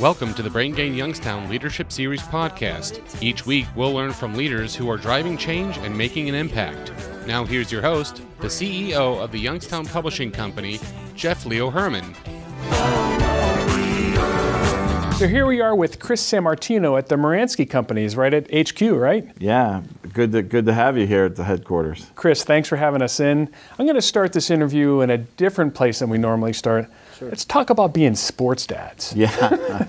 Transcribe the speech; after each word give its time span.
Welcome 0.00 0.32
to 0.34 0.42
the 0.42 0.50
Brain 0.50 0.74
Gain 0.74 0.94
Youngstown 0.94 1.50
Leadership 1.50 1.90
Series 1.90 2.22
podcast. 2.22 3.20
Each 3.20 3.44
week, 3.44 3.66
we'll 3.74 3.92
learn 3.92 4.12
from 4.12 4.34
leaders 4.34 4.72
who 4.72 4.88
are 4.88 4.96
driving 4.96 5.36
change 5.36 5.76
and 5.78 5.98
making 5.98 6.28
an 6.28 6.36
impact. 6.36 6.92
Now, 7.26 7.44
here's 7.44 7.72
your 7.72 7.82
host, 7.82 8.22
the 8.38 8.46
CEO 8.46 9.20
of 9.20 9.32
the 9.32 9.40
Youngstown 9.40 9.86
Publishing 9.86 10.30
Company, 10.30 10.78
Jeff 11.16 11.44
Leo 11.44 11.68
Herman. 11.68 12.14
So 15.16 15.26
here 15.26 15.46
we 15.46 15.60
are 15.60 15.74
with 15.74 15.98
Chris 15.98 16.22
Sammartino 16.22 16.96
at 16.96 17.08
the 17.08 17.16
Muransky 17.16 17.68
Companies, 17.68 18.14
right 18.14 18.32
at 18.32 18.46
HQ, 18.54 18.80
right? 18.92 19.28
Yeah, 19.40 19.82
good 20.12 20.30
to 20.30 20.42
good 20.42 20.66
to 20.66 20.74
have 20.74 20.96
you 20.96 21.08
here 21.08 21.24
at 21.24 21.34
the 21.34 21.42
headquarters. 21.42 22.06
Chris, 22.14 22.44
thanks 22.44 22.68
for 22.68 22.76
having 22.76 23.02
us 23.02 23.18
in. 23.18 23.50
I'm 23.76 23.84
going 23.84 23.96
to 23.96 24.02
start 24.02 24.32
this 24.32 24.48
interview 24.48 25.00
in 25.00 25.10
a 25.10 25.18
different 25.18 25.74
place 25.74 25.98
than 25.98 26.08
we 26.08 26.18
normally 26.18 26.52
start. 26.52 26.88
Sure. 27.18 27.28
Let's 27.28 27.44
talk 27.44 27.70
about 27.70 27.92
being 27.92 28.14
sports 28.14 28.66
dads. 28.66 29.14
Yeah, 29.16 29.88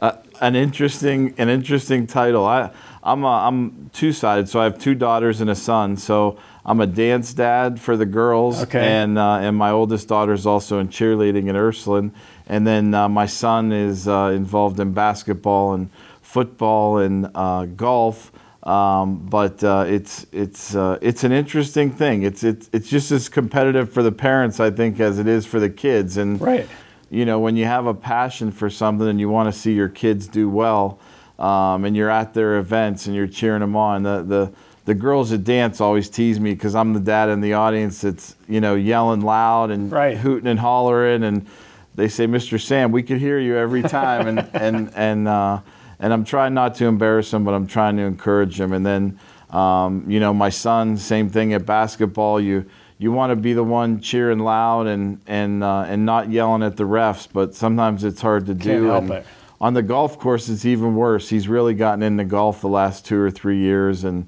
uh, 0.00 0.16
an 0.40 0.56
interesting 0.56 1.34
an 1.38 1.48
interesting 1.48 2.06
title. 2.06 2.44
I 2.44 2.70
I'm 3.02 3.22
a, 3.24 3.28
I'm 3.28 3.90
two 3.92 4.12
sided, 4.12 4.48
so 4.48 4.60
I 4.60 4.64
have 4.64 4.78
two 4.78 4.94
daughters 4.94 5.40
and 5.40 5.48
a 5.48 5.54
son. 5.54 5.96
So 5.96 6.38
I'm 6.64 6.80
a 6.80 6.86
dance 6.86 7.32
dad 7.32 7.80
for 7.80 7.96
the 7.96 8.06
girls, 8.06 8.62
okay. 8.62 8.80
and 8.80 9.18
uh, 9.18 9.36
and 9.36 9.56
my 9.56 9.70
oldest 9.70 10.08
daughter 10.08 10.32
is 10.32 10.46
also 10.46 10.78
in 10.78 10.88
cheerleading 10.88 11.48
in 11.48 11.56
Ursuline 11.56 12.12
and 12.46 12.66
then 12.66 12.94
uh, 12.94 13.08
my 13.08 13.26
son 13.26 13.72
is 13.72 14.06
uh, 14.06 14.32
involved 14.34 14.78
in 14.80 14.92
basketball 14.92 15.72
and 15.72 15.90
football 16.20 16.98
and 16.98 17.30
uh, 17.34 17.64
golf. 17.64 18.30
Um, 18.64 19.26
but 19.26 19.62
uh, 19.62 19.84
it's 19.86 20.26
it's 20.32 20.74
uh, 20.74 20.98
it's 21.02 21.22
an 21.22 21.32
interesting 21.32 21.90
thing. 21.90 22.22
It's 22.22 22.42
it's 22.42 22.70
it's 22.72 22.88
just 22.88 23.12
as 23.12 23.28
competitive 23.28 23.92
for 23.92 24.02
the 24.02 24.12
parents, 24.12 24.58
I 24.58 24.70
think, 24.70 25.00
as 25.00 25.18
it 25.18 25.26
is 25.26 25.44
for 25.44 25.60
the 25.60 25.68
kids. 25.68 26.16
And 26.16 26.40
right. 26.40 26.66
you 27.10 27.26
know, 27.26 27.38
when 27.38 27.56
you 27.56 27.66
have 27.66 27.86
a 27.86 27.94
passion 27.94 28.50
for 28.50 28.70
something 28.70 29.06
and 29.06 29.20
you 29.20 29.28
want 29.28 29.52
to 29.52 29.58
see 29.58 29.74
your 29.74 29.90
kids 29.90 30.26
do 30.26 30.48
well, 30.48 30.98
um, 31.38 31.84
and 31.84 31.94
you're 31.94 32.10
at 32.10 32.32
their 32.32 32.56
events 32.58 33.06
and 33.06 33.14
you're 33.14 33.26
cheering 33.26 33.60
them 33.60 33.76
on, 33.76 34.02
the 34.02 34.22
the 34.22 34.52
the 34.86 34.94
girls 34.94 35.30
at 35.30 35.44
dance 35.44 35.80
always 35.80 36.08
tease 36.08 36.40
me 36.40 36.54
because 36.54 36.74
I'm 36.74 36.94
the 36.94 37.00
dad 37.00 37.28
in 37.28 37.42
the 37.42 37.52
audience 37.52 38.00
that's 38.00 38.34
you 38.48 38.62
know 38.62 38.74
yelling 38.74 39.20
loud 39.20 39.70
and 39.70 39.92
right. 39.92 40.16
hooting 40.16 40.48
and 40.48 40.58
hollering 40.58 41.22
and 41.22 41.46
they 41.94 42.08
say, 42.08 42.26
Mr. 42.26 42.60
Sam, 42.60 42.92
we 42.92 43.02
could 43.02 43.18
hear 43.18 43.38
you 43.38 43.56
every 43.56 43.82
time, 43.82 44.26
and 44.26 44.50
and 44.54 44.90
and 44.94 45.28
uh, 45.28 45.60
and 46.04 46.12
I'm 46.12 46.22
trying 46.22 46.52
not 46.52 46.74
to 46.76 46.84
embarrass 46.84 47.32
him, 47.32 47.44
but 47.44 47.54
I'm 47.54 47.66
trying 47.66 47.96
to 47.96 48.02
encourage 48.02 48.60
him. 48.60 48.74
And 48.74 48.84
then, 48.84 49.18
um, 49.48 50.04
you 50.06 50.20
know, 50.20 50.34
my 50.34 50.50
son, 50.50 50.98
same 50.98 51.30
thing 51.30 51.54
at 51.54 51.64
basketball. 51.64 52.38
You 52.38 52.66
you 52.98 53.10
want 53.10 53.30
to 53.30 53.36
be 53.36 53.54
the 53.54 53.64
one 53.64 54.02
cheering 54.02 54.38
loud 54.38 54.86
and 54.86 55.22
and 55.26 55.64
uh, 55.64 55.86
and 55.88 56.04
not 56.04 56.30
yelling 56.30 56.62
at 56.62 56.76
the 56.76 56.84
refs, 56.84 57.26
but 57.32 57.54
sometimes 57.54 58.04
it's 58.04 58.20
hard 58.20 58.44
to 58.46 58.54
do. 58.54 58.86
Can't. 58.86 59.08
Help 59.08 59.18
it. 59.22 59.26
on 59.62 59.72
the 59.72 59.82
golf 59.82 60.18
course, 60.18 60.50
it's 60.50 60.66
even 60.66 60.94
worse. 60.94 61.30
He's 61.30 61.48
really 61.48 61.72
gotten 61.72 62.02
into 62.02 62.24
golf 62.24 62.60
the 62.60 62.68
last 62.68 63.06
two 63.06 63.18
or 63.18 63.30
three 63.30 63.60
years, 63.60 64.04
and 64.04 64.26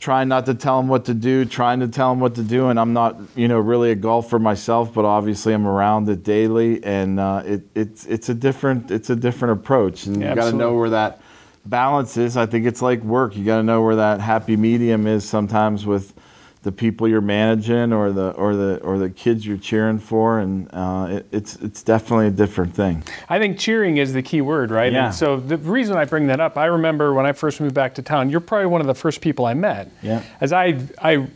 trying 0.00 0.28
not 0.28 0.46
to 0.46 0.54
tell 0.54 0.78
him 0.78 0.88
what 0.88 1.04
to 1.06 1.14
do, 1.14 1.44
trying 1.44 1.80
to 1.80 1.88
tell 1.88 2.12
him 2.12 2.20
what 2.20 2.34
to 2.36 2.42
do. 2.42 2.68
And 2.68 2.78
I'm 2.78 2.92
not, 2.92 3.16
you 3.34 3.48
know, 3.48 3.58
really 3.58 3.90
a 3.90 3.94
golfer 3.94 4.38
myself, 4.38 4.94
but 4.94 5.04
obviously 5.04 5.52
I'm 5.52 5.66
around 5.66 6.08
it 6.08 6.22
daily, 6.22 6.82
and 6.84 7.18
uh, 7.18 7.42
it, 7.44 7.62
it's 7.74 8.06
it's 8.06 8.28
a 8.28 8.34
different 8.34 8.90
it's 8.90 9.10
a 9.10 9.16
different 9.16 9.58
approach, 9.60 10.06
and 10.06 10.20
Yeah, 10.20 10.30
you 10.30 10.34
got 10.36 10.50
to 10.50 10.56
know 10.56 10.74
where 10.74 10.90
that 10.90 11.20
balance 11.66 12.16
is. 12.16 12.36
I 12.36 12.46
think 12.46 12.66
it's 12.66 12.82
like 12.82 13.02
work. 13.02 13.36
You 13.36 13.44
got 13.44 13.58
to 13.58 13.62
know 13.62 13.82
where 13.82 13.96
that 13.96 14.20
happy 14.20 14.56
medium 14.56 15.06
is 15.06 15.28
sometimes 15.28 15.84
with 15.84 16.14
the 16.68 16.72
people 16.72 17.08
you're 17.08 17.22
managing 17.22 17.94
or 17.94 18.12
the 18.12 18.30
or 18.32 18.54
the 18.54 18.78
or 18.82 18.98
the 18.98 19.08
kids 19.08 19.46
you're 19.46 19.56
cheering 19.56 19.98
for, 19.98 20.38
and 20.38 20.68
uh, 20.74 21.06
it, 21.08 21.26
it's 21.32 21.56
it's 21.56 21.82
definitely 21.82 22.26
a 22.26 22.30
different 22.30 22.74
thing. 22.74 23.02
I 23.26 23.38
think 23.38 23.58
cheering 23.58 23.96
is 23.96 24.12
the 24.12 24.20
key 24.20 24.42
word, 24.42 24.70
right? 24.70 24.92
Yeah. 24.92 25.06
And 25.06 25.14
so 25.14 25.40
the 25.40 25.56
reason 25.56 25.96
I 25.96 26.04
bring 26.04 26.26
that 26.26 26.40
up, 26.40 26.58
I 26.58 26.66
remember 26.66 27.14
when 27.14 27.24
I 27.24 27.32
first 27.32 27.58
moved 27.58 27.74
back 27.74 27.94
to 27.94 28.02
town, 28.02 28.28
you're 28.28 28.40
probably 28.40 28.66
one 28.66 28.82
of 28.82 28.86
the 28.86 28.94
first 28.94 29.22
people 29.22 29.46
I 29.46 29.54
met. 29.54 29.90
Yeah. 30.02 30.22
As 30.42 30.52
I 30.52 30.78
I 31.00 31.26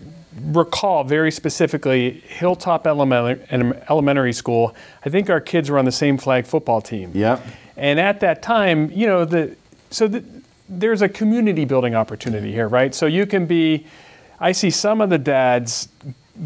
recall 0.43 1.03
very 1.05 1.31
specifically 1.31 2.23
Hilltop 2.29 2.87
Elementary, 2.87 3.41
Elementary 3.89 4.35
School, 4.35 4.77
I 5.07 5.09
think 5.09 5.31
our 5.31 5.41
kids 5.41 5.71
were 5.71 5.79
on 5.79 5.87
the 5.87 5.93
same 5.93 6.19
flag 6.19 6.47
football 6.47 6.83
team. 6.83 7.11
Yep. 7.15 7.43
And 7.79 7.99
at 7.99 8.21
that 8.21 8.43
time, 8.43 8.91
you 8.91 9.07
know, 9.07 9.25
the 9.25 9.57
so 9.91 10.09
the, 10.09 10.23
there's 10.69 11.01
a 11.01 11.09
community 11.09 11.65
building 11.65 11.95
opportunity 11.95 12.53
here, 12.53 12.69
right? 12.69 12.95
So 12.95 13.07
you 13.07 13.25
can 13.25 13.47
be 13.47 13.87
I 14.43 14.53
see 14.53 14.71
some 14.71 15.01
of 15.01 15.09
the 15.11 15.19
dads 15.19 15.89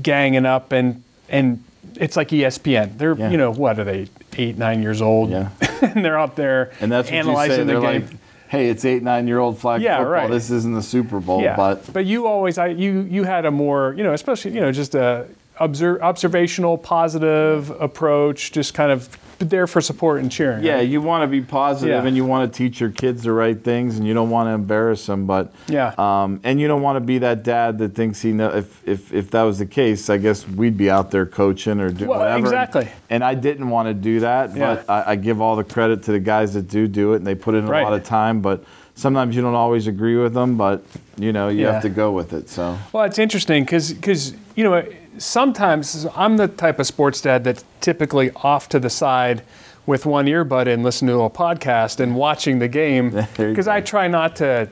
ganging 0.03 0.47
up 0.47 0.73
and 0.73 1.03
and 1.29 1.63
it's 1.97 2.17
like 2.17 2.29
ESPN. 2.29 2.99
They're 2.99 3.17
Yeah. 3.17 3.31
you 3.31 3.37
know 3.39 3.51
what 3.51 3.79
are 3.79 3.85
they 3.85 4.09
eight 4.37 4.59
nine 4.59 4.83
years 4.83 5.01
old? 5.03 5.31
Yeah. 5.31 5.49
and 5.83 6.05
they're 6.05 6.19
out 6.19 6.37
there 6.37 6.73
And 6.81 6.93
that's 6.93 7.09
what 7.11 7.17
you 7.17 7.23
say. 7.23 7.29
analyzing 7.29 7.67
They're 7.67 7.81
the 7.81 7.87
game. 7.93 8.03
like, 8.03 8.11
"Hey, 8.49 8.69
it's 8.69 8.85
eight, 8.85 9.03
nine-year-old 9.03 9.59
flag 9.59 9.81
Yeah, 9.83 9.97
football. 9.99 10.13
right. 10.13 10.31
This 10.31 10.51
isn't 10.51 10.75
the 10.75 10.83
Super 10.83 11.21
Bowl." 11.21 11.43
yeah, 11.43 11.77
But 11.93 12.05
you 12.05 12.27
always 12.27 12.59
I 12.59 12.69
you 12.69 13.01
you 13.11 13.25
had 13.25 13.45
a 13.47 13.51
more 13.51 13.95
you 13.97 14.05
know 14.05 14.13
especially 14.13 14.53
you 14.53 14.61
know 14.61 14.73
just 14.73 14.95
a 14.95 15.27
obser- 15.59 16.01
observational 16.03 16.77
positive 16.79 17.71
approach, 17.81 18.53
just 18.53 18.75
kind 18.75 18.93
of 18.93 19.09
there 19.39 19.67
for 19.67 19.81
support 19.81 20.21
and 20.21 20.31
cheering. 20.33 20.65
yeah, 20.65 20.77
right? 20.77 20.89
you 20.89 21.01
want 21.01 21.23
to 21.23 21.27
be 21.27 21.41
positive 21.43 22.03
Yeah. 22.03 22.07
and 22.09 22.17
you 22.17 22.25
want 22.25 22.51
to 22.51 22.57
teach 22.57 22.81
your 22.81 22.91
kids 22.91 23.23
the 23.23 23.33
right 23.33 23.59
things, 23.63 23.99
and 23.99 24.07
you 24.07 24.15
don't 24.15 24.31
want 24.31 24.49
to 24.49 24.53
embarrass 24.53 25.05
them. 25.07 25.27
But 25.27 25.53
Yeah. 25.69 25.93
um, 25.99 26.41
and 26.45 26.61
you 26.61 26.69
don't 26.69 26.83
want 26.83 26.97
to 26.97 27.01
be 27.01 27.19
that 27.19 27.43
dad 27.43 27.79
that 27.79 27.95
thinks 27.95 28.23
he 28.23 28.33
know. 28.33 28.49
If 28.49 28.83
if 28.89 29.13
if 29.13 29.31
that 29.33 29.43
was 29.43 29.59
the 29.59 29.67
case, 29.67 30.09
I 30.09 30.17
guess 30.17 30.49
we'd 30.49 30.77
be 30.79 30.91
out 30.91 31.11
there 31.11 31.27
coaching 31.27 31.81
or 31.81 31.91
doing 31.91 32.09
Well, 32.11 32.21
whatever. 32.21 32.39
exactly. 32.39 32.89
And 33.11 33.23
I 33.23 33.35
didn't 33.35 33.69
want 33.69 33.89
to 33.89 33.95
do 33.95 34.21
that, 34.21 34.57
Yeah. 34.57 34.77
but 34.77 34.91
I, 34.91 35.13
I 35.13 35.17
give 35.17 35.41
all 35.41 35.57
the 35.57 35.65
credit 35.65 36.03
to 36.05 36.13
the 36.13 36.21
guys 36.21 36.55
that 36.55 36.69
do 36.69 36.89
do 36.89 37.13
it, 37.13 37.17
and 37.17 37.27
they 37.27 37.35
put 37.35 37.55
in 37.55 37.65
a 37.65 37.71
Right. 37.71 37.85
lot 37.85 37.93
of 37.93 38.05
time. 38.05 38.41
But 38.41 38.65
sometimes 38.95 39.37
you 39.37 39.43
don't 39.43 39.55
always 39.55 39.87
agree 39.87 40.17
with 40.17 40.33
them, 40.33 40.57
but 40.57 40.83
you 41.19 41.33
know 41.33 41.49
you 41.49 41.63
Yeah. 41.65 41.73
have 41.73 41.83
to 41.83 41.91
go 41.91 42.11
with 42.13 42.33
it. 42.33 42.49
So 42.49 42.79
Well, 42.93 43.05
it's 43.05 43.19
interesting 43.19 43.65
because 43.65 44.33
you 44.55 44.65
know 44.65 44.83
sometimes 45.19 46.07
I'm 46.15 46.37
the 46.37 46.49
type 46.49 46.79
of 46.79 46.87
sports 46.87 47.21
dad 47.21 47.45
that's 47.45 47.65
typically 47.81 48.31
off 48.37 48.69
to 48.71 48.79
the 48.79 48.91
side 48.91 49.43
with 49.87 50.05
one 50.05 50.27
earbud 50.27 50.67
in, 50.67 50.83
listening 50.83 51.15
to 51.15 51.23
a 51.23 51.31
podcast 51.31 52.01
and 52.01 52.17
watching 52.17 52.59
the 52.59 52.69
game 52.69 53.11
because 53.37 53.69
I 53.69 53.81
try 53.81 54.09
not 54.09 54.37
to 54.37 54.69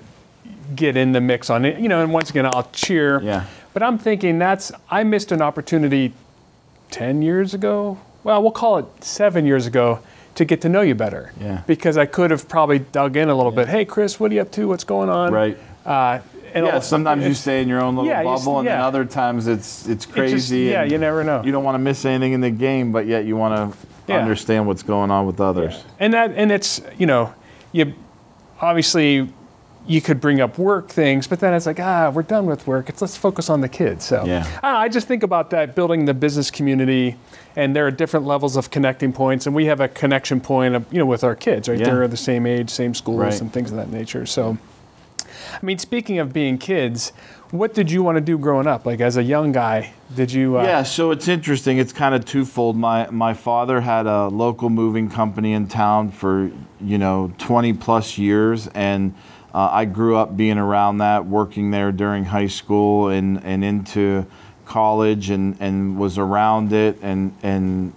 get 0.74 0.96
in 0.96 1.12
the 1.12 1.20
mix 1.20 1.50
on 1.50 1.64
it. 1.64 1.78
You 1.78 1.88
know, 1.88 2.02
and 2.02 2.12
once 2.12 2.30
again 2.30 2.46
I'll 2.46 2.68
cheer. 2.72 3.20
Yeah. 3.22 3.46
But 3.72 3.82
I'm 3.82 3.98
thinking 3.98 4.38
that's 4.38 4.72
I 4.90 5.04
missed 5.04 5.32
an 5.32 5.42
opportunity 5.42 6.12
ten 6.90 7.22
years 7.22 7.54
ago. 7.54 7.98
Well, 8.22 8.42
we'll 8.42 8.52
call 8.52 8.78
it 8.78 8.86
seven 9.04 9.46
years 9.46 9.66
ago 9.66 10.00
to 10.34 10.44
get 10.44 10.60
to 10.62 10.68
know 10.68 10.80
you 10.80 10.94
better. 10.94 11.32
Yeah. 11.40 11.62
Because 11.66 11.96
I 11.96 12.06
could 12.06 12.30
have 12.30 12.48
probably 12.48 12.78
dug 12.80 13.16
in 13.16 13.28
a 13.28 13.34
little 13.34 13.52
bit. 13.52 13.68
Hey, 13.68 13.84
Chris, 13.84 14.18
what 14.18 14.30
are 14.30 14.34
you 14.34 14.40
up 14.40 14.50
to? 14.52 14.66
What's 14.68 14.84
going 14.84 15.08
on? 15.08 15.32
right. 15.32 15.58
Uh, 15.84 16.20
and 16.54 16.64
Yeah, 16.66 16.74
all- 16.74 16.80
sometimes 16.80 17.24
you 17.26 17.34
stay 17.34 17.60
in 17.62 17.68
your 17.68 17.82
own 17.82 17.96
little 17.96 18.08
Yeah, 18.10 18.22
bubble, 18.22 18.60
and 18.60 18.68
then 18.68 18.80
other 18.80 19.04
times 19.04 19.46
it's 19.48 19.86
it's 19.88 20.06
It 20.06 20.12
crazy. 20.12 20.36
just- 20.36 20.50
yeah, 20.52 20.84
you 20.84 20.98
never 20.98 21.22
know. 21.24 21.42
You 21.44 21.52
don't 21.52 21.64
want 21.64 21.74
to 21.74 21.80
miss 21.80 22.04
anything 22.04 22.32
in 22.32 22.40
the 22.40 22.50
game, 22.50 22.92
but 22.92 23.06
yet 23.06 23.24
you 23.24 23.36
want 23.36 23.72
to 23.72 23.78
Yeah. 24.06 24.18
understand 24.20 24.66
what's 24.66 24.82
going 24.82 25.10
on 25.10 25.26
with 25.26 25.40
others. 25.40 25.82
and 26.00 26.12
that 26.14 26.32
and 26.36 26.50
it's 26.52 26.80
you 26.98 27.06
know 27.06 27.32
you 27.72 27.92
obviously 28.60 29.28
you 29.86 30.00
could 30.00 30.18
bring 30.20 30.40
up 30.40 30.56
work 30.58 30.88
things 30.88 31.26
but 31.26 31.40
then 31.40 31.52
it's 31.52 31.66
like 31.66 31.78
ah 31.80 32.10
we're 32.14 32.22
done 32.22 32.46
with 32.46 32.66
work 32.66 32.88
it's 32.88 33.02
let's 33.02 33.16
focus 33.16 33.50
on 33.50 33.60
the 33.60 33.68
kids 33.68 34.02
so 34.04 34.24
Yeah. 34.24 34.46
I, 34.62 34.84
I 34.84 34.88
just 34.88 35.06
think 35.06 35.22
about 35.22 35.50
that 35.50 35.74
building 35.74 36.06
the 36.06 36.14
business 36.14 36.50
community 36.50 37.16
and 37.56 37.76
there 37.76 37.86
are 37.86 37.90
different 37.90 38.24
levels 38.24 38.56
of 38.56 38.70
connecting 38.70 39.12
points 39.12 39.46
and 39.46 39.54
we 39.54 39.66
have 39.66 39.80
a 39.80 39.88
connection 39.88 40.40
point 40.40 40.74
of, 40.74 40.86
you 40.90 40.98
know 40.98 41.04
with 41.06 41.22
our 41.24 41.34
kids 41.34 41.68
right 41.68 41.78
Yeah. 41.78 41.84
they're 41.86 42.08
the 42.08 42.16
same 42.16 42.46
age 42.46 42.70
same 42.70 42.94
schools 42.94 43.18
Right. 43.18 43.40
and 43.40 43.52
things 43.52 43.70
of 43.72 43.76
that 43.76 43.90
nature 43.90 44.24
so 44.24 44.56
i 45.60 45.64
mean 45.66 45.78
speaking 45.78 46.18
of 46.18 46.32
being 46.32 46.58
kids 46.58 47.12
what 47.50 47.74
did 47.74 47.90
you 47.90 48.02
want 48.02 48.16
to 48.16 48.20
do 48.20 48.36
growing 48.36 48.66
up 48.66 48.84
like 48.84 49.00
as 49.00 49.16
a 49.16 49.22
young 49.22 49.52
guy 49.52 49.92
did 50.14 50.32
you 50.32 50.58
uh, 50.58 50.64
Yeah, 50.64 50.82
so 50.82 51.10
it's 51.10 51.28
interesting. 51.28 51.78
It's 51.78 51.92
kind 51.92 52.14
of 52.14 52.24
twofold. 52.24 52.76
My 52.76 53.08
my 53.10 53.34
father 53.34 53.80
had 53.80 54.06
a 54.06 54.28
local 54.28 54.70
moving 54.70 55.10
company 55.10 55.52
in 55.52 55.66
town 55.66 56.10
for 56.10 56.50
you 56.80 56.98
know 56.98 57.32
20 57.38 57.72
plus 57.74 58.16
years, 58.18 58.68
and 58.68 59.14
uh, 59.52 59.68
I 59.72 59.84
grew 59.86 60.16
up 60.16 60.36
being 60.36 60.58
around 60.58 60.98
that, 60.98 61.26
working 61.26 61.70
there 61.70 61.90
during 61.90 62.24
high 62.24 62.46
school 62.46 63.08
and 63.08 63.42
and 63.44 63.64
into 63.64 64.26
college, 64.66 65.30
and 65.30 65.56
and 65.58 65.98
was 65.98 66.18
around 66.18 66.72
it, 66.72 66.98
and 67.02 67.34
and 67.42 67.92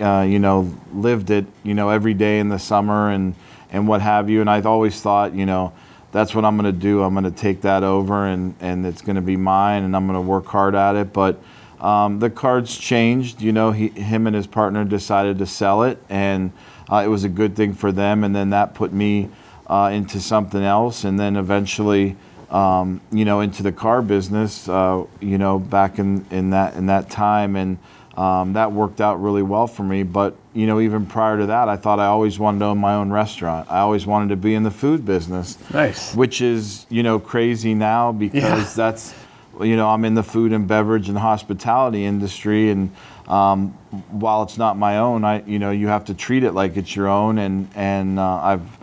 uh, 0.00 0.26
you 0.28 0.38
know 0.38 0.72
lived 0.92 1.30
it, 1.30 1.46
you 1.62 1.74
know 1.74 1.90
every 1.90 2.14
day 2.14 2.40
in 2.40 2.48
the 2.48 2.58
summer 2.58 3.10
and 3.10 3.34
and 3.70 3.86
what 3.86 4.00
have 4.00 4.28
you. 4.28 4.40
And 4.40 4.50
I've 4.50 4.66
always 4.66 5.00
thought, 5.00 5.34
you 5.34 5.46
know. 5.46 5.72
That's 6.12 6.34
what 6.34 6.44
I'm 6.44 6.56
going 6.56 6.72
to 6.72 6.78
do. 6.78 7.02
I'm 7.02 7.14
going 7.14 7.24
to 7.24 7.30
take 7.30 7.60
that 7.62 7.84
over, 7.84 8.26
and, 8.26 8.54
and 8.60 8.84
it's 8.84 9.00
going 9.00 9.16
to 9.16 9.22
be 9.22 9.36
mine, 9.36 9.84
and 9.84 9.94
I'm 9.94 10.06
going 10.06 10.16
to 10.16 10.28
work 10.28 10.46
hard 10.46 10.74
at 10.74 10.96
it. 10.96 11.12
But 11.12 11.40
um, 11.80 12.18
the 12.18 12.30
cards 12.30 12.76
changed. 12.76 13.40
You 13.40 13.52
know, 13.52 13.70
he, 13.70 13.88
him 13.88 14.26
and 14.26 14.34
his 14.34 14.46
partner 14.46 14.84
decided 14.84 15.38
to 15.38 15.46
sell 15.46 15.84
it, 15.84 16.02
and 16.08 16.52
uh, 16.90 17.02
it 17.04 17.08
was 17.08 17.24
a 17.24 17.28
good 17.28 17.54
thing 17.54 17.74
for 17.74 17.92
them. 17.92 18.24
And 18.24 18.34
then 18.34 18.50
that 18.50 18.74
put 18.74 18.92
me 18.92 19.30
uh, 19.68 19.90
into 19.92 20.20
something 20.20 20.62
else, 20.62 21.04
and 21.04 21.18
then 21.18 21.36
eventually, 21.36 22.16
um, 22.50 23.00
you 23.12 23.24
know, 23.24 23.40
into 23.40 23.62
the 23.62 23.72
car 23.72 24.02
business. 24.02 24.68
Uh, 24.68 25.04
you 25.20 25.38
know, 25.38 25.60
back 25.60 26.00
in, 26.00 26.26
in 26.30 26.50
that 26.50 26.74
in 26.74 26.86
that 26.86 27.08
time, 27.08 27.54
and 27.54 27.78
um, 28.20 28.52
that 28.52 28.70
worked 28.72 29.00
out 29.00 29.22
really 29.22 29.42
well 29.42 29.66
for 29.66 29.82
me. 29.82 30.02
But 30.02 30.36
you 30.52 30.66
know, 30.66 30.78
even 30.80 31.06
prior 31.06 31.38
to 31.38 31.46
that, 31.46 31.70
I 31.70 31.76
thought 31.76 31.98
I 31.98 32.06
always 32.06 32.38
wanted 32.38 32.58
to 32.58 32.66
own 32.66 32.78
my 32.78 32.94
own 32.94 33.10
restaurant. 33.10 33.70
I 33.70 33.78
always 33.78 34.06
wanted 34.06 34.28
to 34.28 34.36
be 34.36 34.54
in 34.54 34.62
the 34.62 34.70
food 34.70 35.06
business. 35.06 35.56
Nice. 35.72 36.14
Which 36.14 36.42
is 36.42 36.86
you 36.90 37.02
know 37.02 37.18
crazy 37.18 37.74
now 37.74 38.12
because 38.12 38.42
Yeah. 38.42 38.72
that's 38.76 39.14
you 39.60 39.74
know 39.76 39.88
I'm 39.88 40.04
in 40.04 40.14
the 40.14 40.22
food 40.22 40.52
and 40.52 40.68
beverage 40.68 41.08
and 41.08 41.16
hospitality 41.16 42.04
industry, 42.04 42.68
and 42.70 42.90
um, 43.26 43.70
while 44.10 44.42
it's 44.42 44.58
not 44.58 44.76
my 44.76 44.98
own, 44.98 45.24
I 45.24 45.42
you 45.46 45.58
know 45.58 45.70
you 45.70 45.88
have 45.88 46.04
to 46.06 46.14
treat 46.14 46.44
it 46.44 46.52
like 46.52 46.76
it's 46.76 46.94
your 46.94 47.08
own, 47.08 47.38
and 47.38 47.68
and 47.74 48.18
uh, 48.18 48.36
I've 48.42 48.78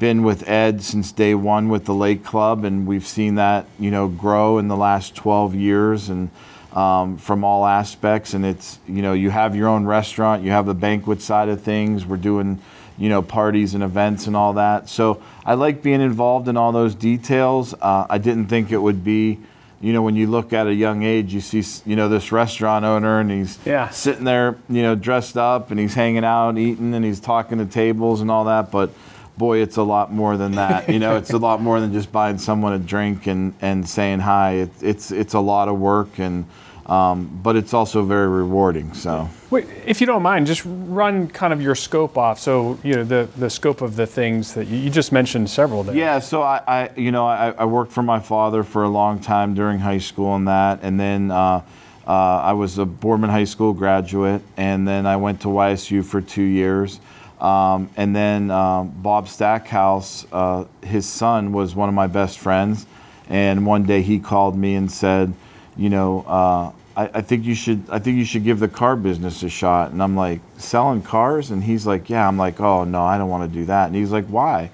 been 0.00 0.22
with 0.22 0.46
Ed 0.48 0.82
since 0.82 1.12
day 1.12 1.34
one 1.34 1.70
with 1.70 1.86
the 1.86 1.94
Lake 1.94 2.24
Club, 2.24 2.64
and 2.64 2.86
we've 2.86 3.06
seen 3.06 3.36
that 3.36 3.64
you 3.78 3.90
know 3.90 4.06
grow 4.08 4.58
in 4.58 4.68
the 4.68 4.76
last 4.76 5.14
12 5.14 5.54
years, 5.54 6.10
and 6.10 6.28
um, 6.76 7.16
from 7.16 7.42
all 7.42 7.66
aspects. 7.66 8.34
And 8.34 8.44
it's 8.46 8.78
you 8.86 9.02
know 9.02 9.14
you 9.14 9.30
have 9.30 9.56
your 9.56 9.66
own 9.68 9.84
restaurant, 9.86 10.44
you 10.44 10.50
have 10.52 10.66
the 10.66 10.74
banquet 10.74 11.20
side 11.22 11.48
of 11.48 11.62
things. 11.62 12.06
We're 12.06 12.16
doing 12.18 12.60
you 12.98 13.08
know 13.08 13.22
parties 13.22 13.74
and 13.74 13.82
events 13.82 14.26
and 14.28 14.36
all 14.36 14.52
that. 14.52 14.88
So 14.88 15.20
I 15.44 15.54
like 15.54 15.82
being 15.82 16.00
involved 16.00 16.46
in 16.48 16.56
all 16.56 16.70
those 16.72 16.94
details. 16.94 17.74
Uh, 17.74 18.06
I 18.08 18.18
didn't 18.18 18.46
think 18.46 18.70
it 18.70 18.78
would 18.78 19.02
be. 19.02 19.40
You 19.78 19.92
know, 19.92 20.00
when 20.00 20.16
you 20.16 20.26
look 20.26 20.54
at 20.54 20.66
a 20.66 20.74
young 20.74 21.02
age, 21.02 21.34
you 21.34 21.42
see, 21.42 21.62
you 21.88 21.96
know, 21.96 22.08
this 22.08 22.32
restaurant 22.32 22.86
owner, 22.86 23.20
and 23.20 23.30
he's 23.30 23.58
Yeah. 23.66 23.90
sitting 23.90 24.24
there, 24.24 24.56
you 24.70 24.80
know, 24.80 24.94
dressed 24.94 25.36
up, 25.36 25.70
and 25.70 25.78
he's 25.78 25.92
hanging 25.92 26.24
out, 26.24 26.56
eating, 26.56 26.94
and 26.94 27.04
he's 27.04 27.20
talking 27.20 27.58
to 27.58 27.66
tables 27.66 28.22
and 28.22 28.30
all 28.30 28.44
that. 28.44 28.70
But 28.70 28.88
boy, 29.36 29.58
it's 29.58 29.76
a 29.76 29.82
lot 29.82 30.10
more 30.10 30.38
than 30.38 30.52
that. 30.52 30.88
You 30.88 30.98
know, 30.98 31.16
it's 31.16 31.30
a 31.34 31.36
lot 31.38 31.60
more 31.60 31.78
than 31.78 31.92
just 31.92 32.10
buying 32.10 32.38
someone 32.38 32.72
a 32.72 32.78
drink 32.78 33.26
and, 33.26 33.52
and 33.60 33.86
saying 33.86 34.20
hi. 34.20 34.52
It, 34.52 34.70
it's 34.80 35.10
it's 35.12 35.34
a 35.34 35.40
lot 35.40 35.68
of 35.68 35.78
work, 35.78 36.18
and 36.18 36.46
um, 36.86 37.40
but 37.42 37.56
it's 37.56 37.74
also 37.74 38.02
very 38.02 38.28
rewarding. 38.28 38.94
So 38.94 39.28
Wait, 39.50 39.66
if 39.84 40.00
you 40.00 40.06
don't 40.06 40.22
mind, 40.22 40.46
just 40.46 40.62
run 40.64 41.28
kind 41.28 41.52
of 41.52 41.60
your 41.60 41.74
scope 41.74 42.16
off. 42.16 42.38
So 42.38 42.78
you 42.82 42.94
know 42.96 43.04
the 43.04 43.28
the 43.36 43.50
scope 43.50 43.80
of 43.80 43.96
the 43.96 44.06
things 44.06 44.54
that 44.54 44.66
you, 44.66 44.78
you 44.78 44.90
just 44.90 45.12
mentioned 45.12 45.50
several 45.50 45.82
there. 45.82 45.96
yeah, 45.96 46.18
so 46.18 46.42
I, 46.42 46.62
I 46.66 46.90
you 46.96 47.12
know 47.12 47.26
I, 47.26 47.50
I 47.50 47.64
worked 47.64 47.92
for 47.92 48.02
my 48.02 48.20
father 48.20 48.62
for 48.62 48.84
a 48.84 48.88
long 48.88 49.20
time 49.20 49.54
during 49.54 49.78
high 49.78 49.98
school 49.98 50.34
and 50.34 50.48
that, 50.48 50.80
and 50.82 50.98
then. 50.98 51.30
Uh, 51.30 51.62
uh, 52.06 52.40
I 52.44 52.52
was 52.52 52.78
a 52.78 52.86
Boardman 52.86 53.30
High 53.30 53.46
School 53.46 53.72
graduate, 53.72 54.40
and 54.56 54.86
then 54.86 55.06
I 55.06 55.16
went 55.16 55.40
to 55.40 55.48
YSU 55.48 56.04
for 56.04 56.20
two 56.20 56.44
years. 56.44 57.00
Um, 57.40 57.90
and 57.96 58.14
then 58.14 58.50
um, 58.50 58.90
Bob 58.90 59.28
Stackhouse, 59.28 60.24
uh, 60.30 60.66
his 60.82 61.06
son, 61.06 61.52
was 61.52 61.74
one 61.74 61.88
of 61.88 61.96
my 61.96 62.06
best 62.06 62.38
friends. 62.38 62.86
And 63.28 63.66
one 63.66 63.82
day 63.82 64.02
he 64.02 64.20
called 64.20 64.56
me 64.56 64.76
and 64.76 64.90
said, 64.90 65.34
"You 65.76 65.90
know, 65.90 66.20
uh, 66.28 66.70
I, 66.96 67.10
I 67.14 67.20
think 67.20 67.44
you 67.44 67.54
should. 67.54 67.82
I 67.90 67.98
think 67.98 68.16
you 68.18 68.24
should 68.24 68.44
give 68.44 68.58
the 68.58 68.68
car 68.68 68.96
business 68.96 69.42
a 69.42 69.48
shot." 69.48 69.90
And 69.92 70.02
I'm 70.02 70.16
like, 70.16 70.40
"Selling 70.56 71.02
cars?" 71.02 71.50
And 71.50 71.62
he's 71.62 71.86
like, 71.86 72.08
"Yeah." 72.10 72.26
I'm 72.26 72.38
like, 72.38 72.60
"Oh 72.60 72.84
no, 72.84 73.02
I 73.02 73.18
don't 73.18 73.28
want 73.28 73.50
to 73.50 73.58
do 73.58 73.66
that." 73.66 73.86
And 73.86 73.94
he's 73.94 74.10
like, 74.12 74.26
"Why?" 74.26 74.70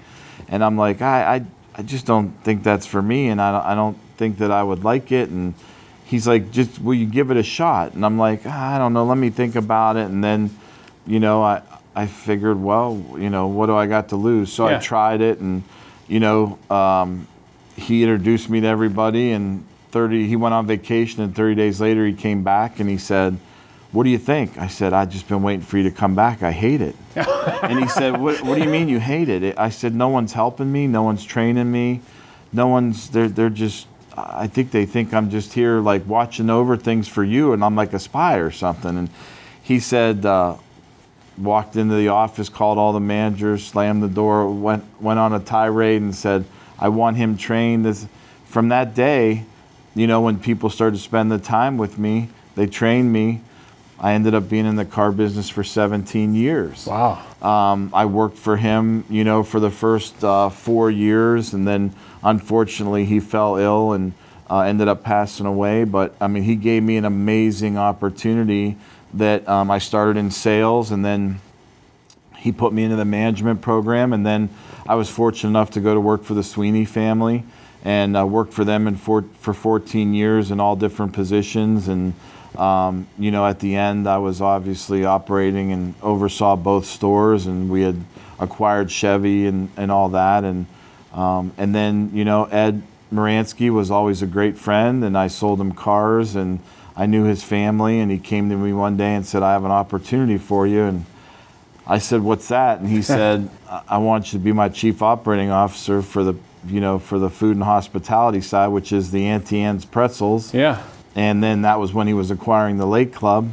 And 0.47 0.63
I'm 0.63 0.77
like, 0.77 1.01
"I, 1.01 1.35
I, 1.35 1.45
I 1.75 1.81
just 1.81 2.05
don't 2.05 2.29
think 2.43 2.63
that's 2.63 2.85
for 2.85 3.01
me, 3.01 3.27
and 3.29 3.41
I, 3.41 3.51
don't- 3.51 3.65
I 3.71 3.75
don't 3.75 3.97
think 4.17 4.37
that 4.37 4.51
I 4.51 4.63
would 4.63 4.83
like 4.83 5.11
it." 5.11 5.29
And 5.29 5.53
he's 6.05 6.27
like, 6.27 6.51
just 6.51 6.79
will 6.81 6.93
you 6.93 7.05
give 7.07 7.31
it 7.31 7.37
a 7.37 7.43
shot? 7.43 7.93
And 7.93 8.05
I'm 8.05 8.17
like, 8.17 8.41
"Ah, 8.45 8.75
I 8.75 8.77
don't 8.77 8.93
know. 8.93 9.05
Let 9.05 9.17
me 9.17 9.29
think 9.29 9.55
about 9.55 9.97
it. 9.97 10.05
And 10.07 10.23
then, 10.23 10.49
you 11.05 11.19
know, 11.19 11.41
I 11.43 11.61
I 11.95 12.07
figured, 12.07 12.59
well, 12.61 13.03
you 13.17 13.29
know, 13.29 13.47
what 13.47 13.67
do 13.67 13.75
I 13.75 13.85
got 13.87 14.09
to 14.09 14.15
lose? 14.15 14.51
So 14.51 14.67
Yeah. 14.69 14.77
I 14.77 14.79
tried 14.79 15.21
it, 15.21 15.39
and 15.39 15.63
you 16.07 16.19
know, 16.19 16.57
um, 16.69 17.27
he 17.75 18.03
introduced 18.03 18.49
me 18.49 18.61
to 18.61 18.67
everybody. 18.67 19.31
And 19.31 19.65
30, 19.93 20.27
he 20.27 20.35
went 20.35 20.53
on 20.53 20.65
vacation, 20.65 21.23
and 21.23 21.35
30 21.35 21.55
days 21.55 21.79
later, 21.79 22.05
he 22.05 22.13
came 22.13 22.43
back 22.43 22.79
and 22.79 22.89
he 22.89 22.97
said. 22.97 23.37
What 23.93 24.05
do 24.05 24.09
you 24.09 24.17
think? 24.17 24.57
I 24.57 24.65
said, 24.69 24.91
I've 24.91 25.11
just 25.11 25.27
been 25.27 25.43
waiting 25.43 25.61
for 25.61 25.77
you 25.77 25.83
to 25.83 25.91
come 25.91 26.15
back. 26.15 26.41
I 26.41 26.51
hate 26.51 26.81
it. 26.81 26.95
and 27.15 27.79
he 27.79 27.87
said, 27.87 28.19
what, 28.19 28.41
what 28.41 28.55
do 28.55 28.63
you 28.63 28.69
mean 28.69 28.89
you 28.89 28.99
hate 28.99 29.29
it? 29.29 29.55
I 29.55 29.69
said, 29.69 29.93
No 29.93 30.09
one's 30.09 30.33
helping 30.33 30.71
me. 30.71 30.87
No 30.87 31.03
one's 31.03 31.23
training 31.23 31.71
me. 31.71 32.01
No 32.51 32.67
one's, 32.67 33.11
they're, 33.11 33.29
they're 33.29 33.51
just, 33.51 33.85
I 34.17 34.47
think 34.47 34.71
they 34.71 34.87
think 34.87 35.13
I'm 35.13 35.29
just 35.29 35.53
here 35.53 35.79
like 35.79 36.07
watching 36.07 36.49
over 36.49 36.75
things 36.75 37.07
for 37.07 37.23
you 37.23 37.53
and 37.53 37.63
I'm 37.63 37.75
like 37.75 37.93
a 37.93 37.99
spy 37.99 38.37
or 38.37 38.49
something. 38.49 38.97
And 38.97 39.09
he 39.61 39.79
said, 39.79 40.25
uh, 40.25 40.57
walked 41.37 41.75
into 41.75 41.93
the 41.93 42.07
office, 42.07 42.49
called 42.49 42.79
all 42.79 42.93
the 42.93 42.99
managers, 42.99 43.63
slammed 43.63 44.01
the 44.01 44.07
door, 44.07 44.49
went, 44.49 44.85
went 44.99 45.19
on 45.19 45.33
a 45.33 45.39
tirade 45.39 46.01
and 46.01 46.15
said, 46.15 46.45
I 46.79 46.89
want 46.89 47.17
him 47.17 47.37
trained. 47.37 47.85
This, 47.85 48.07
from 48.45 48.69
that 48.69 48.95
day, 48.95 49.45
you 49.95 50.07
know, 50.07 50.21
when 50.21 50.39
people 50.39 50.69
started 50.69 50.97
to 50.97 51.03
spend 51.03 51.31
the 51.31 51.37
time 51.37 51.77
with 51.77 51.97
me, 51.97 52.29
they 52.55 52.67
trained 52.67 53.11
me. 53.11 53.41
I 53.99 54.13
ended 54.13 54.33
up 54.33 54.49
being 54.49 54.65
in 54.65 54.75
the 54.75 54.85
car 54.85 55.11
business 55.11 55.49
for 55.49 55.63
17 55.63 56.35
years. 56.35 56.85
Wow. 56.85 57.23
Um, 57.41 57.91
I 57.93 58.05
worked 58.05 58.37
for 58.37 58.57
him, 58.57 59.05
you 59.09 59.23
know, 59.23 59.43
for 59.43 59.59
the 59.59 59.69
first 59.69 60.23
uh, 60.23 60.49
four 60.49 60.89
years, 60.89 61.53
and 61.53 61.67
then 61.67 61.93
unfortunately 62.23 63.05
he 63.05 63.19
fell 63.19 63.55
ill 63.55 63.93
and 63.93 64.13
uh, 64.49 64.61
ended 64.61 64.87
up 64.87 65.03
passing 65.03 65.45
away. 65.45 65.83
But 65.83 66.15
I 66.19 66.27
mean, 66.27 66.43
he 66.43 66.55
gave 66.55 66.83
me 66.83 66.97
an 66.97 67.05
amazing 67.05 67.77
opportunity 67.77 68.77
that 69.13 69.47
um, 69.47 69.69
I 69.69 69.77
started 69.77 70.17
in 70.17 70.31
sales, 70.31 70.91
and 70.91 71.05
then 71.05 71.39
he 72.35 72.51
put 72.51 72.73
me 72.73 72.83
into 72.83 72.95
the 72.95 73.05
management 73.05 73.61
program, 73.61 74.11
and 74.11 74.25
then 74.25 74.49
I 74.87 74.95
was 74.95 75.09
fortunate 75.09 75.49
enough 75.49 75.71
to 75.71 75.79
go 75.79 75.93
to 75.93 75.99
work 75.99 76.23
for 76.23 76.33
the 76.33 76.43
Sweeney 76.43 76.83
family, 76.83 77.43
and 77.83 78.17
uh, 78.17 78.25
worked 78.25 78.53
for 78.53 78.63
them 78.63 78.87
in 78.87 78.95
for, 78.95 79.23
for 79.39 79.53
14 79.53 80.13
years 80.13 80.51
in 80.51 80.59
all 80.59 80.75
different 80.75 81.13
positions. 81.13 81.87
And 81.87 82.13
um, 82.57 83.07
you 83.17 83.31
know, 83.31 83.45
at 83.45 83.59
the 83.59 83.75
end, 83.75 84.07
I 84.07 84.19
was 84.19 84.41
obviously 84.41 85.05
operating 85.05 85.71
and 85.71 85.95
oversaw 86.01 86.55
both 86.55 86.85
stores, 86.85 87.47
and 87.47 87.69
we 87.69 87.81
had 87.81 87.99
acquired 88.39 88.91
Chevy 88.91 89.47
and, 89.47 89.69
and 89.77 89.91
all 89.91 90.09
that, 90.09 90.43
and 90.43 90.65
um, 91.13 91.51
and 91.57 91.73
then 91.73 92.11
you 92.13 92.25
know 92.25 92.45
Ed 92.45 92.83
Muransky 93.11 93.71
was 93.71 93.89
always 93.89 94.21
a 94.21 94.27
great 94.27 94.57
friend, 94.57 95.03
and 95.03 95.17
I 95.17 95.27
sold 95.27 95.59
him 95.59 95.71
cars, 95.71 96.35
and 96.35 96.59
I 96.95 97.07
knew 97.07 97.23
his 97.23 97.43
family, 97.43 97.99
and 97.99 98.11
he 98.11 98.19
came 98.19 98.49
to 98.49 98.55
me 98.55 98.71
one 98.71 98.97
day 98.97 99.15
and 99.15 99.25
said, 99.25 99.41
"I 99.41 99.53
have 99.53 99.65
an 99.65 99.71
opportunity 99.71 100.37
for 100.37 100.67
you," 100.67 100.83
and 100.83 101.05
I 101.87 101.97
said, 101.97 102.21
"What's 102.21 102.49
that?" 102.49 102.79
And 102.79 102.87
he 102.87 103.01
said, 103.15 103.49
"I- 103.67 103.81
"I 103.89 103.97
want 103.97 104.31
you 104.31 104.37
to 104.37 104.45
be 104.45 104.51
my 104.51 104.69
chief 104.69 105.01
operating 105.01 105.49
officer 105.49 106.03
for 106.03 106.23
the, 106.23 106.35
you 106.67 106.81
know, 106.81 106.99
for 106.99 107.19
the 107.19 107.29
food 107.29 107.55
and 107.55 107.63
hospitality 107.63 108.41
side, 108.41 108.67
which 108.67 108.91
is 108.91 109.11
the 109.11 109.25
Auntie 109.25 109.61
Anne's 109.61 109.85
Pretzels." 109.85 110.53
Yeah. 110.53 110.83
And 111.15 111.43
then 111.43 111.61
that 111.61 111.79
was 111.79 111.93
when 111.93 112.07
he 112.07 112.13
was 112.13 112.31
acquiring 112.31 112.77
the 112.77 112.87
Lake 112.87 113.13
Club, 113.13 113.51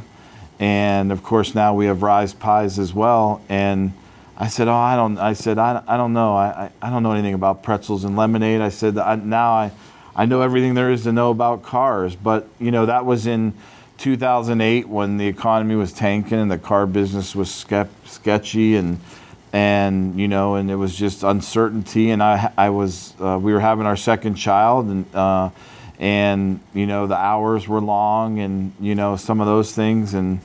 and 0.59 1.11
of 1.11 1.23
course 1.23 1.53
now 1.53 1.73
we 1.73 1.85
have 1.85 2.01
Rise 2.01 2.33
Pies 2.33 2.79
as 2.79 2.93
well. 2.93 3.41
And 3.49 3.93
I 4.37 4.47
said, 4.47 4.67
"Oh, 4.67 4.73
I 4.73 4.95
don't." 4.95 5.19
I 5.19 5.33
said, 5.33 5.59
"I, 5.59 5.83
I 5.87 5.97
don't 5.97 6.13
know. 6.13 6.35
I, 6.35 6.47
I, 6.47 6.71
I 6.81 6.89
don't 6.89 7.03
know 7.03 7.11
anything 7.11 7.35
about 7.35 7.61
pretzels 7.61 8.03
and 8.03 8.15
lemonade." 8.15 8.61
I 8.61 8.69
said, 8.69 8.97
I, 8.97 9.15
"Now 9.15 9.51
I, 9.51 9.71
I 10.15 10.25
know 10.25 10.41
everything 10.41 10.73
there 10.73 10.91
is 10.91 11.03
to 11.03 11.11
know 11.11 11.29
about 11.29 11.61
cars." 11.61 12.15
But 12.15 12.47
you 12.59 12.71
know 12.71 12.87
that 12.87 13.05
was 13.05 13.27
in 13.27 13.53
2008 13.99 14.89
when 14.89 15.17
the 15.17 15.27
economy 15.27 15.75
was 15.75 15.93
tanking 15.93 16.39
and 16.39 16.49
the 16.49 16.57
car 16.57 16.87
business 16.87 17.35
was 17.35 17.51
skep- 17.51 18.07
sketchy 18.07 18.75
and 18.75 18.99
and 19.53 20.19
you 20.19 20.27
know 20.27 20.55
and 20.55 20.71
it 20.71 20.75
was 20.75 20.95
just 20.95 21.23
uncertainty 21.23 22.11
and 22.11 22.23
I 22.23 22.51
I 22.57 22.69
was 22.69 23.13
uh, 23.19 23.37
we 23.41 23.53
were 23.53 23.59
having 23.59 23.85
our 23.85 23.97
second 23.97 24.35
child 24.35 24.87
and 24.87 25.15
uh, 25.15 25.49
and 25.99 26.59
you 26.73 26.85
know 26.85 27.07
the 27.07 27.17
hours 27.17 27.67
were 27.67 27.81
long 27.81 28.39
and 28.39 28.73
you 28.79 28.95
know 28.95 29.17
some 29.17 29.41
of 29.41 29.47
those 29.47 29.73
things 29.73 30.13
and 30.13 30.39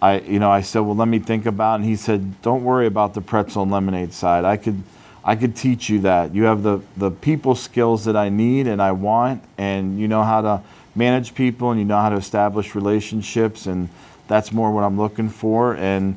I 0.00 0.20
you 0.20 0.38
know 0.38 0.50
I 0.50 0.62
said 0.62 0.80
well 0.80 0.96
let 0.96 1.08
me 1.08 1.18
think 1.18 1.46
about 1.46 1.74
it. 1.74 1.82
and 1.82 1.84
he 1.84 1.96
said 1.96 2.40
don't 2.40 2.64
worry 2.64 2.86
about 2.86 3.14
the 3.14 3.20
pretzel 3.20 3.62
and 3.62 3.70
lemonade 3.70 4.14
side 4.14 4.44
I 4.44 4.56
could 4.56 4.82
I 5.22 5.36
could 5.36 5.54
teach 5.54 5.90
you 5.90 6.00
that 6.00 6.34
you 6.34 6.44
have 6.44 6.62
the 6.62 6.80
the 6.96 7.10
people 7.10 7.54
skills 7.54 8.06
that 8.06 8.16
I 8.16 8.30
need 8.30 8.66
and 8.66 8.80
I 8.80 8.92
want 8.92 9.44
and 9.58 10.00
you 10.00 10.08
know 10.08 10.22
how 10.22 10.40
to 10.40 10.62
manage 10.94 11.34
people 11.34 11.70
and 11.70 11.78
you 11.78 11.84
know 11.84 12.00
how 12.00 12.08
to 12.08 12.16
establish 12.16 12.74
relationships 12.74 13.66
and 13.66 13.90
that's 14.28 14.50
more 14.50 14.72
what 14.72 14.82
I'm 14.82 14.96
looking 14.96 15.28
for 15.28 15.76
and 15.76 16.16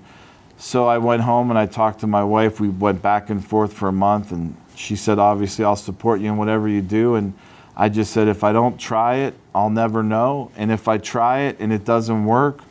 so 0.64 0.88
I 0.88 0.98
went 0.98 1.22
home 1.22 1.50
and 1.50 1.60
I 1.60 1.66
talked 1.66 2.00
to 2.00 2.08
my 2.08 2.24
wife. 2.24 2.62
We 2.62 2.70
went 2.70 3.02
back 3.02 3.30
and 3.30 3.46
forth 3.46 3.74
for 3.74 3.90
a 3.90 3.92
month, 3.92 4.32
and 4.32 4.56
she 4.76 4.96
said, 4.96 5.20
"Obviously, 5.20 5.66
I'll 5.66 5.76
support 5.76 6.22
you 6.22 6.30
in 6.30 6.38
whatever 6.38 6.70
you 6.70 6.82
do." 6.82 7.16
And 7.16 7.34
I 7.76 7.90
just 7.90 8.14
said, 8.14 8.30
"If 8.30 8.46
I 8.46 8.54
don't 8.54 8.80
try 8.80 9.16
it, 9.16 9.34
I'll 9.54 9.70
never 9.70 10.02
know. 10.02 10.52
And 10.56 10.72
if 10.72 10.88
I 10.88 11.00
try 11.00 11.42
it 11.42 11.58
and 11.60 11.74
it 11.74 11.84
doesn't 11.84 12.24
work, 12.24 12.62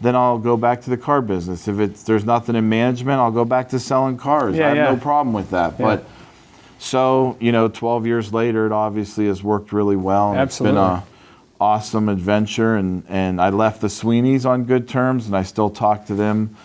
then 0.00 0.16
I'll 0.16 0.38
go 0.38 0.56
back 0.56 0.80
to 0.84 0.90
the 0.90 0.96
car 0.96 1.20
business. 1.20 1.68
If 1.68 1.78
it's 1.78 2.02
there's 2.04 2.24
nothing 2.24 2.56
in 2.56 2.70
management, 2.70 3.20
I'll 3.20 3.30
go 3.30 3.44
back 3.44 3.68
to 3.68 3.78
selling 3.78 4.16
cars. 4.16 4.56
Yeah, 4.56 4.64
I 4.64 4.68
have 4.68 4.76
yeah. 4.78 4.90
no 4.90 4.96
problem 4.96 5.34
with 5.34 5.50
that." 5.50 5.74
Yeah. 5.78 5.84
But 5.84 6.08
so 6.78 7.36
you 7.38 7.52
know, 7.52 7.68
12 7.68 8.06
years 8.06 8.32
later, 8.32 8.64
it 8.64 8.72
obviously 8.72 9.26
has 9.26 9.42
worked 9.42 9.74
really 9.74 9.96
well. 9.96 10.34
Absolutely. 10.34 10.80
It's 10.80 10.88
been 10.88 10.98
a 10.98 11.04
awesome 11.60 12.08
adventure, 12.08 12.76
and 12.76 13.02
and 13.10 13.42
I 13.42 13.50
left 13.50 13.82
the 13.82 13.88
Sweeneys 13.88 14.46
on 14.46 14.64
good 14.64 14.88
terms, 14.88 15.26
and 15.26 15.36
I 15.36 15.42
still 15.42 15.68
talk 15.68 16.06
to 16.06 16.14
them 16.14 16.56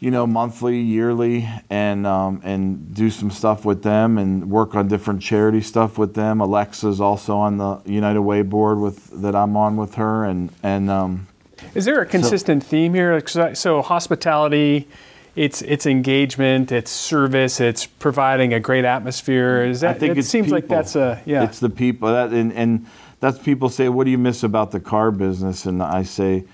you 0.00 0.10
know, 0.10 0.26
monthly, 0.26 0.80
yearly, 0.80 1.46
and 1.68 2.06
um, 2.06 2.40
and 2.42 2.94
do 2.94 3.10
some 3.10 3.30
stuff 3.30 3.66
with 3.66 3.82
them 3.82 4.16
and 4.16 4.50
work 4.50 4.74
on 4.74 4.88
different 4.88 5.20
charity 5.20 5.60
stuff 5.60 5.98
with 5.98 6.14
them. 6.14 6.40
Alexa's 6.40 7.02
also 7.02 7.36
on 7.36 7.58
the 7.58 7.80
United 7.84 8.22
Way 8.22 8.40
board 8.40 8.78
with 8.78 9.10
that 9.20 9.36
I'm 9.36 9.56
on 9.56 9.76
with 9.76 9.96
her, 9.96 10.24
and 10.24 10.50
and 10.62 10.90
um, 10.90 11.28
Is 11.74 11.84
there 11.84 12.00
a 12.00 12.06
consistent 12.06 12.64
theme 12.64 12.94
here? 12.94 13.22
So 13.54 13.82
hospitality, 13.82 14.88
it's 15.36 15.60
it's 15.60 15.84
engagement, 15.84 16.72
it's 16.72 16.90
service, 16.90 17.60
it's 17.60 17.84
providing 17.84 18.54
a 18.54 18.60
great 18.60 18.86
atmosphere. 18.86 19.64
Is 19.66 19.82
that? 19.82 19.96
I 19.96 19.98
think 19.98 20.16
it 20.16 20.24
seems 20.24 20.50
like 20.50 20.66
that's 20.66 20.96
a 20.96 21.22
yeah. 21.26 21.44
It's 21.44 21.60
the 21.60 21.70
people 21.70 22.08
that 22.08 22.30
and, 22.30 22.54
and 22.54 22.86
that's 23.20 23.38
people 23.38 23.68
say, 23.68 23.90
what 23.90 24.04
do 24.04 24.10
you 24.10 24.18
miss 24.18 24.42
about 24.42 24.70
the 24.70 24.80
car 24.80 25.10
business? 25.10 25.66
And 25.66 25.82
I 25.82 26.04
say, 26.04 26.44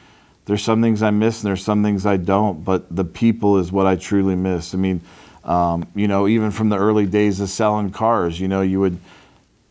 there's 0.47 0.63
some 0.63 0.81
things 0.81 1.03
I 1.03 1.11
miss 1.11 1.43
and 1.43 1.49
there's 1.49 1.63
some 1.63 1.83
things 1.83 2.07
I 2.07 2.17
don't, 2.17 2.65
but 2.65 2.95
the 2.95 3.05
people 3.05 3.59
is 3.59 3.71
what 3.71 3.87
I 3.87 3.97
truly 3.97 4.37
miss. 4.37 4.75
I 4.75 4.79
mean, 4.79 5.01
um, 5.45 5.87
you 5.95 6.09
know, 6.09 6.27
even 6.27 6.51
from 6.51 6.69
the 6.69 6.79
early 6.79 7.07
days 7.07 7.41
of 7.41 7.51
selling 7.51 7.91
cars, 7.91 8.41
you 8.41 8.49
know, 8.49 8.63
you 8.63 8.81
would. 8.81 8.99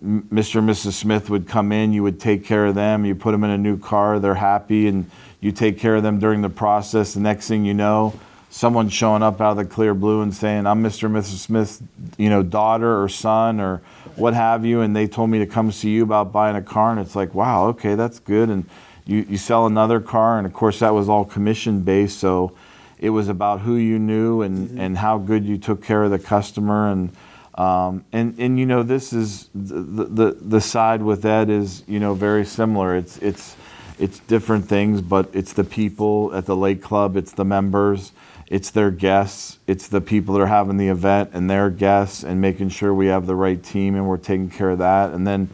Mr. 0.03 0.59
and 0.59 0.69
Mrs. 0.69 0.91
Smith 0.91 1.29
would 1.31 1.47
come 1.47 1.71
in, 1.71 1.91
you 1.91 2.03
would 2.03 2.19
take 2.19 2.45
care 2.45 2.65
of 2.65 2.75
them, 2.75 3.05
you 3.05 3.15
put 3.15 3.31
them 3.31 3.43
in 3.43 3.49
a 3.49 3.57
new 3.57 3.79
car, 3.79 4.19
they're 4.19 4.35
happy, 4.35 4.87
and 4.87 5.09
you 5.39 5.51
take 5.51 5.79
care 5.79 5.95
of 5.95 6.03
them 6.03 6.19
during 6.19 6.41
the 6.41 6.49
process. 6.49 7.13
The 7.15 7.21
next 7.21 7.47
thing 7.47 7.65
you 7.65 7.73
know, 7.73 8.13
someone's 8.49 8.93
showing 8.93 9.23
up 9.23 9.41
out 9.41 9.51
of 9.51 9.57
the 9.57 9.65
clear 9.65 9.95
blue 9.95 10.21
and 10.21 10.35
saying, 10.35 10.67
I'm 10.67 10.83
Mr. 10.83 11.05
and 11.05 11.15
Mrs. 11.15 11.37
Smith's, 11.37 11.81
you 12.17 12.29
know, 12.29 12.43
daughter 12.43 13.01
or 13.01 13.09
son 13.09 13.59
or 13.59 13.81
what 14.15 14.33
have 14.33 14.65
you, 14.65 14.81
and 14.81 14.95
they 14.95 15.07
told 15.07 15.29
me 15.29 15.39
to 15.39 15.47
come 15.47 15.71
see 15.71 15.89
you 15.89 16.03
about 16.03 16.31
buying 16.31 16.57
a 16.57 16.61
car, 16.61 16.91
and 16.91 16.99
it's 16.99 17.15
like, 17.15 17.33
wow, 17.33 17.67
okay, 17.67 17.95
that's 17.95 18.19
good. 18.19 18.49
And 18.49 18.69
you, 19.05 19.25
you 19.29 19.37
sell 19.37 19.65
another 19.65 19.99
car, 19.99 20.37
and 20.37 20.45
of 20.47 20.53
course 20.53 20.79
that 20.79 20.93
was 20.93 21.09
all 21.09 21.25
commission 21.25 21.81
based, 21.81 22.19
so 22.19 22.55
it 22.97 23.09
was 23.09 23.27
about 23.27 23.61
who 23.61 23.75
you 23.75 23.99
knew 23.99 24.41
and, 24.41 24.79
and 24.79 24.97
how 24.97 25.17
good 25.17 25.45
you 25.45 25.57
took 25.57 25.83
care 25.83 26.03
of 26.03 26.11
the 26.11 26.19
customer 26.19 26.89
and 26.89 27.11
um, 27.55 28.03
and 28.11 28.37
and 28.37 28.59
you 28.59 28.65
know 28.65 28.83
this 28.83 29.13
is 29.13 29.49
the, 29.55 30.03
the 30.03 30.37
the 30.41 30.59
side 30.59 31.01
with 31.01 31.25
Ed 31.25 31.49
is 31.49 31.83
you 31.87 31.99
know 31.99 32.13
very 32.13 32.45
similar. 32.45 32.97
It's 32.97 33.17
it's 33.19 33.55
it's 33.97 34.19
different 34.19 34.67
things, 34.67 35.01
but 35.01 35.29
it's 35.33 35.53
the 35.53 35.63
people 35.63 36.33
at 36.33 36.45
the 36.45 36.55
lake 36.55 36.81
club. 36.81 37.15
It's 37.15 37.31
the 37.31 37.45
members. 37.45 38.11
It's 38.47 38.71
their 38.71 38.91
guests. 38.91 39.57
It's 39.67 39.87
the 39.87 40.01
people 40.01 40.35
that 40.35 40.41
are 40.41 40.47
having 40.47 40.75
the 40.75 40.89
event 40.89 41.29
and 41.31 41.49
their 41.49 41.69
guests, 41.69 42.23
and 42.25 42.41
making 42.41 42.69
sure 42.69 42.93
we 42.93 43.07
have 43.07 43.25
the 43.25 43.35
right 43.35 43.63
team 43.63 43.95
and 43.95 44.05
we're 44.05 44.17
taking 44.17 44.49
care 44.49 44.71
of 44.71 44.79
that. 44.79 45.13
And 45.13 45.25
then 45.25 45.49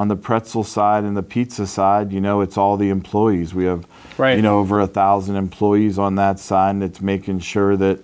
on 0.00 0.08
the 0.08 0.16
pretzel 0.16 0.64
side 0.64 1.04
and 1.04 1.14
the 1.14 1.22
pizza 1.22 1.66
side, 1.66 2.10
you 2.10 2.22
know, 2.22 2.40
it's 2.40 2.56
all 2.56 2.78
the 2.78 2.88
employees. 2.88 3.52
We 3.52 3.66
have 3.66 3.84
Right. 4.16 4.34
you 4.36 4.42
know 4.42 4.58
over 4.58 4.80
a 4.80 4.86
thousand 4.86 5.36
employees 5.36 5.98
on 5.98 6.14
that 6.14 6.38
side, 6.38 6.70
and 6.70 6.82
it's 6.82 7.02
making 7.02 7.40
sure 7.40 7.76
that 7.76 7.98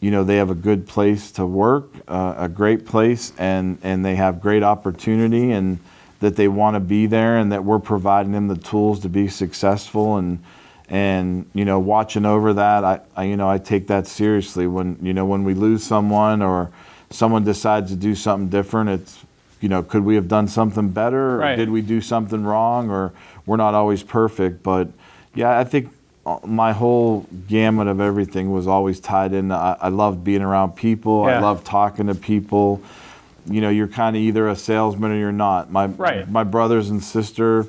you 0.00 0.10
know 0.10 0.24
they 0.24 0.36
have 0.36 0.50
a 0.50 0.54
good 0.56 0.88
place 0.88 1.30
to 1.32 1.46
work, 1.46 1.84
uh, 2.08 2.34
a 2.38 2.48
great 2.48 2.86
place, 2.86 3.32
and 3.38 3.78
and 3.84 4.04
they 4.04 4.16
have 4.16 4.40
great 4.40 4.64
opportunity, 4.64 5.52
and 5.52 5.78
that 6.18 6.34
they 6.34 6.48
want 6.48 6.74
to 6.74 6.80
be 6.80 7.06
there, 7.06 7.38
and 7.38 7.52
that 7.52 7.64
we're 7.64 7.78
providing 7.78 8.32
them 8.32 8.48
the 8.48 8.56
tools 8.56 8.98
to 9.00 9.08
be 9.08 9.28
successful, 9.28 10.16
and 10.16 10.40
and 10.88 11.46
you 11.54 11.64
know 11.64 11.78
watching 11.78 12.26
over 12.26 12.52
that. 12.54 12.84
I, 12.84 13.00
I 13.16 13.24
you 13.24 13.36
know 13.36 13.48
I 13.48 13.58
take 13.58 13.86
that 13.88 14.08
seriously 14.08 14.66
when 14.66 14.98
you 15.00 15.12
know 15.12 15.24
when 15.24 15.44
we 15.44 15.54
lose 15.54 15.84
someone 15.84 16.42
or 16.42 16.70
someone 17.10 17.44
decides 17.44 17.90
to 17.90 17.96
do 17.96 18.14
something 18.16 18.48
different. 18.48 18.90
It's 18.90 19.18
you 19.60 19.68
know 19.68 19.82
could 19.82 20.04
we 20.04 20.14
have 20.14 20.28
done 20.28 20.48
something 20.48 20.88
better? 20.90 21.36
Or 21.36 21.38
Right. 21.38 21.56
did 21.56 21.70
we 21.70 21.82
do 21.82 22.00
something 22.00 22.44
wrong? 22.44 22.90
Or 22.90 23.12
we're 23.46 23.56
not 23.56 23.74
always 23.74 24.02
perfect, 24.02 24.62
but 24.62 24.88
yeah, 25.34 25.58
I 25.58 25.64
think 25.64 25.90
uh, 26.26 26.38
my 26.44 26.72
whole 26.72 27.26
gamut 27.48 27.86
of 27.88 28.00
everything 28.00 28.52
was 28.52 28.66
always 28.66 29.00
tied 29.00 29.32
in. 29.32 29.50
I, 29.52 29.76
I 29.80 29.88
loved 29.88 30.22
being 30.24 30.42
around 30.42 30.72
people. 30.76 31.24
Yeah. 31.26 31.38
I 31.38 31.40
love 31.40 31.64
talking 31.64 32.06
to 32.08 32.14
people. 32.14 32.82
You 33.46 33.60
know, 33.62 33.70
you're 33.70 33.88
kind 33.88 34.14
of 34.14 34.20
either 34.20 34.48
a 34.48 34.56
salesman 34.56 35.12
or 35.12 35.16
you're 35.16 35.32
not. 35.32 35.70
My 35.70 35.86
Right. 35.86 36.30
my 36.30 36.44
brothers 36.44 36.90
and 36.90 37.02
sister, 37.02 37.66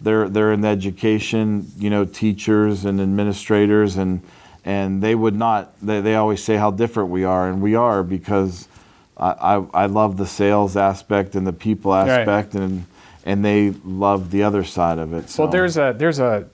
they're 0.00 0.28
they're 0.28 0.52
in 0.52 0.64
education. 0.64 1.66
You 1.78 1.90
know, 1.90 2.04
teachers 2.06 2.84
and 2.86 3.00
administrators, 3.00 3.96
and 3.98 4.22
and 4.64 5.02
they 5.02 5.14
would 5.14 5.34
not. 5.36 5.72
They 5.82 6.00
they 6.00 6.14
always 6.14 6.42
say 6.42 6.56
how 6.56 6.70
different 6.70 7.10
we 7.10 7.24
are, 7.24 7.48
and 7.50 7.60
we 7.60 7.74
are 7.74 8.02
because 8.02 8.66
I 9.20 9.56
I, 9.56 9.66
I 9.82 9.86
love 9.86 10.16
the 10.16 10.26
sales 10.26 10.76
aspect 10.76 11.36
and 11.36 11.46
the 11.46 11.52
people 11.52 11.94
aspect, 11.94 12.54
and 12.54 12.86
and 13.24 13.44
they 13.44 13.70
love 13.84 14.30
the 14.30 14.42
other 14.42 14.64
side 14.64 14.98
of 14.98 15.12
it. 15.12 15.28
So. 15.30 15.42
well, 15.44 15.52
there's 15.52 15.76
a 15.76 15.94
there's 15.96 16.18
a. 16.18 16.48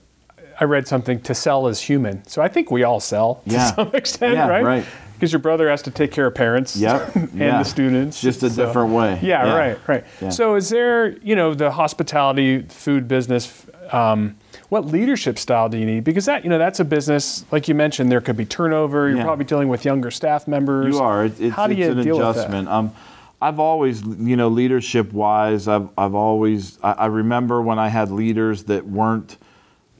I 0.59 0.63
read 0.63 0.87
something 0.87 1.21
to 1.21 1.35
sell 1.35 1.67
is 1.67 1.79
human, 1.79 2.25
so 2.27 2.41
I 2.41 2.47
think 2.47 2.71
we 2.71 2.83
all 2.83 2.99
sell 2.99 3.41
to 3.47 3.51
Yeah. 3.53 3.75
some 3.75 3.91
extent, 3.93 4.33
Yeah, 4.33 4.47
right? 4.47 4.63
right. 4.63 4.85
Because 5.13 5.31
your 5.31 5.39
brother 5.39 5.69
has 5.69 5.83
to 5.83 5.91
take 5.91 6.11
care 6.11 6.25
of 6.27 6.33
parents, 6.35 6.75
Yep, 6.75 7.15
and 7.15 7.33
yeah. 7.35 7.57
the 7.59 7.63
students, 7.63 8.19
Just 8.21 8.41
a 8.43 8.49
so- 8.49 8.65
different 8.65 8.91
way. 8.91 9.19
Yeah, 9.21 9.55
right, 9.55 9.77
right. 9.87 10.03
So, 10.33 10.55
is 10.55 10.69
there, 10.69 11.15
you 11.19 11.35
know, 11.35 11.53
the 11.53 11.69
hospitality 11.71 12.63
food 12.63 13.07
business? 13.07 13.65
Um, 13.93 14.37
what 14.69 14.85
leadership 14.85 15.37
style 15.39 15.69
do 15.69 15.77
you 15.77 15.85
need? 15.85 16.03
Because 16.03 16.25
that, 16.25 16.43
you 16.43 16.49
know, 16.49 16.57
that's 16.57 16.79
a 16.79 16.85
business. 16.85 17.45
Like 17.51 17.67
you 17.67 17.75
mentioned, 17.75 18.11
there 18.11 18.21
could 18.21 18.35
be 18.37 18.45
turnover. 18.45 19.07
You're 19.07 19.17
Yeah. 19.17 19.23
probably 19.23 19.45
dealing 19.45 19.69
with 19.69 19.85
younger 19.85 20.11
staff 20.11 20.47
members. 20.47 20.93
You 20.93 21.01
are. 21.01 21.25
It, 21.25 21.39
it's, 21.39 21.55
How 21.55 21.67
do 21.67 21.73
it's 21.73 21.79
you 21.79 21.91
an 21.91 22.01
deal 22.03 22.17
adjustment. 22.17 22.67
Um, 22.67 22.93
I've 23.41 23.59
always, 23.59 24.01
you 24.01 24.35
know, 24.35 24.47
leadership 24.47 25.13
wise, 25.13 25.67
I've, 25.67 25.89
I've 25.97 26.15
always, 26.15 26.79
I, 26.81 26.93
I 26.93 27.05
remember 27.05 27.61
when 27.61 27.77
I 27.77 27.87
had 27.89 28.09
leaders 28.11 28.63
that 28.63 28.87
weren't 28.87 29.37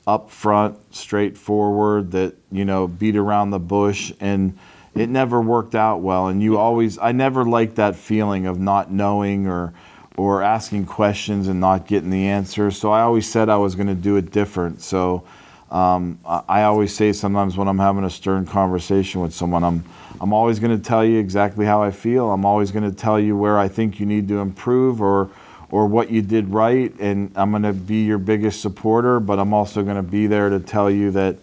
upfront, 0.07 0.77
straightforward, 0.91 2.11
that, 2.11 2.35
you 2.51 2.65
know, 2.65 2.87
beat 2.87 3.15
around 3.15 3.51
the 3.51 3.59
bush 3.59 4.11
and 4.19 4.57
it 4.95 5.09
never 5.09 5.39
worked 5.39 5.75
out 5.75 6.01
well. 6.01 6.27
And 6.27 6.41
you 6.41 6.57
always, 6.57 6.97
I 6.97 7.11
never 7.11 7.45
liked 7.45 7.75
that 7.75 7.95
feeling 7.95 8.47
of 8.47 8.59
not 8.59 8.91
knowing 8.91 9.47
or, 9.47 9.73
or 10.17 10.41
asking 10.41 10.87
questions 10.87 11.47
and 11.47 11.59
not 11.59 11.87
getting 11.87 12.09
the 12.09 12.27
answer. 12.27 12.71
So 12.71 12.91
I 12.91 13.01
always 13.01 13.29
said 13.29 13.49
I 13.49 13.57
was 13.57 13.75
going 13.75 13.87
to 13.87 13.95
do 13.95 14.17
it 14.17 14.31
different. 14.31 14.81
So 14.81 15.23
um, 15.69 16.19
I, 16.25 16.63
always 16.63 16.95
say 16.95 17.13
sometimes 17.13 17.55
when 17.55 17.67
I'm 17.67 17.77
having 17.77 18.03
a 18.03 18.09
stern 18.09 18.45
conversation 18.45 19.21
with 19.21 19.33
someone, 19.33 19.63
I'm 19.63 19.83
I'm 20.19 20.33
always 20.33 20.59
going 20.59 20.75
to 20.75 20.83
tell 20.83 21.05
you 21.05 21.19
exactly 21.19 21.65
how 21.65 21.83
I 21.83 21.91
feel. 21.91 22.31
I'm 22.31 22.45
always 22.45 22.71
going 22.71 22.89
to 22.89 22.95
tell 22.95 23.19
you 23.19 23.37
where 23.37 23.59
I 23.59 23.67
think 23.67 23.99
you 23.99 24.05
need 24.05 24.27
to 24.29 24.39
improve 24.39 25.01
or 25.01 25.29
or 25.69 25.85
what 25.85 26.09
you 26.09 26.21
did 26.21 26.47
right, 26.47 26.97
and 26.99 27.31
I'm 27.35 27.51
going 27.51 27.63
to 27.63 27.73
be 27.73 28.05
your 28.05 28.17
biggest 28.17 28.61
supporter. 28.61 29.19
But 29.19 29.39
I'm 29.39 29.53
also 29.53 29.83
going 29.83 29.97
to 29.97 30.01
be 30.01 30.25
there 30.25 30.49
to 30.49 30.59
tell 30.61 30.89
you 30.89 31.11
that 31.11 31.35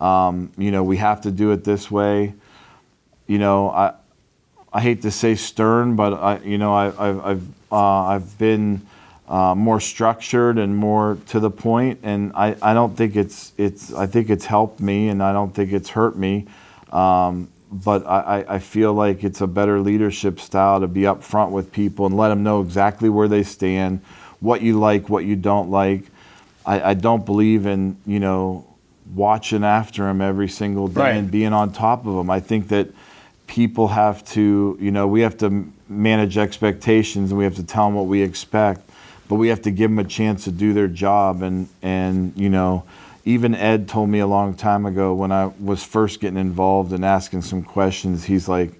um, 0.00 0.50
you 0.56 0.70
know 0.70 0.82
we 0.82 0.96
have 0.96 1.20
to 1.22 1.30
do 1.30 1.52
it 1.52 1.62
this 1.62 1.90
way. 1.90 2.32
You 3.26 3.38
know, 3.38 3.70
I 3.70 3.92
I 4.72 4.80
hate 4.80 5.02
to 5.02 5.10
say 5.10 5.34
stern, 5.34 5.96
but 5.96 6.14
I, 6.14 6.38
you 6.38 6.56
know, 6.56 6.74
I, 6.74 6.86
I've 6.86 7.24
I've 7.24 7.55
uh, 7.72 7.76
I've 7.76 8.38
been 8.38 8.82
uh, 9.28 9.54
more 9.56 9.80
structured 9.80 10.58
and 10.58 10.76
more 10.76 11.18
to 11.28 11.40
the 11.40 11.50
point, 11.50 12.00
and 12.02 12.32
I, 12.34 12.56
I 12.62 12.74
don't 12.74 12.96
think 12.96 13.16
it's 13.16 13.52
it's 13.56 13.92
I 13.92 14.06
think 14.06 14.30
it's 14.30 14.44
helped 14.46 14.80
me, 14.80 15.08
and 15.08 15.22
I 15.22 15.32
don't 15.32 15.52
think 15.54 15.72
it's 15.72 15.90
hurt 15.90 16.16
me. 16.16 16.46
Um, 16.92 17.48
but 17.72 18.06
I, 18.06 18.44
I- 18.48 18.58
feel 18.60 18.94
like 18.94 19.24
it's 19.24 19.40
a 19.40 19.46
better 19.48 19.80
leadership 19.80 20.38
style 20.38 20.80
to 20.80 20.86
be 20.86 21.00
upfront 21.02 21.50
with 21.50 21.72
people 21.72 22.06
and 22.06 22.16
let 22.16 22.28
them 22.28 22.44
know 22.44 22.60
exactly 22.60 23.08
where 23.08 23.26
they 23.26 23.42
stand, 23.42 24.00
what 24.38 24.62
you 24.62 24.78
like, 24.78 25.08
what 25.08 25.24
you 25.24 25.34
don't 25.34 25.68
like. 25.70 26.04
I, 26.64 26.90
I 26.90 26.94
don't 26.94 27.26
believe 27.26 27.66
in 27.66 27.96
you 28.06 28.20
know 28.20 28.64
watching 29.14 29.64
after 29.64 30.04
them 30.04 30.20
every 30.20 30.48
single 30.48 30.86
day 30.88 31.00
Right. 31.00 31.16
and 31.16 31.30
being 31.30 31.52
on 31.52 31.72
top 31.72 32.06
of 32.06 32.14
them. 32.14 32.30
I 32.30 32.38
think 32.40 32.68
that 32.68 32.88
people 33.46 33.88
have 33.88 34.24
to, 34.32 34.76
you 34.80 34.90
know, 34.90 35.06
we 35.06 35.20
have 35.20 35.36
to 35.38 35.70
manage 35.88 36.36
expectations 36.36 37.30
and 37.30 37.38
we 37.38 37.44
have 37.44 37.56
to 37.56 37.62
tell 37.62 37.86
them 37.86 37.94
what 37.94 38.06
we 38.06 38.22
expect, 38.22 38.88
but 39.28 39.36
we 39.36 39.48
have 39.48 39.62
to 39.62 39.70
give 39.70 39.90
them 39.90 39.98
a 39.98 40.04
chance 40.04 40.44
to 40.44 40.50
do 40.50 40.72
their 40.72 40.88
job. 40.88 41.42
And, 41.42 41.68
and 41.82 42.32
you 42.36 42.48
know, 42.48 42.84
even 43.24 43.54
Ed 43.54 43.88
told 43.88 44.08
me 44.08 44.20
a 44.20 44.26
long 44.26 44.54
time 44.54 44.86
ago 44.86 45.14
when 45.14 45.32
I 45.32 45.46
was 45.60 45.82
first 45.82 46.20
getting 46.20 46.38
involved 46.38 46.92
and 46.92 47.04
asking 47.04 47.42
some 47.42 47.62
questions, 47.62 48.24
he's 48.24 48.48
like, 48.48 48.72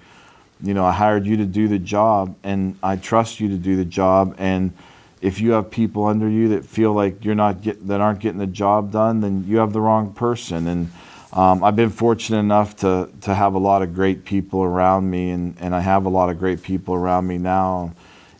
you 0.62 0.72
know, 0.72 0.84
I 0.84 0.92
hired 0.92 1.26
you 1.26 1.36
to 1.38 1.44
do 1.44 1.68
the 1.68 1.78
job 1.78 2.34
and 2.42 2.78
I 2.82 2.96
trust 2.96 3.40
you 3.40 3.48
to 3.48 3.56
do 3.56 3.76
the 3.76 3.84
job. 3.84 4.34
And 4.38 4.72
if 5.20 5.40
you 5.40 5.52
have 5.52 5.70
people 5.70 6.04
under 6.04 6.28
you 6.28 6.48
that 6.50 6.64
feel 6.64 6.92
like 6.92 7.24
you're 7.24 7.34
not 7.34 7.62
get, 7.62 7.86
that 7.88 8.00
aren't 8.00 8.20
getting 8.20 8.38
the 8.38 8.46
job 8.46 8.92
done, 8.92 9.20
then 9.20 9.44
you 9.46 9.58
have 9.58 9.72
the 9.72 9.80
wrong 9.80 10.12
person. 10.12 10.66
And 10.66 10.90
um, 11.36 11.62
I've 11.62 11.76
been 11.76 11.90
fortunate 11.90 12.38
enough 12.38 12.76
to, 12.76 13.10
to 13.20 13.34
have 13.34 13.54
a 13.54 13.58
lot 13.58 13.82
of 13.82 13.94
great 13.94 14.24
people 14.24 14.62
around 14.62 15.10
me, 15.10 15.30
and, 15.30 15.54
and 15.60 15.74
I 15.74 15.80
have 15.80 16.06
a 16.06 16.08
lot 16.08 16.30
of 16.30 16.38
great 16.38 16.62
people 16.62 16.94
around 16.94 17.26
me 17.26 17.36
now. 17.36 17.92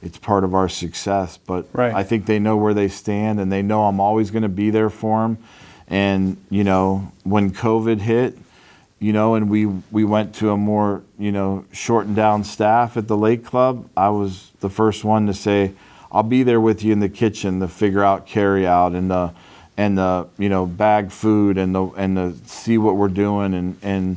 It's 0.02 0.16
part 0.16 0.44
of 0.44 0.54
our 0.54 0.68
success, 0.68 1.36
but 1.36 1.66
Right. 1.72 1.94
I 1.94 2.04
think 2.04 2.24
they 2.24 2.38
know 2.38 2.56
where 2.56 2.72
they 2.74 2.88
stand, 2.88 3.38
and 3.38 3.52
they 3.52 3.60
know 3.60 3.84
I'm 3.84 4.00
always 4.00 4.30
going 4.30 4.44
to 4.44 4.48
be 4.48 4.70
there 4.70 4.88
for 4.88 5.22
them. 5.22 5.38
And 5.88 6.38
you 6.50 6.64
know, 6.64 7.12
when 7.22 7.50
COVID 7.50 8.00
hit, 8.00 8.36
you 8.98 9.12
know, 9.12 9.34
and 9.34 9.50
we 9.50 9.66
we 9.66 10.04
went 10.04 10.34
to 10.36 10.50
a 10.50 10.56
more 10.56 11.02
you 11.18 11.30
know 11.30 11.64
shortened 11.72 12.16
down 12.16 12.44
staff 12.44 12.96
at 12.96 13.08
the 13.08 13.16
Lake 13.16 13.44
Club. 13.44 13.88
I 13.96 14.08
was 14.08 14.52
the 14.60 14.70
first 14.70 15.04
one 15.04 15.26
to 15.26 15.34
say, 15.34 15.72
"I'll 16.10 16.22
be 16.22 16.42
there 16.42 16.60
with 16.60 16.82
you 16.82 16.92
in 16.92 17.00
the 17.00 17.08
kitchen 17.08 17.60
to 17.60 17.68
figure 17.68 18.02
out 18.02 18.26
carry 18.26 18.66
out 18.66 18.92
and 18.92 19.10
the 19.10 19.32
and 19.76 19.99
the 19.99 20.26
you 20.38 20.49
know 20.49 20.66
bag 20.66 21.11
food 21.11 21.59
and 21.59 21.75
the 21.75 21.85
and 21.97 22.16
the 22.16 22.35
see 22.47 22.78
what 22.78 22.97
we're 22.97 23.09
doing 23.09 23.54
and 23.54 23.76
and 23.83 24.16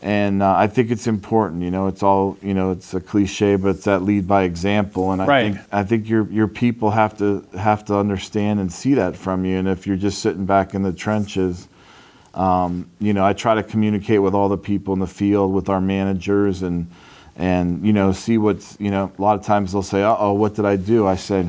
and 0.00 0.42
uh, 0.44 0.54
I 0.54 0.68
think 0.68 0.92
it's 0.92 1.08
important. 1.08 1.62
You 1.62 1.72
know, 1.72 1.88
it's 1.88 2.04
all 2.04 2.36
you 2.40 2.54
know. 2.54 2.70
It's 2.70 2.94
a 2.94 3.00
cliche, 3.00 3.56
but 3.56 3.70
it's 3.70 3.84
that 3.84 4.02
lead 4.02 4.28
by 4.28 4.44
example. 4.44 5.10
And 5.10 5.20
I 5.20 5.26
Right. 5.26 5.54
think 5.54 5.66
I 5.72 5.82
think 5.82 6.08
your 6.08 6.28
your 6.30 6.46
people 6.48 6.92
have 6.92 7.18
to 7.18 7.44
have 7.58 7.84
to 7.86 7.96
understand 7.96 8.60
and 8.60 8.72
see 8.72 8.94
that 8.94 9.16
from 9.16 9.44
you. 9.44 9.58
And 9.58 9.66
if 9.66 9.86
you're 9.88 9.96
just 9.96 10.20
sitting 10.20 10.46
back 10.46 10.74
in 10.74 10.82
the 10.82 10.92
trenches, 10.92 11.66
Um, 12.34 12.86
you 13.00 13.12
know, 13.14 13.24
I 13.24 13.32
try 13.32 13.54
to 13.56 13.62
communicate 13.64 14.22
with 14.22 14.34
all 14.34 14.48
the 14.48 14.58
people 14.58 14.94
in 14.94 15.00
the 15.00 15.06
field, 15.08 15.52
with 15.52 15.68
our 15.68 15.80
managers, 15.80 16.62
and 16.62 16.86
and 17.36 17.84
you 17.84 17.92
know, 17.92 18.12
see 18.12 18.38
what's 18.38 18.76
you 18.78 18.90
know. 18.90 19.10
A 19.18 19.22
lot 19.22 19.36
of 19.38 19.44
times 19.44 19.72
they'll 19.72 19.82
say, 19.82 20.02
"Uh 20.04 20.14
"Oh, 20.16 20.34
what 20.34 20.54
did 20.54 20.64
I 20.64 20.76
do?" 20.76 21.06
I 21.08 21.16
said, 21.16 21.46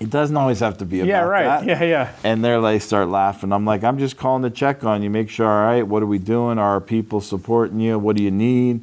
"It 0.00 0.10
doesn't 0.10 0.36
always 0.36 0.60
have 0.60 0.78
to 0.78 0.84
be 0.84 1.00
about 1.00 1.08
Yeah, 1.08 1.20
right. 1.22 1.44
that." 1.44 1.66
Yeah, 1.66 1.82
yeah. 1.82 2.08
And 2.24 2.44
there 2.44 2.60
they 2.60 2.78
start 2.78 3.08
laughing. 3.08 3.52
I'm 3.52 3.64
like, 3.64 3.82
I'm 3.84 3.98
just 3.98 4.16
calling 4.16 4.42
to 4.42 4.50
check 4.50 4.84
on 4.84 5.02
you, 5.02 5.10
make 5.10 5.30
sure, 5.30 5.46
all 5.46 5.66
right, 5.66 5.86
what 5.86 6.02
are 6.02 6.06
we 6.06 6.18
doing? 6.18 6.58
Are 6.58 6.70
our 6.72 6.80
people 6.80 7.20
supporting 7.20 7.80
you? 7.80 7.98
What 7.98 8.16
do 8.16 8.22
you 8.22 8.30
need? 8.30 8.80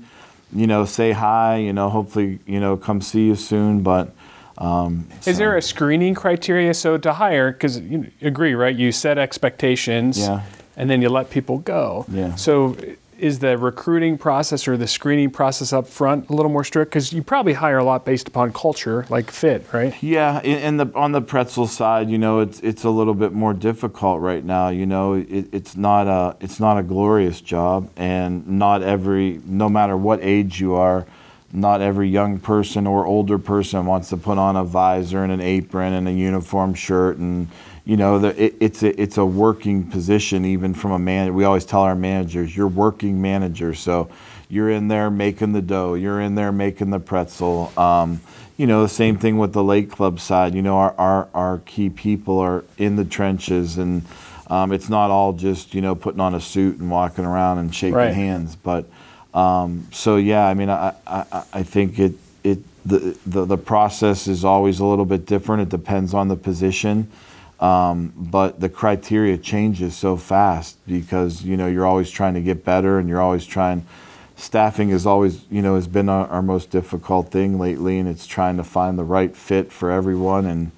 You 0.56 0.68
know, 0.68 0.86
say 0.86 1.12
hi, 1.14 1.58
you 1.58 1.74
know, 1.74 1.90
hopefully, 1.90 2.40
you 2.46 2.60
know, 2.60 2.78
come 2.78 3.02
see 3.02 3.26
you 3.28 3.36
soon. 3.36 3.82
But 3.82 4.14
um, 4.60 5.08
Is 5.26 5.38
there 5.40 5.58
a 5.58 5.62
screening 5.62 6.14
criteria? 6.14 6.74
So 6.76 6.98
to 6.98 7.14
hire, 7.14 7.52
because 7.52 7.80
you 7.80 8.12
agree, 8.22 8.54
right? 8.54 8.76
You 8.76 8.92
set 8.92 9.18
expectations, 9.18 10.20
Yeah. 10.20 10.42
and 10.78 10.90
then 10.90 11.02
you 11.02 11.10
let 11.10 11.30
people 11.32 11.58
go. 11.58 12.06
Yeah. 12.08 12.36
So 12.36 12.76
is 13.24 13.40
the 13.40 13.58
recruiting 13.58 14.18
process 14.18 14.68
or 14.68 14.76
the 14.76 14.86
screening 14.86 15.32
process 15.32 15.72
up 15.72 15.88
front 15.88 16.30
a 16.30 16.34
little 16.34 16.52
more 16.52 16.66
strict? 16.66 16.92
Because 16.92 17.14
you 17.14 17.24
probably 17.24 17.54
hire 17.54 17.78
a 17.78 17.84
lot 17.84 18.04
based 18.04 18.28
upon 18.28 18.52
culture, 18.52 19.06
like 19.10 19.32
fit, 19.32 19.66
right? 19.72 19.96
Yeah, 20.04 20.42
in 20.42 20.76
the 20.76 20.92
on 20.94 21.14
the 21.14 21.22
pretzel 21.22 21.66
side, 21.68 22.10
you 22.10 22.18
know, 22.18 22.40
it's 22.42 22.60
it's 22.60 22.84
a 22.84 22.90
little 22.90 23.14
bit 23.14 23.32
more 23.32 23.54
difficult 23.54 24.20
right 24.20 24.44
now. 24.44 24.68
You 24.68 24.86
know, 24.86 25.14
it, 25.14 25.48
it's 25.54 25.78
not 25.78 26.08
a 26.08 26.36
it's 26.42 26.60
not 26.60 26.78
a 26.78 26.84
glorious 26.84 27.40
job, 27.40 27.90
and 27.96 28.46
not 28.46 28.84
every 28.84 29.40
no 29.46 29.70
matter 29.70 29.96
what 29.96 30.20
age 30.22 30.60
you 30.60 30.76
are, 30.76 31.08
not 31.54 31.82
every 31.82 32.10
young 32.10 32.40
person 32.40 32.88
or 32.88 33.06
older 33.06 33.38
person 33.38 33.86
wants 33.86 34.10
to 34.10 34.18
put 34.18 34.38
on 34.38 34.56
a 34.56 34.64
visor 34.64 35.24
and 35.24 35.32
an 35.32 35.40
apron 35.40 35.94
and 35.94 36.08
a 36.08 36.12
uniform 36.12 36.74
shirt 36.74 37.18
and 37.18 37.48
you 37.86 37.96
know 37.96 38.18
the, 38.18 38.44
it, 38.44 38.56
it's 38.60 38.82
a 38.82 39.00
it's 39.02 39.18
a 39.18 39.26
working 39.26 39.84
position 39.90 40.46
even 40.46 40.74
from 40.74 40.92
a 40.92 41.00
man 41.00 41.34
we 41.34 41.44
always 41.44 41.64
tell 41.66 41.82
our 41.82 41.96
managers 41.96 42.56
you're 42.56 42.68
working 42.68 43.22
manager 43.22 43.74
so 43.76 44.10
you're 44.50 44.70
in 44.72 44.88
there 44.88 45.12
making 45.12 45.54
the 45.54 45.62
dough 45.62 45.94
you're 45.94 46.22
in 46.22 46.34
there 46.36 46.52
making 46.52 46.90
the 46.90 47.00
pretzel 47.00 47.72
um, 47.78 48.20
you 48.58 48.66
know 48.66 48.82
the 48.82 48.90
same 48.90 49.18
thing 49.18 49.38
with 49.38 49.54
the 49.54 49.64
lake 49.64 49.92
club 49.92 50.20
side 50.20 50.56
you 50.56 50.62
know 50.62 50.78
our 50.78 50.96
our, 50.98 51.30
our 51.36 51.58
key 51.66 51.90
people 51.90 52.40
are 52.40 52.64
in 52.80 52.96
the 52.96 53.06
trenches 53.06 53.78
and 53.78 54.02
um, 54.48 54.72
it's 54.72 54.90
not 54.90 55.12
all 55.12 55.34
just 55.34 55.74
you 55.76 55.82
know 55.82 55.94
putting 55.94 56.20
on 56.20 56.34
a 56.34 56.42
suit 56.42 56.80
and 56.80 56.90
walking 56.90 57.26
around 57.26 57.60
and 57.60 57.76
shaking 57.76 57.94
Right. 57.96 58.14
hands 58.14 58.56
but 58.56 58.86
um, 59.34 59.88
so 59.92 60.18
yeah, 60.18 60.48
I 60.48 60.54
mean, 60.54 60.70
I, 60.70 60.94
I, 61.08 61.44
I 61.54 61.64
think 61.64 62.00
it 62.00 62.14
it 62.44 62.60
the, 62.86 63.18
the 63.26 63.46
the 63.46 63.58
process 63.58 64.28
is 64.28 64.46
always 64.46 64.80
a 64.80 64.86
little 64.86 65.06
bit 65.06 65.26
different. 65.26 65.64
It 65.64 65.70
depends 65.70 66.14
on 66.14 66.28
the 66.28 66.36
position, 66.36 67.10
um, 67.60 68.14
but 68.16 68.60
the 68.60 68.70
criteria 68.70 69.38
changes 69.38 69.96
so 69.96 70.18
fast 70.18 70.78
because 70.86 71.44
you 71.44 71.58
know 71.58 71.68
you're 71.68 71.86
always 71.86 72.12
trying 72.12 72.36
to 72.36 72.42
get 72.42 72.64
better 72.64 73.00
and 73.00 73.10
you're 73.10 73.22
always 73.22 73.46
trying. 73.46 73.86
Staffing 74.36 74.90
is 74.90 75.06
always 75.06 75.46
you 75.50 75.62
know 75.62 75.76
has 75.76 75.88
been 75.88 76.10
our, 76.10 76.28
our 76.28 76.42
most 76.42 76.70
difficult 76.70 77.32
thing 77.32 77.58
lately, 77.58 77.98
and 77.98 78.08
it's 78.08 78.28
trying 78.28 78.58
to 78.58 78.64
find 78.64 79.00
the 79.00 79.04
right 79.04 79.36
fit 79.36 79.72
for 79.72 79.90
everyone 79.90 80.46
and 80.46 80.72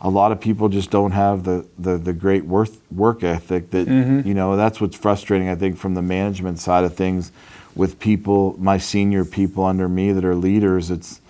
a 0.00 0.10
lot 0.10 0.32
of 0.32 0.38
people 0.38 0.68
just 0.68 0.90
don't 0.90 1.12
have 1.12 1.44
the, 1.44 1.64
the, 1.78 1.96
the 1.96 2.12
great 2.12 2.44
work, 2.44 2.68
work 2.94 3.22
ethic 3.24 3.70
that 3.70 3.88
you 4.26 4.34
know 4.34 4.54
that's 4.54 4.78
what's 4.80 4.96
frustrating 4.96 5.48
i 5.48 5.54
think 5.54 5.78
from 5.78 5.94
the 5.94 6.02
management 6.02 6.58
side 6.58 6.84
of 6.84 6.94
things 6.94 7.32
with 7.74 7.98
people 7.98 8.56
my 8.58 8.78
senior 8.78 9.24
people 9.24 9.64
under 9.64 9.88
me 9.88 10.12
that 10.12 10.24
are 10.24 10.34
leaders 10.34 10.90
it's 10.90 11.20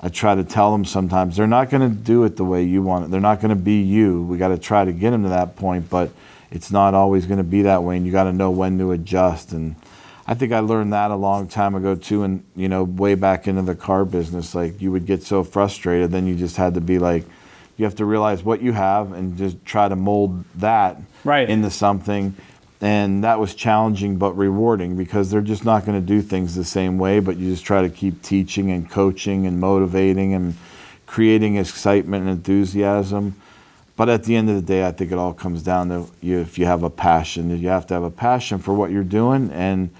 i 0.00 0.08
try 0.08 0.34
to 0.34 0.44
tell 0.44 0.72
them 0.72 0.84
sometimes 0.84 1.36
they're 1.36 1.46
not 1.46 1.70
going 1.70 1.82
to 1.82 1.94
do 1.94 2.24
it 2.24 2.36
the 2.36 2.44
way 2.44 2.62
you 2.62 2.82
want 2.82 3.04
it 3.04 3.10
they're 3.10 3.20
not 3.20 3.40
going 3.40 3.50
to 3.50 3.62
be 3.62 3.80
you 3.82 4.22
we 4.22 4.38
got 4.38 4.48
to 4.48 4.58
try 4.58 4.84
to 4.84 4.92
get 4.92 5.10
them 5.10 5.22
to 5.22 5.28
that 5.30 5.56
point 5.56 5.88
but 5.90 6.10
it's 6.50 6.70
not 6.70 6.94
always 6.94 7.26
going 7.26 7.38
to 7.38 7.44
be 7.44 7.62
that 7.62 7.82
way 7.82 7.96
and 7.96 8.06
you 8.06 8.12
got 8.12 8.24
to 8.24 8.32
know 8.32 8.50
when 8.50 8.78
to 8.78 8.92
adjust 8.92 9.52
and 9.52 9.74
I 10.26 10.34
think 10.34 10.52
I 10.52 10.60
learned 10.60 10.92
that 10.92 11.10
a 11.10 11.16
long 11.16 11.48
time 11.48 11.74
ago 11.74 11.96
too, 11.96 12.22
and 12.22 12.44
you 12.54 12.68
know, 12.68 12.84
way 12.84 13.16
back 13.16 13.48
into 13.48 13.62
the 13.62 13.74
car 13.74 14.04
business. 14.04 14.54
Like 14.54 14.80
you 14.80 14.92
would 14.92 15.04
get 15.04 15.24
so 15.24 15.42
frustrated, 15.42 16.12
then 16.12 16.28
you 16.28 16.36
just 16.36 16.56
had 16.56 16.74
to 16.74 16.80
be 16.80 17.00
like, 17.00 17.24
you 17.76 17.84
have 17.84 17.96
to 17.96 18.04
realize 18.04 18.44
what 18.44 18.62
you 18.62 18.70
have 18.70 19.10
and 19.10 19.36
just 19.36 19.64
try 19.64 19.88
to 19.88 19.96
mold 19.96 20.44
that 20.56 20.98
Right. 21.24 21.50
into 21.50 21.68
something. 21.68 22.36
And 22.80 23.24
that 23.24 23.38
was 23.38 23.54
challenging 23.54 24.16
but 24.16 24.32
rewarding 24.32 24.96
because 24.96 25.30
they're 25.30 25.42
just 25.42 25.64
not 25.64 25.84
going 25.84 26.00
to 26.00 26.06
do 26.06 26.22
things 26.22 26.54
the 26.54 26.64
same 26.64 26.98
way. 26.98 27.20
But 27.20 27.36
you 27.36 27.50
just 27.50 27.64
try 27.64 27.82
to 27.82 27.90
keep 27.90 28.22
teaching 28.22 28.70
and 28.70 28.88
coaching 28.90 29.46
and 29.46 29.60
motivating 29.60 30.34
and 30.34 30.56
creating 31.06 31.56
excitement 31.56 32.22
and 32.22 32.30
enthusiasm. 32.30 33.34
But 33.96 34.08
at 34.08 34.24
the 34.24 34.34
end 34.34 34.48
of 34.48 34.56
the 34.56 34.62
day, 34.62 34.86
I 34.86 34.92
think 34.92 35.12
it 35.12 35.18
all 35.18 35.34
comes 35.34 35.62
down 35.62 35.90
to 35.90 36.06
you. 36.22 36.38
If 36.38 36.58
you 36.58 36.64
have 36.64 36.84
a 36.84 36.88
passion, 36.88 37.50
you 37.58 37.68
have 37.68 37.86
to 37.88 37.94
have 37.94 38.02
a 38.02 38.10
passion 38.10 38.58
for 38.58 38.72
what 38.72 38.90
you're 38.90 39.04
doing, 39.04 39.50
and 39.50 39.90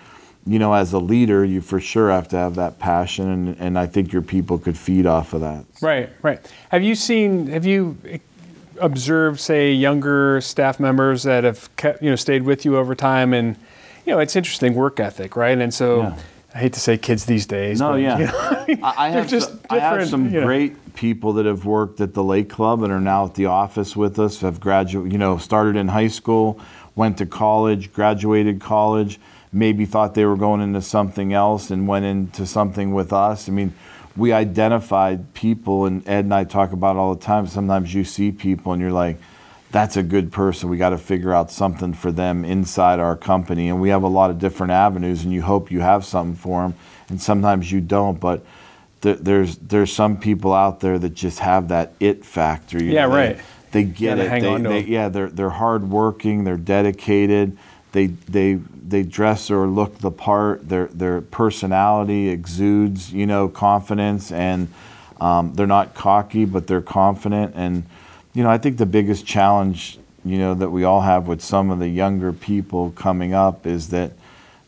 you 0.47 0.59
know, 0.59 0.73
as 0.73 0.95
a 0.95 0.99
leader, 0.99 1.45
you 1.45 1.61
for 1.61 1.81
sure 1.81 2.11
have 2.11 2.29
to 2.29 2.37
have 2.37 2.55
that 2.55 2.79
passion, 2.79 3.29
and, 3.29 3.57
and 3.59 3.79
I 3.79 3.87
think 3.87 4.11
your 4.11 4.23
people 4.23 4.57
could 4.57 4.79
feed 4.79 5.05
off 5.05 5.35
of 5.35 5.43
that. 5.43 5.67
Right, 5.83 6.09
right. 6.23 6.41
Have 6.71 6.83
you 6.83 6.95
seen? 6.95 7.49
Have 7.49 7.67
you 7.67 7.99
observed, 8.81 9.41
say, 9.41 9.73
younger 9.73 10.41
staff 10.41 10.81
members 10.81 11.23
that 11.25 11.45
have 11.45 11.75
kept, 11.77 12.03
you 12.03 12.11
know 12.11 12.17
stayed 12.17 12.43
with 12.43 12.65
you 12.65 12.77
over 12.77 12.95
time, 12.95 13.33
and 13.33 13.57
you 14.07 14.13
know, 14.13 14.19
it's 14.19 14.37
interesting 14.37 14.75
work 14.75 14.99
ethic, 15.01 15.37
right? 15.37 15.59
And 15.59 15.73
so, 15.73 16.03
Yeah. 16.03 16.17
I 16.53 16.59
hate 16.59 16.73
to 16.73 16.81
say 16.81 16.99
kids 16.99 17.27
these 17.27 17.47
days. 17.47 17.79
No, 17.79 17.93
but, 17.93 18.01
yeah. 18.01 18.19
you 18.19 18.27
know, 18.77 18.83
I, 18.83 19.07
I 19.07 19.09
have 19.11 19.29
just 19.29 19.51
some, 19.51 19.61
I 19.71 19.79
have 19.79 20.09
some 20.09 20.25
you 20.33 20.41
know. 20.41 20.47
great 20.47 20.95
people 20.95 21.33
that 21.35 21.47
have 21.47 21.65
worked 21.65 22.01
at 22.01 22.15
the 22.15 22.25
Lake 22.25 22.51
Club 22.51 22.83
and 22.83 22.93
are 22.93 23.01
now 23.01 23.27
at 23.27 23.35
the 23.35 23.47
office 23.47 23.95
with 23.95 24.19
us. 24.19 24.41
Have 24.41 24.59
graduated, 24.59 25.13
you 25.13 25.19
know, 25.19 25.39
started 25.39 25.77
in 25.77 25.89
high 25.89 26.09
school, 26.09 26.59
went 26.97 27.19
to 27.19 27.27
college, 27.27 27.93
graduated 27.93 28.61
college, 28.61 29.21
maybe 29.53 29.87
thought 29.87 30.15
they 30.15 30.25
were 30.25 30.37
going 30.37 30.61
into 30.61 30.83
something 30.83 31.33
else 31.33 31.71
and 31.71 31.87
went 31.87 32.05
into 32.05 32.45
something 32.45 32.93
with 32.93 33.13
us. 33.13 33.49
I 33.49 33.53
mean, 33.53 33.73
we 34.17 34.33
identified 34.33 35.35
people, 35.35 35.87
and 35.87 36.07
Ed 36.09 36.25
and 36.25 36.35
I 36.35 36.45
talk 36.45 36.73
about 36.73 36.97
it 36.97 36.99
all 36.99 37.15
the 37.15 37.25
time. 37.25 37.47
Sometimes 37.47 37.95
you 37.95 38.05
see 38.05 38.33
people 38.33 38.73
and 38.73 38.83
you're 38.83 38.93
like, 38.93 39.19
that's 39.73 39.97
a 39.97 40.03
good 40.03 40.33
person. 40.33 40.69
We 40.69 40.79
got 40.79 40.91
to 40.91 40.99
figure 40.99 41.33
out 41.33 41.51
something 41.53 41.95
for 41.95 42.11
them 42.11 42.45
inside 42.45 42.99
our 42.99 43.17
company. 43.17 43.69
And 43.69 43.81
we 43.81 43.91
have 43.91 44.03
a 44.03 44.09
lot 44.09 44.31
of 44.31 44.39
different 44.39 44.73
avenues, 44.73 45.23
and 45.25 45.33
you 45.33 45.43
hope 45.43 45.71
you 45.71 45.81
have 45.81 46.05
something 46.05 46.35
for 46.35 46.63
them, 46.63 46.75
and 47.09 47.23
sometimes 47.23 47.71
you 47.71 47.81
don't. 47.81 48.19
But 48.19 48.45
th- 49.03 49.19
there's 49.21 49.57
there's 49.59 49.93
some 49.93 50.19
people 50.19 50.53
out 50.53 50.81
there 50.81 50.99
that 50.99 51.15
just 51.15 51.39
have 51.39 51.69
that 51.69 51.93
it 52.01 52.25
factor. 52.25 52.83
you 52.83 52.93
Yeah, 52.93 53.07
know, 53.07 53.15
right. 53.15 53.41
They 53.73 53.85
get 53.85 54.17
gotta 54.17 54.25
it. 54.25 54.29
hang 54.29 54.43
They, 54.43 54.49
on 54.49 54.63
to 54.65 54.69
they, 54.71 54.81
yeah, 54.81 55.09
they're 55.09 55.31
they're 55.31 55.51
hardworking. 55.51 56.43
They're 56.43 56.57
dedicated. 56.57 57.57
They 57.93 58.07
they 58.09 58.55
they 58.89 59.03
dress 59.03 59.51
or 59.51 59.67
look 59.67 59.99
the 59.99 60.11
part. 60.11 60.69
Their 60.69 60.87
their 60.87 61.21
personality 61.21 62.29
exudes, 62.29 63.13
you 63.13 63.27
know, 63.27 63.49
confidence, 63.49 64.33
and 64.33 64.69
um, 65.21 65.55
they're 65.55 65.67
not 65.67 65.95
cocky, 65.95 66.45
but 66.45 66.67
they're 66.67 66.81
confident. 66.81 67.53
And 67.55 67.85
you 68.35 68.43
know, 68.43 68.51
I 68.51 68.59
think 68.59 68.79
the 68.79 68.87
biggest 68.87 69.27
challenge, 69.27 69.99
you 70.25 70.39
know, 70.39 70.55
that 70.55 70.71
we 70.71 70.85
all 70.85 71.01
have 71.03 71.27
with 71.27 71.43
some 71.43 71.71
of 71.71 71.79
the 71.79 71.89
younger 71.89 72.33
people 72.33 72.91
coming 72.93 73.35
up 73.35 73.67
is 73.67 73.89
that 73.91 74.13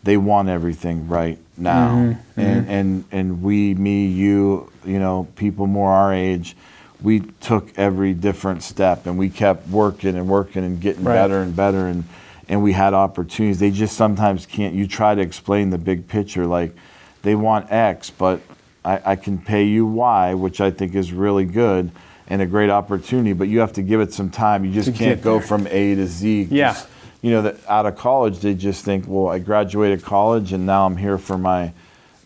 they 0.03 0.17
want 0.17 0.49
everything 0.49 1.07
right 1.09 1.39
now. 1.57 2.17
And, 2.37 2.69
and 2.69 3.05
and 3.13 3.43
we, 3.43 3.75
me, 3.75 4.07
you, 4.07 4.71
you 4.85 4.99
know, 4.99 5.29
people 5.37 5.67
more 5.67 5.93
our 5.93 6.13
age, 6.13 6.57
we 7.01 7.21
took 7.41 7.77
every 7.79 8.15
different 8.15 8.63
step 8.63 9.07
and 9.07 9.17
we 9.19 9.29
kept 9.31 9.69
working 9.69 10.17
and 10.17 10.29
working 10.29 10.65
and 10.65 10.81
getting 10.81 11.05
Right. 11.05 11.15
better 11.15 11.41
and 11.41 11.55
better 11.55 11.87
and 11.87 12.05
and 12.49 12.63
we 12.63 12.73
had 12.73 12.95
opportunities. 12.95 13.59
They 13.59 13.71
just 13.71 13.97
sometimes 13.97 14.47
can't. 14.47 14.75
You 14.75 14.87
try 14.87 15.15
to 15.15 15.21
explain 15.21 15.71
the 15.71 15.79
big 15.79 16.09
picture, 16.09 16.47
like 16.47 16.75
they 17.23 17.35
want 17.35 17.71
X, 17.71 18.11
but 18.11 18.41
I, 18.85 19.01
I 19.05 19.17
can 19.17 19.39
pay 19.39 19.65
you 19.65 19.87
Y, 19.87 20.35
which 20.35 20.61
I 20.61 20.71
think 20.71 20.95
is 20.95 21.13
really 21.13 21.45
good 21.45 21.91
and 22.27 22.43
a 22.43 22.47
great 22.47 22.71
opportunity. 22.71 23.33
But 23.33 23.49
you 23.49 23.61
have 23.61 23.73
to 23.75 23.83
give 23.83 24.01
it 24.01 24.13
some 24.13 24.31
time. 24.31 24.65
You 24.65 24.73
just 24.73 24.95
can't 24.95 25.23
go 25.23 25.41
from 25.41 25.67
A 25.69 25.95
to 25.95 26.07
Z. 26.07 26.49
Yeah. 26.51 26.81
You 27.21 27.31
know 27.31 27.43
that 27.43 27.59
out 27.69 27.87
of 27.87 27.97
college, 27.97 28.41
they 28.41 28.55
just 28.55 28.85
think, 28.85 29.05
well, 29.07 29.29
I 29.29 29.39
graduated 29.39 30.03
college 30.03 30.53
and 30.53 30.67
now 30.67 30.87
I'm 30.87 30.97
here 30.97 31.19
for 31.19 31.39
my, 31.39 31.73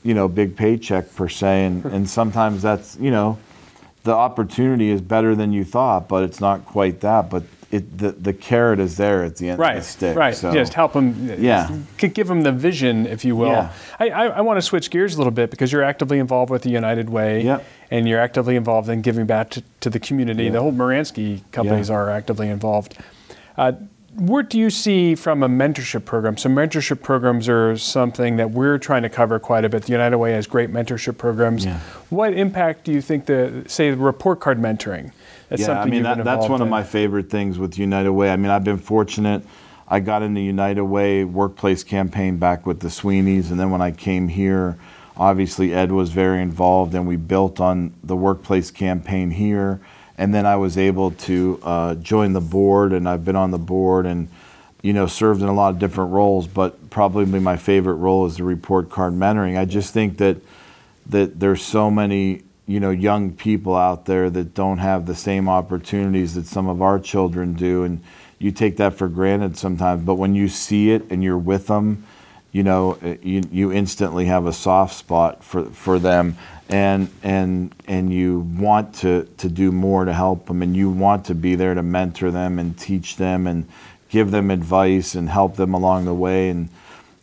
you 0.03 0.15
know, 0.15 0.27
big 0.27 0.57
paycheck 0.57 1.15
per 1.15 1.29
se. 1.29 1.67
And 1.67 1.85
and 1.85 2.09
sometimes 2.09 2.63
that's 2.63 2.97
you 2.97 3.11
know, 3.11 3.39
the 4.05 4.15
opportunity 4.15 4.89
is 4.89 5.03
better 5.03 5.35
than 5.35 5.53
you 5.53 5.65
thought, 5.65 6.09
but 6.09 6.23
it's 6.23 6.41
not 6.41 6.65
quite 6.65 7.01
that. 7.01 7.29
But 7.29 7.43
it 7.77 7.99
the, 7.99 8.13
the 8.13 8.33
carrot 8.33 8.81
is 8.81 8.97
there 8.97 9.25
at 9.25 9.37
the 9.37 9.47
end 9.49 9.55
of 9.55 9.59
Right, 9.61 9.77
the 9.77 9.83
stick. 9.83 10.17
right. 10.17 10.35
So. 10.35 10.53
Just 10.53 10.75
help 10.75 10.93
them. 10.93 11.35
Yeah. 11.39 11.71
give 11.99 12.27
them 12.29 12.43
the 12.43 12.53
vision, 12.53 13.07
if 13.07 13.25
you 13.25 13.37
will. 13.37 13.49
Yeah. 13.53 13.73
I, 13.99 14.09
I, 14.11 14.25
I 14.27 14.41
want 14.41 14.59
to 14.59 14.63
switch 14.63 14.91
gears 14.91 15.15
a 15.15 15.19
little 15.19 15.31
bit 15.31 15.51
because 15.51 15.71
you're 15.73 15.83
actively 15.85 16.19
involved 16.19 16.51
with 16.51 16.63
the 16.63 16.71
United 16.71 17.09
Way, 17.11 17.43
Yep. 17.45 17.65
and 17.91 18.09
you're 18.09 18.21
actively 18.21 18.57
involved 18.57 18.89
in 18.89 19.01
giving 19.03 19.27
back 19.27 19.51
to, 19.51 19.63
to 19.81 19.91
the 19.91 20.01
community. 20.01 20.45
Yeah. 20.45 20.51
The 20.51 20.61
whole 20.61 20.73
Muransky 20.73 21.43
companies 21.53 21.89
Yeah. 21.89 21.97
are 21.97 22.11
actively 22.11 22.49
involved. 22.49 22.97
Uh, 23.57 23.73
what 24.15 24.49
do 24.49 24.59
you 24.59 24.71
see 24.71 25.15
from 25.15 25.43
a 25.43 25.49
mentorship 25.49 26.07
program? 26.07 26.39
So 26.39 26.49
mentorship 26.49 27.03
programs 27.03 27.51
are 27.51 27.77
something 27.77 28.37
that 28.37 28.51
we're 28.51 28.79
trying 28.79 29.03
to 29.03 29.11
cover 29.11 29.39
quite 29.39 29.65
a 29.67 29.69
bit. 29.69 29.83
The 29.83 29.93
United 29.93 30.17
Way 30.17 30.33
has 30.33 30.47
great 30.47 30.73
mentorship 30.73 31.19
programs. 31.19 31.67
Yeah. 31.67 31.81
What 32.09 32.33
impact 32.33 32.85
do 32.85 32.93
you 32.93 33.03
think 33.03 33.27
the 33.27 33.65
say 33.67 33.91
the 33.91 33.97
report 33.99 34.41
card 34.41 34.59
mentoring? 34.59 35.13
That's 35.49 35.63
yeah, 35.63 35.81
I 35.81 35.87
mean 35.87 36.03
that, 36.03 36.25
that's 36.25 36.49
one 36.49 36.61
of 36.61 36.69
my 36.69 36.83
favorite 36.83 37.31
things 37.31 37.59
with 37.59 37.79
United 37.79 38.13
Way. 38.13 38.31
I 38.31 38.37
mean, 38.37 38.51
I've 38.51 38.65
been 38.65 38.79
fortunate. 38.79 39.45
I 39.89 40.01
got 40.01 40.23
in 40.23 40.35
the 40.35 40.43
United 40.43 40.85
Way 40.85 41.25
workplace 41.25 41.85
campaign 41.85 42.39
back 42.39 42.67
with 42.67 42.81
the 42.81 42.89
Sweeneys, 42.89 43.51
and 43.51 43.61
then 43.61 43.71
when 43.71 43.81
I 43.81 43.93
came 43.93 44.29
here, 44.29 44.77
obviously 45.17 45.73
Ed 45.73 45.93
was 45.93 46.11
very 46.11 46.43
involved, 46.43 46.95
and 46.95 47.07
we 47.07 47.17
built 47.17 47.61
on 47.61 47.95
the 48.03 48.17
workplace 48.17 48.71
campaign 48.71 49.31
here. 49.31 49.81
And 50.19 50.35
then 50.35 50.47
I 50.47 50.57
was 50.57 50.79
able 50.79 51.11
to 51.13 51.61
uh, 51.63 51.95
join 51.97 52.33
the 52.33 52.41
board, 52.41 52.93
and 52.93 53.09
I've 53.09 53.25
been 53.25 53.37
on 53.37 53.51
the 53.51 53.59
board 53.59 54.07
and 54.07 54.29
you 54.83 54.93
know 54.93 55.07
served 55.07 55.43
in 55.43 55.49
a 55.49 55.55
lot 55.55 55.69
of 55.75 55.79
different 55.79 56.13
roles. 56.13 56.47
But 56.47 56.91
probably 56.91 57.25
my 57.39 57.57
favorite 57.57 57.97
role 57.97 58.27
is 58.27 58.39
the 58.39 58.45
report 58.45 58.91
card 58.91 59.13
mentoring. 59.13 59.59
I 59.59 59.65
just 59.65 59.93
think 59.93 60.19
that 60.19 60.39
that 61.09 61.39
there's 61.39 61.63
so 61.63 61.91
many 61.91 62.43
you 62.67 62.81
know 62.81 62.91
young 62.91 63.33
people 63.33 63.77
out 63.77 64.07
there 64.07 64.29
that 64.31 64.55
don't 64.55 64.79
have 64.79 65.07
the 65.07 65.15
same 65.15 65.49
opportunities 65.49 66.35
that 66.35 66.47
some 66.47 66.69
of 66.69 66.83
our 66.83 66.99
children 66.99 67.55
do, 67.55 67.85
and 67.85 68.03
you 68.39 68.51
take 68.51 68.77
that 68.77 68.95
for 68.95 69.09
granted 69.09 69.57
sometimes. 69.57 70.05
But 70.05 70.15
when 70.15 70.35
you 70.35 70.49
see 70.49 70.91
it 70.91 71.11
and 71.11 71.23
you're 71.23 71.39
with 71.39 71.69
them, 71.69 72.05
you 72.53 72.63
know, 72.63 72.99
uh, 73.03 73.17
you, 73.23 73.43
you 73.51 73.73
instantly 73.73 74.25
have 74.27 74.47
a 74.47 74.53
soft 74.53 74.95
spot 74.95 75.45
for, 75.45 75.65
for 75.67 75.99
them 75.99 76.39
and, 76.71 77.11
and, 77.23 77.75
and 77.87 78.11
you 78.13 78.41
want 78.41 78.95
to, 78.97 79.29
to 79.37 79.49
do 79.49 79.71
more 79.71 80.05
to 80.05 80.13
help 80.13 80.47
them 80.47 80.63
and 80.63 80.75
you 80.75 80.91
want 80.91 81.27
to 81.27 81.35
be 81.35 81.55
there 81.55 81.75
to 81.75 81.83
mentor 81.83 82.31
them 82.31 82.59
and 82.59 82.79
teach 82.79 83.17
them 83.17 83.47
and 83.47 83.69
give 84.09 84.31
them 84.31 84.51
advice 84.51 85.15
and 85.15 85.29
help 85.29 85.57
them 85.57 85.75
along 85.75 86.07
the 86.07 86.15
way. 86.15 86.49
And 86.49 86.71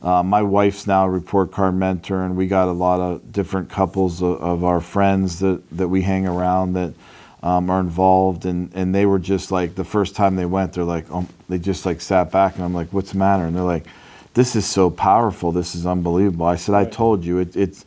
uh, 0.03 0.21
my 0.21 0.41
wife's 0.41 0.85
now 0.85 1.05
a 1.05 1.09
report 1.09 1.51
card 1.51 1.75
mentor, 1.75 2.23
and 2.23 2.35
we 2.35 2.47
got 2.47 2.67
a 2.67 2.73
lot 2.73 2.99
of 2.99 3.31
different 3.31 3.69
couples 3.69 4.21
of, 4.21 4.41
of 4.41 4.63
our 4.63 4.81
friends 4.81 5.39
that, 5.39 5.61
that 5.71 5.87
we 5.87 6.01
hang 6.01 6.27
around 6.27 6.73
that 6.73 6.93
um, 7.41 7.69
are 7.69 7.79
involved, 7.79 8.45
and, 8.45 8.69
and 8.73 8.93
they 8.93 9.05
were 9.05 9.19
just 9.19 9.51
like 9.51 9.75
the 9.75 9.83
first 9.83 10.15
time 10.15 10.35
they 10.35 10.45
went, 10.45 10.73
they're 10.73 10.83
like, 10.83 11.05
oh, 11.09 11.27
they 11.47 11.57
just 11.57 11.85
like 11.85 12.01
sat 12.01 12.31
back, 12.31 12.55
and 12.55 12.63
I'm 12.63 12.73
like, 12.73 12.89
what's 12.91 13.13
the 13.13 13.17
matter? 13.17 13.45
And 13.45 13.55
they're 13.55 13.63
like, 13.63 13.85
this 14.33 14.55
is 14.55 14.65
so 14.65 14.89
powerful, 14.89 15.51
this 15.51 15.75
is 15.75 15.85
unbelievable. 15.85 16.45
I 16.45 16.55
said, 16.55 16.75
I 16.75 16.85
told 16.85 17.23
you, 17.23 17.39
it, 17.39 17.55
it's 17.55 17.85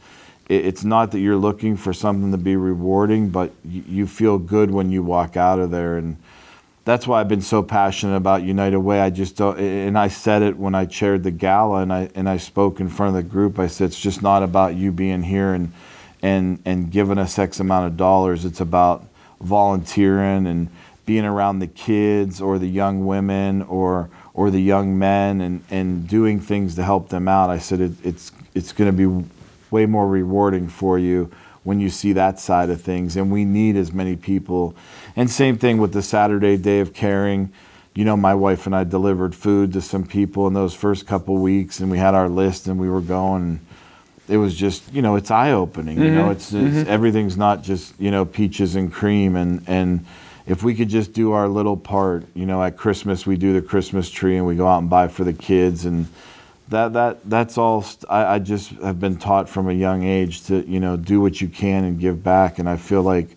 it's 0.49 0.85
not 0.85 1.11
that 1.11 1.19
you're 1.19 1.37
looking 1.37 1.77
for 1.77 1.93
something 1.93 2.31
to 2.31 2.39
be 2.39 2.55
rewarding, 2.55 3.31
but 3.31 3.51
you, 3.65 3.83
you 3.89 4.07
feel 4.07 4.39
good 4.39 4.71
when 4.71 4.91
you 4.91 5.03
walk 5.03 5.37
out 5.37 5.59
of 5.59 5.71
there, 5.71 5.99
and 5.99 6.17
that's 6.87 7.05
why 7.05 7.21
I've 7.21 7.29
been 7.29 7.43
so 7.43 7.65
passionate 7.65 8.15
about 8.15 8.45
United 8.45 8.79
Way. 8.79 9.01
I 9.01 9.11
just 9.11 9.37
don't, 9.37 9.59
and 9.59 9.99
I 9.99 10.07
said 10.07 10.43
it 10.43 10.57
when 10.57 10.77
I 10.77 10.87
chaired 10.87 11.25
the 11.25 11.33
gala, 11.33 11.81
and 11.83 11.93
I 11.93 12.09
and 12.15 12.29
I 12.29 12.37
spoke 12.37 12.79
in 12.79 12.89
front 12.89 13.17
of 13.17 13.23
the 13.23 13.29
group. 13.29 13.59
I 13.59 13.67
said 13.67 13.87
it's 13.87 14.01
just 14.01 14.23
not 14.23 14.45
about 14.45 14.77
you 14.77 14.93
being 14.93 15.25
here 15.25 15.53
and 15.53 15.73
and 16.23 16.61
and 16.65 16.89
giving 16.93 17.19
us 17.19 17.41
X 17.41 17.59
amount 17.59 17.89
of 17.89 17.97
dollars. 17.97 18.45
It's 18.45 18.61
about 18.61 19.05
volunteering 19.41 20.47
and 20.47 20.69
being 21.07 21.25
around 21.25 21.59
the 21.59 21.67
kids 21.67 22.41
or 22.41 22.57
the 22.57 22.69
young 22.69 23.05
women 23.05 23.63
or 23.63 24.09
or 24.33 24.53
the 24.53 24.63
young 24.63 24.97
men 24.97 25.41
and, 25.41 25.65
and 25.71 26.07
doing 26.07 26.39
things 26.39 26.77
to 26.77 26.85
help 26.85 27.09
them 27.09 27.27
out. 27.27 27.51
I 27.51 27.59
said 27.59 27.81
it, 27.81 27.93
it's 28.05 28.31
it's 28.55 28.71
going 28.71 28.97
to 28.97 28.97
be 28.97 29.29
way 29.73 29.87
more 29.87 30.07
rewarding 30.07 30.69
for 30.69 31.01
you 31.01 31.33
when 31.65 31.81
you 31.81 31.91
see 31.91 32.13
that 32.13 32.39
side 32.39 32.71
of 32.71 32.81
things. 32.81 33.17
And 33.17 33.33
we 33.33 33.45
need 33.45 33.75
as 33.75 33.93
many 33.93 34.15
people. 34.15 34.77
And 35.17 35.31
same 35.31 35.57
thing 35.57 35.79
with 35.79 35.93
the 35.93 36.03
Saturday 36.03 36.57
Day 36.57 36.81
of 36.81 36.93
Caring. 36.93 37.53
You 37.95 38.05
know, 38.05 38.17
my 38.17 38.35
wife 38.35 38.67
and 38.67 38.77
I 38.77 38.85
delivered 38.85 39.35
food 39.35 39.73
to 39.73 39.81
some 39.81 40.07
people 40.07 40.47
in 40.47 40.53
those 40.53 40.75
first 40.75 41.07
couple 41.07 41.39
weeks, 41.39 41.81
and 41.81 41.91
we 41.91 41.97
had 41.97 42.15
our 42.15 42.29
list, 42.29 42.67
and 42.69 42.79
we 42.79 42.91
were 42.91 43.01
going 43.01 43.61
it 44.29 44.37
was 44.39 44.55
just 44.55 44.93
you 44.93 45.03
know 45.03 45.17
it's 45.17 45.31
eye 45.31 45.53
opening. 45.53 45.97
Mm-hmm. 45.97 46.05
You 46.05 46.15
know, 46.15 46.23
mm-hmm. 46.23 46.33
it's, 46.33 46.53
it's 46.53 46.77
mm-hmm. 46.77 46.91
everything's 46.91 47.37
not 47.37 47.63
just 47.63 47.99
you 48.01 48.11
know 48.11 48.25
peaches 48.25 48.77
and 48.77 48.93
cream 48.93 49.37
and 49.37 49.63
and 49.67 50.05
if 50.47 50.63
we 50.63 50.77
could 50.77 50.89
just 50.89 51.13
do 51.13 51.33
our 51.33 51.49
little 51.49 51.77
part, 51.77 52.25
you 52.35 52.47
know, 52.47 52.63
at 52.63 52.77
Christmas 52.77 53.27
we 53.27 53.37
do 53.37 53.53
the 53.53 53.63
Christmas 53.63 54.11
tree 54.11 54.37
and 54.37 54.47
we 54.47 54.55
go 54.55 54.67
out 54.67 54.79
and 54.79 54.89
buy 54.89 55.09
for 55.09 55.25
the 55.25 55.33
kids 55.33 55.85
and 55.85 56.07
that 56.69 56.93
that 56.95 57.29
that's 57.29 57.59
all. 57.59 57.83
St- 57.83 58.05
I, 58.11 58.35
I 58.35 58.39
just 58.39 58.71
have 58.71 58.99
been 58.99 59.17
taught 59.17 59.49
from 59.49 59.69
a 59.69 59.73
young 59.73 60.05
age 60.05 60.45
to 60.47 60.69
you 60.69 60.81
know 60.81 60.97
do 60.97 61.21
what 61.21 61.41
you 61.41 61.49
can 61.49 61.85
and 61.85 62.01
give 62.01 62.25
back, 62.25 62.59
and 62.59 62.69
I 62.69 62.77
feel 62.77 63.03
like 63.03 63.37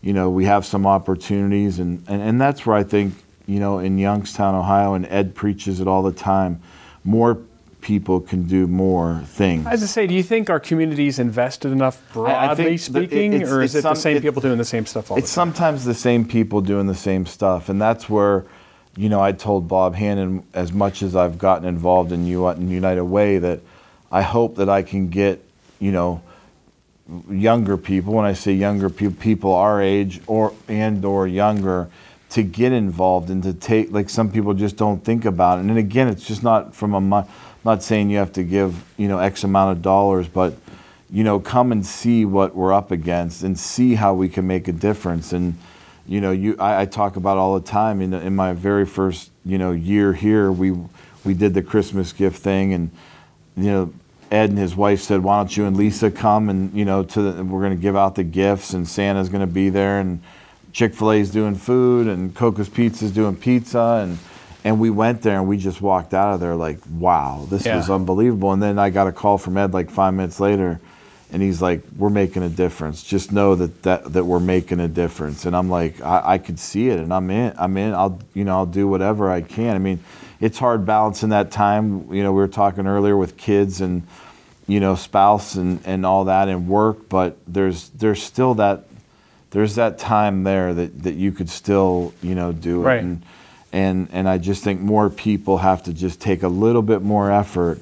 you 0.00 0.12
know 0.12 0.30
we 0.30 0.44
have 0.44 0.64
some 0.64 0.86
opportunities, 0.86 1.78
and 1.78 2.04
and, 2.08 2.22
and 2.22 2.40
that's 2.40 2.66
where 2.66 2.76
I 2.76 2.84
think 2.84 3.14
you 3.46 3.60
know 3.60 3.78
in 3.78 3.98
Youngstown, 3.98 4.54
Ohio, 4.54 4.94
and 4.94 5.06
Ed 5.06 5.34
preaches 5.34 5.80
it 5.80 5.88
all 5.88 6.02
the 6.02 6.12
time. 6.12 6.60
More 7.04 7.38
people 7.80 8.20
can 8.20 8.42
do 8.44 8.66
more 8.66 9.22
things. 9.26 9.66
As 9.66 9.82
I 9.82 9.86
say, 9.86 10.06
do 10.06 10.14
you 10.14 10.22
think 10.22 10.50
our 10.50 10.60
community's 10.60 11.18
invested 11.18 11.72
enough, 11.72 12.02
broadly 12.12 12.76
speaking, 12.76 13.42
or 13.44 13.62
is 13.62 13.74
it 13.74 13.82
some, 13.82 13.94
the 13.94 14.00
same 14.00 14.20
people 14.20 14.42
doing 14.42 14.58
the 14.58 14.64
same 14.64 14.86
stuff 14.86 15.10
all 15.10 15.18
It's 15.18 15.30
sometimes 15.30 15.84
the 15.84 15.94
same 15.94 16.26
people 16.26 16.60
doing 16.60 16.86
the 16.86 16.94
same 16.94 17.26
stuff, 17.26 17.68
and 17.68 17.80
that's 17.80 18.08
where, 18.08 18.44
you 18.96 19.08
know, 19.08 19.20
I 19.20 19.32
told 19.32 19.68
Bob 19.68 19.94
Hannon 19.94 20.44
as 20.54 20.72
much 20.72 21.02
as 21.02 21.14
I've 21.14 21.38
gotten 21.38 21.66
involved 21.66 22.12
in 22.12 22.26
United 22.26 23.04
Way 23.04 23.38
that 23.38 23.60
I 24.10 24.22
hope 24.22 24.56
that 24.56 24.68
I 24.68 24.82
can 24.82 25.08
get, 25.08 25.44
you 25.78 25.92
know, 25.92 26.20
younger 27.30 27.76
people. 27.76 28.14
When 28.14 28.26
I 28.26 28.32
say 28.32 28.52
younger 28.52 28.90
people, 28.90 29.16
people 29.20 29.54
our 29.54 29.80
age 29.80 30.20
or 30.26 30.52
and 30.68 31.04
or 31.04 31.26
younger 31.26 31.88
to 32.30 32.42
get 32.42 32.72
involved 32.72 33.30
and 33.30 33.42
to 33.42 33.54
take 33.54 33.90
like 33.90 34.10
some 34.10 34.30
people 34.30 34.54
just 34.54 34.76
don't 34.76 35.02
think 35.04 35.24
about 35.24 35.58
it. 35.58 35.62
And 35.62 35.78
again, 35.78 36.08
it's 36.08 36.26
just 36.26 36.42
not 36.42 36.74
from 36.74 37.12
a 37.12 37.26
not 37.64 37.82
saying 37.82 38.10
you 38.10 38.18
have 38.18 38.32
to 38.32 38.44
give 38.44 38.84
you 38.96 39.08
know 39.08 39.18
X 39.18 39.44
amount 39.44 39.76
of 39.76 39.82
dollars, 39.82 40.28
but 40.28 40.54
you 41.10 41.24
know 41.24 41.40
come 41.40 41.72
and 41.72 41.84
see 41.84 42.24
what 42.24 42.54
we're 42.54 42.72
up 42.72 42.90
against 42.90 43.42
and 43.42 43.58
see 43.58 43.94
how 43.94 44.12
we 44.14 44.28
can 44.28 44.46
make 44.46 44.68
a 44.68 44.72
difference. 44.72 45.32
And 45.32 45.54
you 46.06 46.20
know 46.20 46.32
you 46.32 46.56
I, 46.58 46.82
I 46.82 46.84
talk 46.84 47.16
about 47.16 47.38
all 47.38 47.58
the 47.58 47.66
time. 47.66 48.02
In, 48.02 48.12
in 48.12 48.36
my 48.36 48.52
very 48.52 48.84
first 48.84 49.30
you 49.44 49.56
know 49.56 49.72
year 49.72 50.12
here, 50.12 50.52
we 50.52 50.76
we 51.24 51.32
did 51.32 51.54
the 51.54 51.62
Christmas 51.62 52.12
gift 52.12 52.42
thing, 52.42 52.74
and 52.74 52.90
you 53.56 53.70
know 53.70 53.92
Ed 54.30 54.50
and 54.50 54.58
his 54.58 54.76
wife 54.76 55.00
said, 55.00 55.22
"Why 55.22 55.38
don't 55.38 55.56
you 55.56 55.66
and 55.66 55.76
Lisa 55.76 56.10
come 56.10 56.48
and 56.48 56.72
you 56.74 56.84
know 56.84 57.02
to 57.02 57.22
the, 57.22 57.44
we're 57.44 57.60
going 57.60 57.76
to 57.76 57.82
give 57.82 57.96
out 57.96 58.14
the 58.14 58.24
gifts 58.24 58.74
and 58.74 58.86
Santa's 58.86 59.28
going 59.28 59.40
to 59.40 59.52
be 59.52 59.70
there 59.70 60.00
and 60.00 60.20
Chick 60.72 60.94
Fil 60.94 61.12
A's 61.12 61.30
doing 61.30 61.54
food 61.54 62.06
and 62.06 62.34
Cocca's 62.34 62.68
Pizza's 62.68 63.12
doing 63.12 63.36
pizza 63.36 64.00
and." 64.02 64.18
And 64.64 64.80
we 64.80 64.90
went 64.90 65.22
there 65.22 65.38
and 65.38 65.48
we 65.48 65.56
just 65.56 65.80
walked 65.80 66.12
out 66.12 66.34
of 66.34 66.40
there 66.40 66.56
like, 66.56 66.78
wow, 66.90 67.46
this 67.48 67.64
yeah. 67.64 67.76
was 67.76 67.88
unbelievable. 67.88 68.52
And 68.52 68.62
then 68.62 68.78
I 68.78 68.90
got 68.90 69.06
a 69.06 69.12
call 69.12 69.38
from 69.38 69.56
Ed 69.56 69.72
like 69.72 69.88
five 69.88 70.12
minutes 70.12 70.40
later, 70.40 70.80
and 71.30 71.40
he's 71.40 71.62
like, 71.62 71.82
we're 71.96 72.10
making 72.10 72.42
a 72.42 72.48
difference. 72.48 73.02
Just 73.02 73.32
know 73.32 73.54
that 73.54 73.82
that, 73.84 74.12
that 74.12 74.24
we're 74.24 74.40
making 74.40 74.80
a 74.80 74.88
difference. 74.88 75.46
And 75.46 75.54
I'm 75.56 75.70
like, 75.70 76.02
I, 76.02 76.22
I 76.24 76.38
could 76.38 76.58
see 76.58 76.88
it, 76.88 76.98
and 76.98 77.14
I'm 77.14 77.30
in. 77.30 77.54
I'm 77.56 77.76
in. 77.76 77.94
I'll 77.94 78.20
you 78.34 78.44
know 78.44 78.56
I'll 78.56 78.66
do 78.66 78.88
whatever 78.88 79.30
I 79.30 79.42
can. 79.42 79.74
I 79.74 79.78
mean, 79.78 80.00
it's 80.40 80.58
hard 80.58 80.86
balancing 80.86 81.30
that 81.30 81.50
time. 81.50 82.12
You 82.12 82.22
know, 82.22 82.32
we 82.32 82.40
were 82.40 82.48
talking 82.48 82.86
earlier 82.86 83.16
with 83.16 83.36
kids 83.36 83.80
and 83.80 84.06
you 84.66 84.80
know 84.80 84.94
spouse 84.94 85.54
and, 85.54 85.80
and 85.84 86.04
all 86.04 86.24
that 86.24 86.48
and 86.48 86.68
work, 86.68 87.08
but 87.08 87.38
there's 87.46 87.88
there's 87.90 88.22
still 88.22 88.54
that 88.54 88.84
there's 89.50 89.76
that 89.76 89.98
time 89.98 90.44
there 90.44 90.74
that, 90.74 91.02
that 91.04 91.14
you 91.14 91.32
could 91.32 91.48
still 91.48 92.12
you 92.22 92.34
know 92.34 92.52
do 92.52 92.82
it. 92.82 92.84
Right. 92.84 93.02
And, 93.02 93.22
and 93.72 94.08
and 94.12 94.28
I 94.28 94.38
just 94.38 94.64
think 94.64 94.80
more 94.80 95.10
people 95.10 95.58
have 95.58 95.82
to 95.84 95.92
just 95.92 96.20
take 96.20 96.42
a 96.42 96.48
little 96.48 96.82
bit 96.82 97.02
more 97.02 97.30
effort 97.30 97.80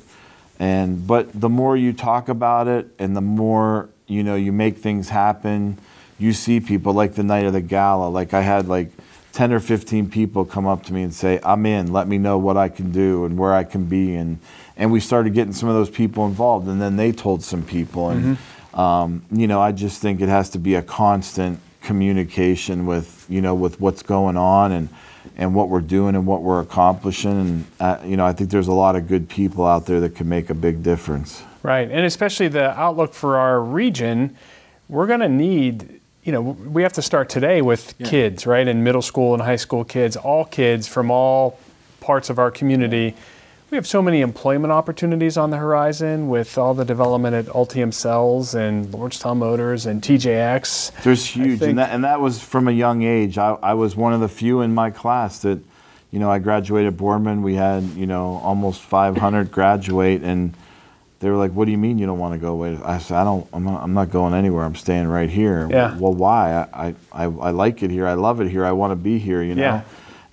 and 0.58 1.06
but 1.06 1.38
the 1.38 1.48
more 1.48 1.76
you 1.76 1.92
talk 1.92 2.28
about 2.28 2.68
it 2.68 2.88
and 2.98 3.16
the 3.16 3.20
more 3.20 3.88
you 4.06 4.22
know 4.22 4.34
you 4.34 4.52
make 4.52 4.78
things 4.78 5.08
happen 5.08 5.78
you 6.18 6.32
see 6.32 6.60
people 6.60 6.92
like 6.92 7.14
the 7.14 7.22
night 7.22 7.44
of 7.44 7.52
the 7.52 7.60
gala 7.60 8.08
like 8.08 8.34
I 8.34 8.40
had 8.40 8.68
like 8.68 8.90
10 9.36 9.52
or 9.52 9.60
15 9.60 10.08
people 10.08 10.46
come 10.46 10.66
up 10.66 10.82
to 10.84 10.94
me 10.94 11.02
and 11.02 11.14
say 11.14 11.38
I'm 11.44 11.66
in 11.66 11.92
let 11.92 12.08
me 12.08 12.16
know 12.16 12.38
what 12.38 12.56
I 12.56 12.70
can 12.70 12.90
do 12.90 13.26
and 13.26 13.38
where 13.38 13.52
I 13.52 13.64
can 13.64 13.84
be 13.84 14.14
and 14.14 14.38
and 14.78 14.90
we 14.90 14.98
started 14.98 15.34
getting 15.34 15.52
some 15.52 15.68
of 15.68 15.74
those 15.74 15.90
people 15.90 16.26
involved 16.26 16.68
and 16.68 16.80
then 16.80 16.96
they 16.96 17.12
told 17.12 17.42
some 17.42 17.62
people 17.62 18.08
and 18.10 18.38
mm-hmm. 18.38 18.80
um, 18.80 19.22
you 19.30 19.46
know 19.46 19.60
I 19.60 19.72
just 19.72 20.00
think 20.00 20.22
it 20.22 20.30
has 20.30 20.48
to 20.50 20.58
be 20.58 20.76
a 20.76 20.82
constant 20.82 21.60
communication 21.82 22.86
with 22.86 23.26
you 23.28 23.42
know 23.42 23.54
with 23.54 23.78
what's 23.78 24.02
going 24.02 24.38
on 24.38 24.72
and 24.72 24.88
and 25.36 25.54
what 25.54 25.68
we're 25.68 25.80
doing 25.80 26.14
and 26.14 26.26
what 26.26 26.42
we're 26.42 26.60
accomplishing. 26.60 27.32
And 27.32 27.66
uh, 27.80 27.98
you 28.04 28.16
know, 28.16 28.24
I 28.24 28.32
think 28.32 28.50
there's 28.50 28.68
a 28.68 28.72
lot 28.72 28.96
of 28.96 29.06
good 29.06 29.28
people 29.28 29.66
out 29.66 29.86
there 29.86 30.00
that 30.00 30.14
can 30.14 30.28
make 30.28 30.50
a 30.50 30.54
big 30.54 30.82
difference. 30.82 31.42
Right, 31.62 31.90
and 31.90 32.06
especially 32.06 32.48
the 32.48 32.78
outlook 32.78 33.12
for 33.12 33.36
our 33.36 33.60
region, 33.60 34.36
we're 34.88 35.06
going 35.06 35.20
to 35.20 35.28
need. 35.28 36.00
You 36.26 36.32
know, 36.32 36.40
we 36.40 36.82
have 36.82 36.94
to 36.94 37.02
start 37.02 37.28
today 37.28 37.62
with 37.62 37.94
yeah. 37.98 38.10
kids, 38.10 38.48
right, 38.48 38.66
and 38.66 38.82
middle 38.82 39.00
school 39.00 39.32
and 39.32 39.40
high 39.40 39.54
school 39.54 39.84
kids, 39.84 40.16
all 40.16 40.44
kids 40.44 40.88
from 40.88 41.08
all 41.08 41.56
parts 42.00 42.30
of 42.30 42.40
our 42.40 42.50
community. 42.50 43.14
We 43.70 43.76
have 43.76 43.86
so 43.86 44.02
many 44.02 44.22
employment 44.22 44.72
opportunities 44.72 45.36
on 45.36 45.50
the 45.50 45.56
horizon 45.56 46.28
with 46.28 46.58
all 46.58 46.74
the 46.74 46.84
development 46.84 47.36
at 47.36 47.44
Ultium 47.54 47.94
Cells 47.94 48.56
and 48.56 48.86
Lordstown 48.86 49.36
Motors 49.36 49.86
and 49.86 50.02
TJX. 50.02 51.00
There's 51.04 51.24
huge, 51.24 51.62
and 51.62 51.78
that, 51.78 51.90
and 51.90 52.02
that 52.02 52.20
was 52.20 52.42
from 52.42 52.66
a 52.66 52.72
young 52.72 53.04
age. 53.04 53.38
I, 53.38 53.50
I 53.62 53.74
was 53.74 53.94
one 53.94 54.12
of 54.12 54.18
the 54.18 54.28
few 54.28 54.62
in 54.62 54.74
my 54.74 54.90
class 54.90 55.38
that, 55.42 55.60
you 56.10 56.18
know, 56.18 56.28
I 56.28 56.40
graduated 56.40 56.96
Boardman. 56.96 57.42
We 57.42 57.54
had, 57.54 57.84
you 57.94 58.06
know, 58.06 58.40
almost 58.42 58.82
500 58.82 59.52
graduate, 59.52 60.22
and 60.22 60.54
they 61.20 61.30
were 61.30 61.36
like, 61.36 61.52
"What 61.52 61.64
do 61.64 61.70
you 61.70 61.78
mean 61.78 61.98
you 61.98 62.06
don't 62.06 62.18
want 62.18 62.34
to 62.34 62.38
go 62.38 62.52
away?" 62.52 62.78
I 62.84 62.98
said, 62.98 63.16
"I 63.16 63.24
don't. 63.24 63.46
I'm 63.52 63.64
not, 63.64 63.82
I'm 63.82 63.94
not 63.94 64.10
going 64.10 64.34
anywhere. 64.34 64.64
I'm 64.64 64.74
staying 64.74 65.08
right 65.08 65.30
here." 65.30 65.68
Yeah. 65.70 65.96
Well, 65.96 66.14
why? 66.14 66.68
I, 66.72 66.94
I, 67.12 67.24
I 67.24 67.50
like 67.50 67.82
it 67.82 67.90
here. 67.90 68.06
I 68.06 68.14
love 68.14 68.40
it 68.40 68.50
here. 68.50 68.64
I 68.64 68.72
want 68.72 68.92
to 68.92 68.96
be 68.96 69.18
here. 69.18 69.42
You 69.42 69.54
know. 69.54 69.62
Yeah. 69.62 69.82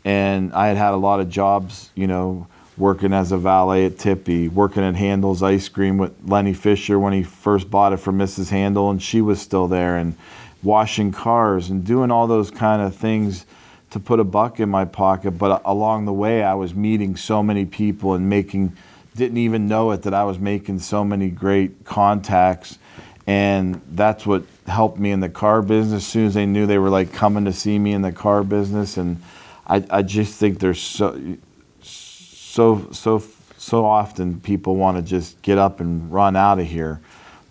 And 0.06 0.54
I 0.54 0.68
had 0.68 0.78
had 0.78 0.94
a 0.94 0.98
lot 0.98 1.20
of 1.22 1.30
jobs, 1.30 1.90
you 1.96 2.08
know 2.08 2.48
working 2.78 3.14
as 3.14 3.32
a 3.32 3.38
valet 3.38 3.86
at 3.86 4.00
Tippy, 4.00 4.48
working 4.48 4.84
at 4.84 4.96
Handel's 4.96 5.44
Ice 5.44 5.70
Cream 5.70 5.98
with 5.98 6.12
Lenny 6.26 6.54
Fisher 6.54 6.98
when 6.98 7.14
he 7.14 7.24
first 7.24 7.70
bought 7.70 7.94
it 7.94 7.98
from 7.98 8.18
Mrs. 8.18 8.50
Handel 8.50 8.90
and 8.90 9.02
she 9.02 9.22
was 9.22 9.40
still 9.40 9.68
there, 9.68 9.98
and 9.98 10.16
washing 10.64 11.12
cars 11.12 11.70
and 11.70 11.84
doing 11.84 12.10
all 12.10 12.26
those 12.26 12.50
kind 12.50 12.82
of 12.82 12.96
things 12.96 13.46
to 13.92 14.00
put 14.00 14.20
a 14.20 14.24
buck 14.24 14.60
in 14.60 14.70
my 14.70 14.86
pocket. 14.86 15.32
But 15.32 15.52
uh, 15.52 15.60
along 15.66 16.06
the 16.06 16.14
way, 16.14 16.44
I 16.44 16.56
was 16.56 16.74
meeting 16.74 17.16
so 17.16 17.44
many 17.44 17.66
people 17.66 18.14
and 18.14 18.28
making, 18.30 18.76
didn't 19.16 19.38
even 19.38 19.68
know 19.68 19.92
it 19.92 20.04
that 20.04 20.14
I 20.14 20.24
was 20.24 20.40
making 20.40 20.80
so 20.80 21.04
many 21.04 21.30
great 21.30 21.86
contacts. 21.86 22.80
And 23.28 23.82
that's 23.92 24.26
what 24.26 24.44
helped 24.68 25.00
me 25.00 25.12
in 25.12 25.20
the 25.22 25.30
car 25.30 25.62
business. 25.62 26.04
As 26.04 26.08
soon 26.08 26.26
as 26.28 26.34
they 26.34 26.46
knew 26.46 26.66
they 26.68 26.78
were 26.78 26.90
like 26.90 27.14
coming 27.14 27.46
to 27.46 27.54
see 27.54 27.80
me 27.80 27.94
in 27.94 28.02
the 28.02 28.12
car 28.12 28.44
business, 28.44 28.98
and 28.98 29.22
I, 29.68 29.86
I 29.90 30.02
just 30.04 30.36
think 30.40 30.60
there's 30.60 30.82
so 30.82 31.38
so 31.82 32.88
so 32.92 33.24
so 33.58 33.86
often 33.86 34.40
people 34.42 34.76
want 34.76 34.98
to 34.98 35.04
just 35.04 35.42
get 35.42 35.58
up 35.58 35.80
and 35.80 36.12
run 36.12 36.36
out 36.36 36.60
of 36.60 36.68
here 36.68 37.00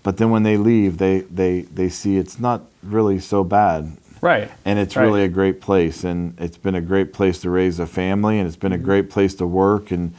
but 0.02 0.16
then 0.18 0.30
when 0.30 0.42
they 0.42 0.56
leave 0.56 0.98
they 0.98 1.20
they 1.22 1.62
they 1.62 1.88
see 1.88 2.16
it's 2.16 2.38
not 2.38 2.62
really 2.82 3.18
so 3.18 3.42
bad 3.44 3.90
right 4.20 4.50
and 4.64 4.78
it's 4.78 4.96
right. 4.96 5.04
really 5.04 5.24
a 5.24 5.28
great 5.28 5.60
place 5.60 6.04
and 6.04 6.38
it's 6.40 6.56
been 6.58 6.74
a 6.74 6.80
great 6.80 7.12
place 7.12 7.40
to 7.40 7.50
raise 7.50 7.78
a 7.80 7.86
family 7.86 8.38
and 8.38 8.46
it's 8.46 8.56
been 8.56 8.72
a 8.72 8.76
Mm-hmm. 8.76 8.84
great 8.84 9.10
place 9.10 9.34
to 9.34 9.46
work 9.46 9.90
and 9.90 10.14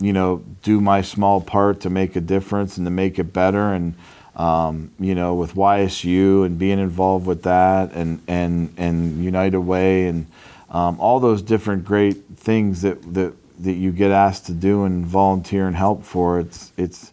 you 0.00 0.12
know 0.12 0.42
do 0.62 0.80
my 0.80 1.02
small 1.02 1.40
part 1.40 1.80
to 1.80 1.90
make 1.90 2.16
a 2.16 2.20
difference 2.20 2.76
and 2.78 2.86
to 2.86 2.90
make 2.90 3.18
it 3.18 3.32
better 3.32 3.72
and 3.74 3.94
um, 4.36 4.90
you 4.98 5.14
know 5.14 5.34
with 5.34 5.54
YSU 5.54 6.46
and 6.46 6.58
being 6.58 6.78
involved 6.78 7.26
with 7.26 7.42
that 7.42 7.92
and 7.92 8.20
and 8.26 8.72
and 8.76 9.22
United 9.22 9.60
Way 9.60 10.06
and 10.06 10.26
um, 10.70 10.98
all 11.00 11.20
those 11.20 11.42
different 11.42 11.84
great 11.84 12.16
things 12.36 12.82
that 12.82 13.14
that 13.14 13.34
that 13.60 13.72
you 13.74 13.92
get 13.92 14.10
asked 14.10 14.46
to 14.46 14.52
do 14.52 14.84
and 14.84 15.04
volunteer 15.06 15.66
and 15.66 15.76
help 15.76 16.02
for 16.04 16.40
it's 16.40 16.72
it's 16.76 17.12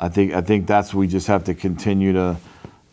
I 0.00 0.08
think 0.08 0.32
I 0.32 0.40
think 0.40 0.66
that's 0.66 0.94
we 0.94 1.06
just 1.08 1.26
have 1.26 1.44
to 1.44 1.54
continue 1.54 2.12
to 2.12 2.36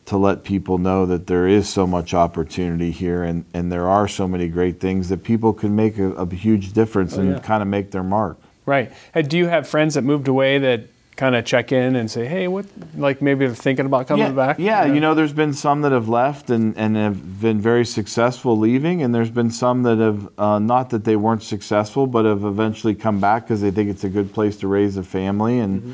to 0.06 0.18
let 0.18 0.44
people 0.44 0.80
know 0.80 1.06
that 1.06 1.28
there 1.28 1.48
is 1.48 1.70
so 1.70 1.86
much 1.86 2.16
opportunity 2.16 2.90
here 2.90 3.22
and, 3.22 3.46
and 3.54 3.72
there 3.72 3.88
are 3.88 4.08
so 4.08 4.28
many 4.28 4.48
great 4.48 4.80
things 4.80 5.08
that 5.10 5.24
people 5.24 5.54
can 5.54 5.76
make 5.76 6.00
a, 6.00 6.12
a 6.14 6.28
huge 6.34 6.74
difference 6.74 7.16
and 7.16 7.30
Oh, 7.30 7.34
yeah. 7.34 7.40
kind 7.42 7.62
of 7.62 7.68
make 7.68 7.92
their 7.92 8.02
mark. 8.02 8.38
Right 8.70 8.88
do 9.30 9.36
you 9.42 9.48
have 9.48 9.64
friends 9.68 9.92
that 9.96 10.04
moved 10.04 10.28
away 10.28 10.52
that 10.60 10.82
kind 11.24 11.36
of 11.36 11.44
check 11.44 11.68
in 11.74 11.96
and 12.00 12.10
say 12.16 12.24
hey 12.34 12.48
what 12.48 12.66
like 13.06 13.18
maybe 13.22 13.46
they're 13.46 13.64
thinking 13.68 13.86
about 13.92 14.08
coming 14.08 14.26
yeah, 14.28 14.32
back 14.44 14.56
Yeah, 14.58 14.86
you 14.96 15.02
know, 15.04 15.14
there's 15.20 15.34
been 15.44 15.54
some 15.54 15.82
that 15.84 15.92
have 16.00 16.08
left 16.22 16.50
and, 16.50 16.78
and 16.78 16.96
have 16.96 17.20
been 17.42 17.60
very 17.72 17.86
successful 17.86 18.54
leaving, 18.58 18.98
and 19.04 19.10
there's 19.16 19.30
been 19.42 19.52
some 19.52 19.84
that 19.84 19.98
have, 20.08 20.22
uh, 20.46 20.60
not 20.60 20.86
that 20.92 21.04
they 21.04 21.18
weren't 21.26 21.44
successful, 21.44 22.08
but 22.08 22.24
have 22.26 22.44
eventually 22.46 22.96
come 23.06 23.20
back 23.20 23.40
because 23.44 23.60
they 23.66 23.72
think 23.72 23.90
it's 23.90 24.06
a 24.06 24.14
good 24.18 24.30
place 24.38 24.56
to 24.62 24.68
raise 24.78 24.96
a 24.98 25.04
family. 25.04 25.60
And, 25.60 25.74
Mm-hmm. 25.82 25.92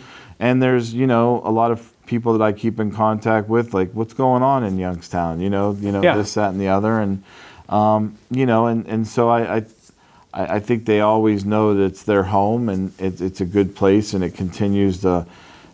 and 0.48 0.62
there's, 0.64 0.94
you 0.94 1.08
know, 1.14 1.42
a 1.44 1.54
lot 1.62 1.72
of 1.76 1.80
people 2.06 2.32
that 2.38 2.44
I 2.50 2.52
keep 2.64 2.80
in 2.80 2.92
contact 2.92 3.50
with, 3.56 3.74
like, 3.74 3.90
what's 3.98 4.14
going 4.14 4.44
on 4.44 4.64
in 4.64 4.78
Youngstown? 4.78 5.42
You 5.42 5.50
know, 5.50 5.76
you 5.86 5.92
know, 5.92 6.04
Yeah. 6.04 6.18
this, 6.18 6.34
that, 6.36 6.50
and 6.54 6.60
the 6.62 6.70
other. 6.78 7.00
And, 7.04 7.24
um, 7.70 8.16
you 8.30 8.46
know, 8.46 8.68
and, 8.68 8.86
and 8.88 9.08
so 9.08 9.30
I, 9.30 9.40
I, 9.58 9.60
I 10.36 10.56
I 10.56 10.60
think 10.60 10.86
they 10.86 11.02
always 11.02 11.46
know 11.46 11.74
that 11.74 11.84
it's 11.84 12.04
their 12.04 12.24
home 12.24 12.70
and 12.70 12.94
it's, 13.00 13.22
it's 13.22 13.42
a 13.42 13.46
good 13.46 13.76
place 13.76 14.14
and 14.14 14.24
it 14.24 14.36
continues 14.36 15.02
to 15.02 15.26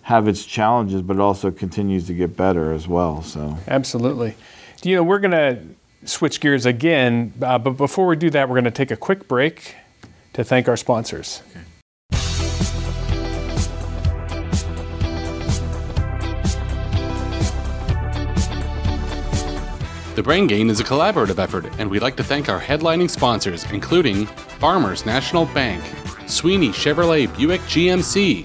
have 0.04 0.28
its 0.28 0.46
challenges, 0.46 1.02
but 1.02 1.18
it 1.18 1.20
also 1.20 1.52
continues 1.52 2.08
to 2.08 2.14
get 2.14 2.36
better 2.38 2.74
as 2.74 2.88
well. 2.88 3.22
So 3.22 3.58
Absolutely. 3.68 4.36
You 4.84 4.96
know, 4.96 5.04
we're 5.04 5.20
going 5.20 5.32
to 5.32 5.60
switch 6.06 6.40
gears 6.40 6.66
again, 6.66 7.34
uh, 7.42 7.60
but 7.60 7.72
before 7.72 8.08
we 8.08 8.16
do 8.16 8.30
that, 8.32 8.50
we're 8.50 8.56
going 8.56 8.66
to 8.66 8.72
take 8.72 8.92
a 8.92 8.98
quick 8.98 9.28
break 9.28 9.76
to 10.34 10.44
thank 10.44 10.68
our 10.68 10.78
sponsors. 10.78 11.44
The 20.14 20.22
Brain 20.22 20.46
Gain 20.46 20.70
is 20.70 20.82
a 20.82 20.84
collaborative 20.84 21.40
effort, 21.40 21.68
and 21.80 21.90
we'd 21.90 22.02
like 22.02 22.18
to 22.18 22.24
thank 22.24 22.50
our 22.50 22.60
headlining 22.60 23.10
sponsors, 23.10 23.64
including 23.72 24.26
Farmers 24.26 25.06
National 25.06 25.46
Bank, 25.46 25.82
Sweeney 26.28 26.68
Chevrolet 26.68 27.34
Buick 27.38 27.62
GMC, 27.62 28.44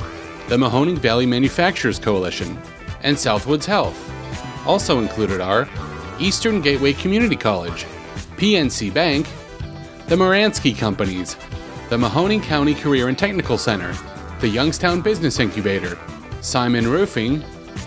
the 0.48 0.56
Mahoning 0.56 0.96
Valley 0.96 1.26
Manufacturers 1.26 1.98
Coalition, 1.98 2.56
and 3.02 3.16
Southwoods 3.16 3.64
Health. 3.64 3.98
Also 4.64 5.00
included 5.00 5.40
are 5.40 5.68
Eastern 6.20 6.60
Gateway 6.60 6.92
Community 6.92 7.34
College, 7.34 7.84
PNC 8.36 8.94
Bank, 8.94 9.26
the 10.06 10.14
Muransky 10.14 10.76
Companies, 10.78 11.34
the 11.90 11.96
Mahoning 11.96 12.44
County 12.44 12.74
Career 12.74 13.08
and 13.08 13.18
Technical 13.18 13.58
Center, 13.58 13.92
the 14.38 14.48
Youngstown 14.48 15.00
Business 15.00 15.40
Incubator, 15.40 15.98
Simon 16.42 16.86
Roofing, 16.86 17.40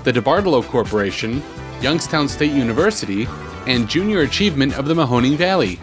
the 0.04 0.12
DeBartolo 0.12 0.66
Corporation, 0.66 1.42
Youngstown 1.82 2.28
State 2.28 2.52
University, 2.52 3.26
and 3.68 3.90
Junior 3.90 4.22
Achievement 4.22 4.78
of 4.78 4.86
the 4.86 4.94
Mahoning 4.94 5.36
Valley. 5.36 5.80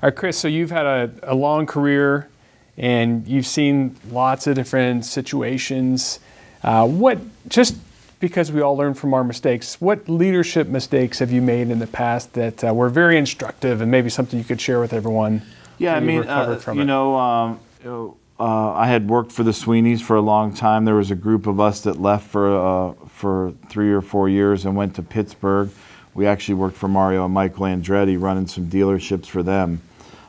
All 0.00 0.08
right, 0.08 0.14
Chris, 0.14 0.38
so 0.38 0.46
you've 0.46 0.70
had 0.70 0.86
a, 0.86 1.10
a 1.24 1.34
long 1.34 1.66
career 1.66 2.28
and 2.76 3.26
you've 3.26 3.46
seen 3.46 3.96
lots 4.10 4.46
of 4.46 4.54
different 4.54 5.04
situations. 5.04 6.20
Uh, 6.62 6.86
what, 6.86 7.18
just 7.48 7.76
because 8.20 8.52
we 8.52 8.60
all 8.60 8.76
learn 8.76 8.94
from 8.94 9.12
our 9.12 9.24
mistakes, 9.24 9.80
what 9.80 10.08
leadership 10.08 10.68
mistakes 10.68 11.18
have 11.18 11.32
you 11.32 11.42
made 11.42 11.70
in 11.70 11.80
the 11.80 11.86
past 11.86 12.34
that 12.34 12.62
uh, 12.62 12.72
were 12.72 12.88
very 12.88 13.18
instructive 13.18 13.80
and 13.80 13.90
maybe 13.90 14.08
something 14.08 14.38
you 14.38 14.44
could 14.44 14.60
share 14.60 14.80
with 14.80 14.92
everyone? 14.92 15.42
yeah, 15.78 15.94
I 15.94 16.00
mean, 16.00 16.24
uh, 16.26 16.56
from 16.56 16.76
you 16.76 16.82
it? 16.82 16.86
know, 16.86 17.16
um, 17.16 17.60
you 17.82 17.90
know, 17.90 18.16
uh, 18.40 18.72
I 18.72 18.86
had 18.86 19.08
worked 19.08 19.32
for 19.32 19.42
the 19.42 19.50
Sweeneys 19.50 20.00
for 20.00 20.16
a 20.16 20.20
long 20.20 20.54
time. 20.54 20.84
There 20.84 20.94
was 20.94 21.10
a 21.10 21.16
group 21.16 21.46
of 21.46 21.58
us 21.58 21.80
that 21.82 22.00
left 22.00 22.28
for 22.28 22.56
uh, 22.56 22.92
for 23.08 23.52
three 23.68 23.92
or 23.92 24.00
four 24.00 24.28
years 24.28 24.64
and 24.64 24.76
went 24.76 24.94
to 24.96 25.02
Pittsburgh. 25.02 25.70
We 26.14 26.26
actually 26.26 26.54
worked 26.54 26.76
for 26.76 26.88
Mario 26.88 27.24
and 27.24 27.34
Michael 27.34 27.66
Andretti, 27.66 28.20
running 28.20 28.46
some 28.46 28.66
dealerships 28.66 29.26
for 29.26 29.42
them. 29.42 29.80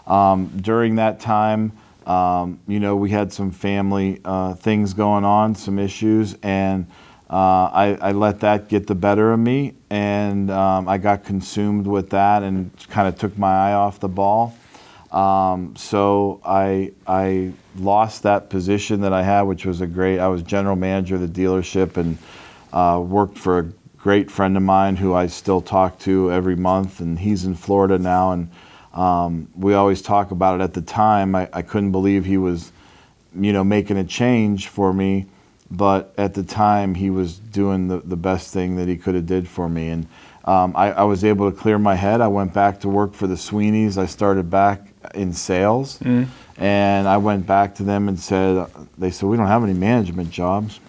Um, 0.08 0.48
during 0.62 0.95
that 0.95 1.19
time, 1.19 1.72
um, 2.08 2.60
you 2.67 2.80
know, 2.80 2.95
we 2.95 3.12
had 3.12 3.32
some 3.32 3.52
family 3.52 4.19
uh, 4.26 4.56
things 4.56 4.93
going 4.93 5.24
on, 5.24 5.54
some 5.54 5.78
issues, 5.78 6.36
and 6.41 6.88
uh, 7.30 7.69
I, 7.72 7.98
I 8.02 8.12
let 8.13 8.39
that 8.39 8.69
get 8.69 8.88
the 8.88 8.95
better 8.95 9.32
of 9.32 9.39
me, 9.39 9.76
and 9.91 10.50
um, 10.50 10.89
I 10.89 10.98
got 10.98 11.24
consumed 11.24 11.86
with 11.86 12.10
that 12.10 12.41
and 12.41 12.72
kind 12.89 13.08
of 13.08 13.19
took 13.19 13.38
my 13.38 13.69
eye 13.69 13.74
off 13.74 14.00
the 14.00 14.08
ball. 14.08 14.56
Um, 15.12 15.76
so 15.76 16.39
I 16.45 16.91
I 17.08 17.54
lost 17.78 18.24
that 18.24 18.50
position 18.50 19.02
that 19.02 19.13
I 19.13 19.24
had, 19.24 19.43
which 19.43 19.65
was 19.65 19.82
a 19.82 19.88
great. 19.88 20.19
I 20.19 20.28
was 20.28 20.43
general 20.43 20.76
manager 20.76 21.15
of 21.15 21.22
the 21.22 21.28
dealership 21.28 21.98
and 21.98 22.17
uh, 22.72 23.02
worked 23.04 23.38
for 23.38 23.60
a 23.60 23.63
great 23.98 24.30
friend 24.30 24.56
of 24.56 24.63
mine 24.63 24.95
who 24.95 25.13
I 25.13 25.28
still 25.28 25.62
talk 25.62 26.00
to 26.00 26.32
every 26.32 26.56
month, 26.56 27.00
and 27.00 27.19
he's 27.19 27.43
in 27.45 27.56
Florida 27.56 27.98
now. 27.98 28.32
And 28.32 28.50
um, 28.93 29.50
we 29.56 29.74
always 29.74 30.02
talk 30.02 30.32
about 30.32 30.62
it. 30.62 30.63
At 30.63 30.74
the 30.74 30.82
time, 30.82 31.36
I, 31.36 31.50
I 31.52 31.62
couldn't 31.63 31.91
believe 31.91 32.26
he 32.26 32.38
was, 32.38 32.72
you 33.36 33.52
know, 33.52 33.63
making 33.63 33.98
a 33.98 34.04
change 34.04 34.67
for 34.67 34.93
me. 34.93 35.26
But 35.72 36.13
at 36.17 36.34
the 36.34 36.43
time, 36.43 36.95
he 36.95 37.10
was 37.10 37.38
doing 37.38 37.89
the, 37.89 38.00
the 38.00 38.15
best 38.15 38.52
thing 38.54 38.76
that 38.78 38.88
he 38.88 38.98
could 38.98 39.13
have 39.15 39.28
did 39.28 39.48
for 39.48 39.69
me. 39.69 39.89
And 39.89 40.08
um, 40.45 40.74
I, 40.76 40.91
I 40.91 41.04
was 41.04 41.24
able 41.24 41.52
to 41.52 41.56
clear 41.56 41.78
my 41.78 41.95
head. 41.95 42.22
I 42.22 42.28
went 42.28 42.54
back 42.54 42.80
to 42.82 42.89
work 42.89 43.13
for 43.13 43.28
the 43.28 43.36
Sweeneys. 43.36 43.98
I 43.98 44.08
started 44.08 44.50
back 44.50 44.88
in 45.14 45.34
sales. 45.34 46.00
Mm. 46.00 46.28
And 46.58 47.08
I 47.08 47.18
went 47.18 47.48
back 47.48 47.76
to 47.76 47.84
them 47.84 48.08
and 48.10 48.20
said, 48.20 48.68
they 48.98 49.12
said, 49.12 49.30
we 49.30 49.38
don't 49.38 49.48
have 49.48 49.64
any 49.64 49.74
management 49.74 50.30
jobs. 50.30 50.80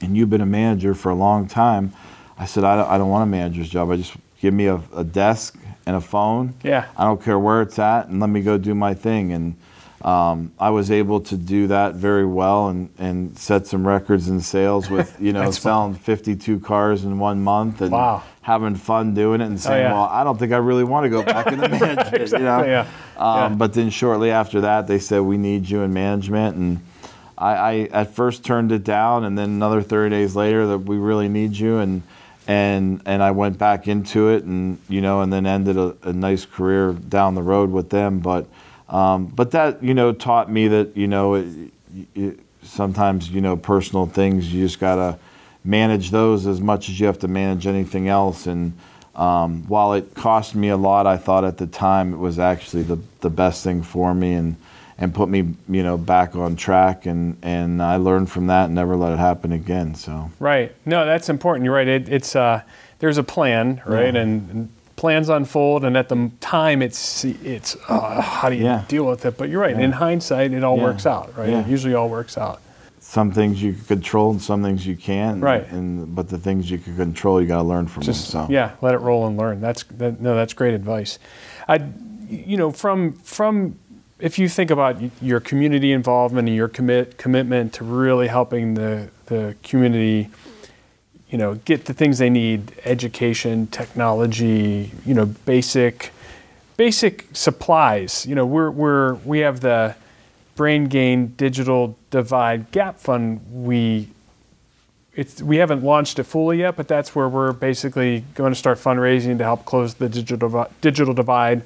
And 0.00 0.16
you've 0.16 0.30
been 0.30 0.40
a 0.40 0.46
manager 0.46 0.94
for 0.94 1.10
a 1.10 1.14
long 1.14 1.46
time. 1.48 1.92
I 2.38 2.46
said, 2.46 2.64
I 2.64 2.76
don't, 2.76 2.88
I 2.88 2.98
don't 2.98 3.08
want 3.08 3.22
a 3.22 3.26
manager's 3.26 3.68
job. 3.68 3.90
I 3.90 3.96
just 3.96 4.14
give 4.40 4.54
me 4.54 4.66
a, 4.66 4.80
a 4.94 5.04
desk 5.04 5.58
and 5.86 5.96
a 5.96 6.00
phone. 6.00 6.54
Yeah. 6.62 6.86
I 6.96 7.04
don't 7.04 7.22
care 7.22 7.38
where 7.38 7.62
it's 7.62 7.78
at, 7.78 8.08
and 8.08 8.20
let 8.20 8.30
me 8.30 8.40
go 8.40 8.58
do 8.58 8.74
my 8.74 8.94
thing. 8.94 9.32
And 9.32 9.56
um, 10.02 10.52
I 10.58 10.70
was 10.70 10.90
able 10.90 11.20
to 11.20 11.36
do 11.36 11.68
that 11.68 11.94
very 11.94 12.26
well 12.26 12.68
and, 12.68 12.88
and 12.98 13.38
set 13.38 13.66
some 13.68 13.86
records 13.86 14.28
in 14.28 14.40
sales 14.40 14.90
with, 14.90 15.16
you 15.20 15.32
know, 15.32 15.50
selling 15.52 15.94
52 15.94 16.58
cars 16.60 17.04
in 17.04 17.18
one 17.18 17.42
month 17.44 17.80
and 17.80 17.92
Wow. 17.92 18.22
having 18.40 18.74
fun 18.74 19.14
doing 19.14 19.40
it 19.40 19.46
and 19.46 19.60
saying, 19.60 19.84
yeah. 19.84 19.92
well, 19.92 20.04
I 20.10 20.24
don't 20.24 20.38
think 20.38 20.52
I 20.52 20.56
really 20.56 20.82
want 20.84 21.04
to 21.04 21.10
go 21.10 21.22
back 21.22 21.46
into 21.46 21.68
management, 21.80 22.32
you 22.32 22.38
know. 22.40 22.64
yeah. 22.64 22.80
Um, 23.16 23.52
Yeah. 23.52 23.56
But 23.56 23.74
then 23.74 23.90
shortly 23.90 24.30
after 24.32 24.62
that, 24.62 24.86
they 24.88 24.98
said, 24.98 25.20
we 25.20 25.36
need 25.38 25.68
you 25.68 25.82
in 25.82 25.92
management. 25.92 26.56
And 26.56 26.80
I, 27.38 27.52
I 27.54 27.74
at 27.92 28.14
first 28.14 28.44
turned 28.44 28.72
it 28.72 28.82
down, 28.84 29.24
and 29.24 29.38
then 29.38 29.50
another 29.50 29.82
30 29.82 30.10
days 30.10 30.34
later, 30.34 30.66
that 30.66 30.78
we 30.78 30.96
really 30.96 31.28
need 31.28 31.56
you. 31.56 31.78
And 31.78 32.02
and 32.48 33.00
and 33.06 33.22
I 33.22 33.30
went 33.30 33.56
back 33.56 33.86
into 33.86 34.28
it, 34.30 34.42
and 34.42 34.78
you 34.88 35.00
know, 35.00 35.20
and 35.20 35.32
then 35.32 35.46
ended 35.46 35.76
a, 35.76 35.96
a 36.02 36.12
nice 36.12 36.44
career 36.44 36.92
down 36.92 37.34
the 37.36 37.42
road 37.42 37.70
with 37.70 37.90
them. 37.90 38.18
But 38.18 38.46
um, 38.92 39.26
but 39.26 39.50
that 39.52 39.82
you 39.82 39.94
know 39.94 40.12
taught 40.12 40.50
me 40.50 40.68
that 40.68 40.96
you 40.96 41.08
know 41.08 41.34
it, 41.34 41.48
it, 42.14 42.38
sometimes 42.62 43.30
you 43.30 43.40
know 43.40 43.56
personal 43.56 44.06
things 44.06 44.52
you 44.52 44.62
just 44.64 44.78
gotta 44.78 45.18
manage 45.64 46.10
those 46.10 46.46
as 46.46 46.60
much 46.60 46.88
as 46.88 46.98
you 47.00 47.06
have 47.06 47.18
to 47.20 47.28
manage 47.28 47.66
anything 47.66 48.08
else. 48.08 48.46
And 48.46 48.72
um, 49.14 49.64
while 49.68 49.92
it 49.94 50.14
cost 50.14 50.54
me 50.54 50.68
a 50.70 50.76
lot, 50.76 51.06
I 51.06 51.16
thought 51.16 51.44
at 51.44 51.58
the 51.58 51.66
time 51.66 52.12
it 52.12 52.16
was 52.16 52.38
actually 52.38 52.82
the, 52.82 52.98
the 53.20 53.30
best 53.30 53.62
thing 53.64 53.82
for 53.82 54.14
me 54.14 54.34
and 54.34 54.56
and 54.98 55.14
put 55.14 55.28
me 55.28 55.54
you 55.68 55.82
know 55.82 55.96
back 55.98 56.36
on 56.36 56.54
track 56.54 57.06
and 57.06 57.36
and 57.42 57.82
I 57.82 57.96
learned 57.96 58.30
from 58.30 58.46
that 58.48 58.66
and 58.66 58.74
never 58.74 58.94
let 58.96 59.12
it 59.12 59.18
happen 59.18 59.52
again. 59.52 59.94
So 59.94 60.30
right, 60.38 60.74
no, 60.84 61.04
that's 61.06 61.28
important. 61.28 61.64
You're 61.64 61.74
right. 61.74 61.88
It, 61.88 62.08
it's 62.08 62.36
uh, 62.36 62.62
there's 62.98 63.18
a 63.18 63.22
plan, 63.24 63.82
right, 63.84 64.14
Yeah. 64.14 64.20
and, 64.20 64.50
and 64.50 64.68
plans 65.02 65.28
unfold, 65.28 65.84
and 65.84 65.96
at 65.96 66.08
the 66.08 66.30
time, 66.40 66.80
it's 66.80 67.24
it's 67.24 67.76
uh, 67.88 68.20
how 68.20 68.48
do 68.48 68.54
you 68.54 68.64
Yeah. 68.64 68.84
deal 68.86 69.04
with 69.04 69.24
it? 69.26 69.36
But 69.36 69.48
you're 69.48 69.60
right. 69.60 69.74
Yeah. 69.76 69.82
In 69.86 69.92
hindsight, 69.92 70.52
it 70.52 70.62
all 70.62 70.76
Yeah. 70.76 70.84
works 70.84 71.06
out, 71.06 71.36
right? 71.36 71.48
It 71.48 71.66
usually 71.66 71.94
all 71.94 72.08
works 72.08 72.38
out. 72.38 72.60
some 73.00 73.32
things 73.32 73.60
you 73.60 73.72
can 73.74 73.84
control 73.96 74.30
and 74.30 74.40
some 74.40 74.62
things 74.62 74.86
you 74.86 74.96
can't. 74.96 75.42
Right. 75.42 75.66
And 75.72 76.14
but 76.14 76.28
the 76.28 76.38
things 76.38 76.70
you 76.70 76.78
can 76.78 76.96
control, 76.96 77.40
you 77.42 77.48
got 77.48 77.56
to 77.62 77.68
learn 77.74 77.86
from 77.88 78.04
Just 78.04 78.30
them. 78.32 78.46
So 78.46 78.52
yeah, 78.52 78.70
let 78.80 78.94
it 78.94 79.00
roll 79.00 79.26
and 79.26 79.36
learn. 79.36 79.60
That's 79.60 79.82
that, 79.98 80.20
no, 80.20 80.36
that's 80.36 80.54
great 80.54 80.72
advice. 80.72 81.18
I, 81.68 81.76
you 82.30 82.56
know, 82.56 82.70
from 82.70 83.12
from 83.24 83.74
if 84.20 84.38
you 84.38 84.48
think 84.48 84.70
about 84.70 84.94
your 85.20 85.40
community 85.40 85.90
involvement 85.90 86.46
and 86.48 86.56
your 86.56 86.68
commit 86.68 87.18
commitment 87.18 87.72
to 87.76 87.84
really 87.84 88.28
helping 88.28 88.74
the 88.74 89.08
the 89.26 89.56
community, 89.64 90.28
you 91.32 91.38
know, 91.38 91.54
get 91.54 91.86
the 91.86 91.94
things 91.94 92.18
they 92.18 92.28
need, 92.28 92.72
education, 92.84 93.66
technology, 93.68 94.92
you 95.06 95.14
know, 95.14 95.26
basic 95.26 96.12
basic 96.76 97.26
supplies. 97.32 98.26
You 98.26 98.34
know, 98.34 98.46
we're 98.46 98.70
we're 98.70 99.14
we 99.14 99.38
have 99.40 99.60
the 99.60 99.96
Brain 100.54 100.84
Gain 100.84 101.28
Digital 101.38 101.96
Divide 102.10 102.70
Gap 102.70 103.00
Fund. 103.00 103.40
We 103.50 104.10
it's 105.14 105.42
we 105.42 105.56
haven't 105.56 105.82
launched 105.82 106.18
it 106.18 106.24
fully 106.24 106.58
yet, 106.58 106.76
but 106.76 106.86
that's 106.86 107.14
where 107.14 107.28
we're 107.28 107.52
basically 107.52 108.24
going 108.34 108.52
to 108.52 108.58
start 108.58 108.78
fundraising 108.78 109.38
to 109.38 109.44
help 109.44 109.64
close 109.64 109.94
the 109.94 110.10
digital 110.10 110.70
digital 110.82 111.14
divide, 111.14 111.62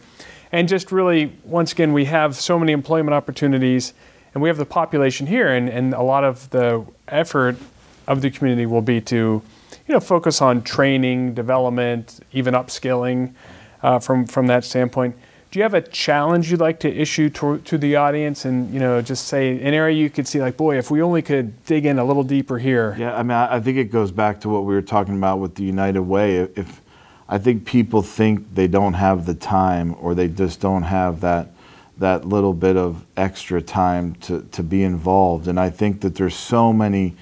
and 0.52 0.68
just 0.68 0.92
really 0.92 1.32
once 1.44 1.72
again 1.72 1.92
we 1.92 2.04
have 2.04 2.36
so 2.36 2.56
many 2.56 2.70
employment 2.70 3.14
opportunities, 3.14 3.94
and 4.32 4.42
we 4.42 4.48
have 4.48 4.58
the 4.58 4.66
population 4.66 5.26
here, 5.26 5.48
and, 5.48 5.68
and 5.68 5.92
a 5.92 6.02
lot 6.02 6.22
of 6.22 6.50
the 6.50 6.84
effort 7.08 7.56
of 8.06 8.22
the 8.22 8.30
community 8.30 8.66
will 8.66 8.82
be 8.82 9.00
to, 9.00 9.42
you 9.86 9.94
know, 9.94 10.00
focus 10.00 10.42
on 10.42 10.62
training, 10.62 11.34
development, 11.34 12.20
even 12.32 12.54
upskilling, 12.54 13.32
uh, 13.82 13.98
from 13.98 14.26
from 14.26 14.46
that 14.48 14.64
standpoint. 14.64 15.16
Do 15.50 15.60
you 15.60 15.62
have 15.62 15.74
a 15.74 15.80
challenge 15.80 16.50
you'd 16.50 16.60
like 16.60 16.80
to 16.80 16.92
issue 16.92 17.30
to, 17.30 17.58
to 17.58 17.78
the 17.78 17.96
audience, 17.96 18.44
and 18.44 18.72
you 18.74 18.80
know, 18.80 19.00
just 19.00 19.28
say 19.28 19.50
an 19.50 19.74
area 19.74 19.96
you 19.96 20.10
could 20.10 20.26
see, 20.26 20.40
like, 20.40 20.56
boy, 20.56 20.76
if 20.76 20.90
we 20.90 21.00
only 21.00 21.22
could 21.22 21.64
dig 21.64 21.86
in 21.86 21.98
a 21.98 22.04
little 22.04 22.24
deeper 22.24 22.58
here. 22.58 22.96
Yeah, 22.98 23.16
I 23.16 23.22
mean, 23.22 23.30
I 23.30 23.56
I 23.56 23.60
think 23.60 23.78
it 23.78 23.90
goes 23.92 24.10
back 24.10 24.40
to 24.40 24.48
what 24.48 24.64
we 24.64 24.74
were 24.74 24.82
talking 24.82 25.16
about 25.16 25.38
with 25.38 25.54
the 25.54 25.62
United 25.62 26.02
Way. 26.02 26.36
If 26.56 26.80
I 27.28 27.38
think 27.38 27.64
people 27.64 28.02
think 28.02 28.54
they 28.54 28.66
don't 28.66 28.94
have 28.94 29.24
the 29.24 29.34
time, 29.34 29.94
or 30.00 30.14
they 30.14 30.28
just 30.28 30.60
don't 30.60 30.82
have 30.82 31.20
that 31.20 31.52
that 31.98 32.26
little 32.26 32.52
bit 32.52 32.76
of 32.76 33.06
extra 33.16 33.62
time 33.62 34.14
to 34.16 34.42
to 34.50 34.62
be 34.62 34.82
involved, 34.82 35.46
and 35.46 35.60
I 35.60 35.70
think 35.70 36.00
that 36.00 36.16
there's 36.16 36.36
so 36.36 36.72
many 36.72 37.14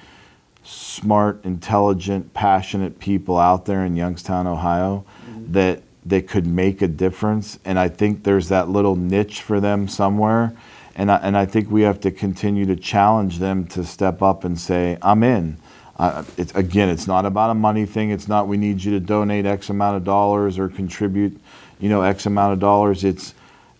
smart, 0.65 1.45
intelligent, 1.45 2.33
passionate 2.33 2.99
people 2.99 3.37
out 3.37 3.65
there 3.65 3.85
in 3.85 3.95
Youngstown, 3.95 4.47
Ohio, 4.47 5.05
that 5.51 5.81
that 6.05 6.27
could 6.27 6.45
make 6.45 6.81
a 6.81 6.87
difference. 6.87 7.57
And 7.65 7.79
I 7.79 7.89
think 7.89 8.23
there's 8.23 8.49
that 8.49 8.69
little 8.69 8.95
niche 8.95 9.41
for 9.41 9.59
them 9.59 9.87
somewhere. 9.87 10.55
And 10.95 11.11
I, 11.11 11.17
and 11.17 11.35
I 11.35 11.45
think 11.45 11.69
we 11.69 11.81
have 11.81 11.99
to 12.01 12.11
continue 12.11 12.65
to 12.67 12.75
challenge 12.75 13.39
them 13.39 13.65
to 13.67 13.83
step 13.83 14.21
up 14.21 14.43
and 14.43 14.59
say, 14.59 14.97
I'm 15.01 15.23
in. 15.23 15.57
Uh, 15.97 16.23
it's, 16.37 16.53
again, 16.53 16.89
it's 16.89 17.07
not 17.07 17.25
about 17.25 17.49
a 17.49 17.53
money 17.53 17.85
thing. 17.85 18.11
It's 18.11 18.27
not 18.27 18.47
we 18.47 18.57
need 18.57 18.83
you 18.83 18.91
to 18.91 18.99
donate 18.99 19.45
X 19.45 19.69
amount 19.69 19.97
of 19.97 20.03
dollars 20.03 20.59
or 20.59 20.69
contribute, 20.69 21.39
you 21.79 21.89
know, 21.89 22.01
X 22.01 22.25
amount 22.25 22.53
of 22.53 22.59
dollars. 22.59 23.03
It's 23.03 23.33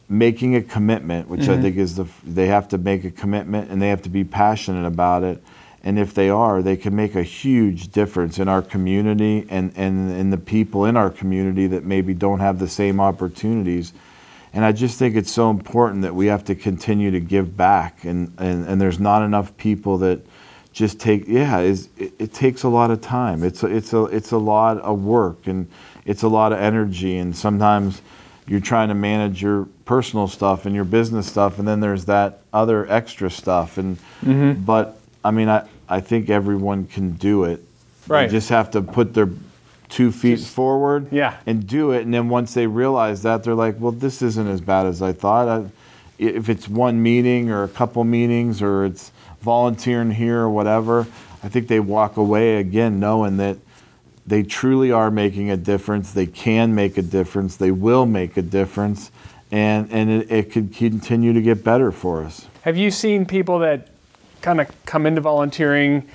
making 0.10 0.56
a 0.56 0.62
commitment, 0.62 1.28
which 1.28 1.48
I 1.50 1.60
think 1.62 1.78
is 1.78 1.96
the 1.96 2.06
they 2.24 2.48
have 2.48 2.68
to 2.70 2.78
make 2.78 3.04
a 3.06 3.12
commitment 3.12 3.72
and 3.72 3.82
they 3.82 3.90
have 3.90 4.02
to 4.04 4.10
be 4.10 4.24
passionate 4.24 4.86
about 4.86 5.24
it. 5.24 5.44
And 5.86 6.00
if 6.00 6.16
they 6.16 6.32
are, 6.32 6.64
they 6.64 6.78
can 6.78 6.96
make 6.96 7.14
a 7.14 7.22
huge 7.22 7.92
difference 7.92 8.40
in 8.40 8.48
our 8.48 8.64
community 8.64 9.46
and, 9.50 9.72
and 9.76 10.12
in 10.12 10.32
the 10.32 10.38
people 10.38 10.86
in 10.86 10.98
our 10.98 11.12
community 11.12 11.68
that 11.68 11.86
maybe 11.86 12.16
don't 12.16 12.40
have 12.40 12.58
the 12.58 12.68
same 12.68 13.00
opportunities. 13.00 13.94
And 14.52 14.66
I 14.66 14.72
just 14.72 14.98
think 14.98 15.16
it's 15.16 15.32
so 15.32 15.52
important 15.52 16.02
that 16.02 16.16
we 16.16 16.26
have 16.26 16.44
to 16.46 16.56
continue 16.56 17.12
to 17.12 17.20
give 17.20 17.56
back. 17.56 18.04
And, 18.04 18.34
and, 18.40 18.68
and 18.68 18.82
there's 18.82 19.00
not 19.00 19.22
enough 19.22 19.56
people 19.58 20.00
that 20.00 20.22
just 20.74 21.00
take, 21.00 21.28
yeah, 21.28 21.60
it, 21.60 21.88
it 21.98 22.34
takes 22.34 22.64
a 22.64 22.70
lot 22.70 22.90
of 22.90 23.00
time. 23.02 23.44
It's 23.44 23.62
a, 23.62 23.68
it's, 23.68 23.94
a, 23.94 24.06
it's 24.06 24.32
a 24.32 24.40
lot 24.40 24.80
of 24.80 25.04
work 25.04 25.46
and 25.46 25.70
it's 26.04 26.24
a 26.24 26.28
lot 26.28 26.52
of 26.52 26.58
energy. 26.58 27.18
And 27.18 27.36
sometimes 27.36 28.02
you're 28.48 28.60
trying 28.60 28.88
to 28.88 28.96
manage 28.96 29.40
your 29.40 29.68
personal 29.86 30.28
stuff 30.28 30.66
and 30.66 30.74
your 30.74 30.84
business 30.84 31.28
stuff. 31.28 31.60
And 31.60 31.68
then 31.68 31.80
there's 31.80 32.06
that 32.06 32.42
other 32.52 32.92
extra 32.92 33.30
stuff. 33.30 33.78
And, 33.78 33.98
mm-hmm. 34.24 34.64
but 34.64 35.00
I 35.24 35.32
mean, 35.32 35.50
I, 35.50 35.68
I 35.88 36.00
think 36.00 36.30
everyone 36.30 36.86
can 36.86 37.12
do 37.12 37.44
it. 37.44 37.64
Right. 38.08 38.28
They 38.28 38.32
just 38.38 38.50
have 38.50 38.72
to 38.72 38.82
put 38.82 39.14
their 39.14 39.30
two 39.90 40.12
feet 40.12 40.40
forward 40.40 41.08
Yeah. 41.12 41.38
and 41.46 41.68
do 41.68 41.92
it. 41.92 42.02
And 42.04 42.14
then 42.14 42.30
once 42.30 42.54
they 42.54 42.68
realize 42.68 43.22
that, 43.24 43.44
they're 43.44 43.56
like, 43.56 43.76
well, 43.80 43.92
this 43.92 44.22
isn't 44.22 44.48
as 44.48 44.62
bad 44.62 44.86
as 44.88 45.02
I 45.02 45.14
thought. 45.14 45.48
I, 45.48 45.66
if 46.18 46.50
it's 46.50 46.68
one 46.68 47.02
meeting 47.04 47.52
or 47.52 47.64
a 47.64 47.68
couple 47.68 48.04
meetings 48.04 48.62
or 48.62 48.86
it's 48.86 49.12
volunteering 49.42 50.12
here 50.12 50.40
or 50.42 50.50
whatever, 50.50 51.06
I 51.44 51.50
think 51.50 51.68
they 51.68 51.80
walk 51.80 52.18
away 52.18 52.58
again 52.58 53.00
knowing 53.00 53.38
that 53.38 53.58
they 54.26 54.42
truly 54.42 54.92
are 54.92 55.12
making 55.12 55.52
a 55.52 55.58
difference. 55.58 56.12
They 56.14 56.26
can 56.26 56.74
make 56.74 56.98
a 56.98 57.04
difference. 57.04 57.58
They 57.58 57.70
will 57.72 58.08
make 58.08 58.38
a 58.38 58.42
difference. 58.42 59.12
And, 59.52 59.92
and 59.92 60.10
it, 60.10 60.32
it 60.32 60.52
could 60.52 60.74
continue 60.74 61.32
to 61.34 61.42
get 61.42 61.64
better 61.64 61.92
for 61.92 62.24
us. 62.24 62.48
Have 62.64 62.76
you 62.76 62.90
seen 62.90 63.26
people 63.28 63.60
that 63.60 63.90
kind 64.46 64.62
of 64.62 64.68
come 64.86 65.06
into 65.08 65.22
volunteering? 65.22 66.08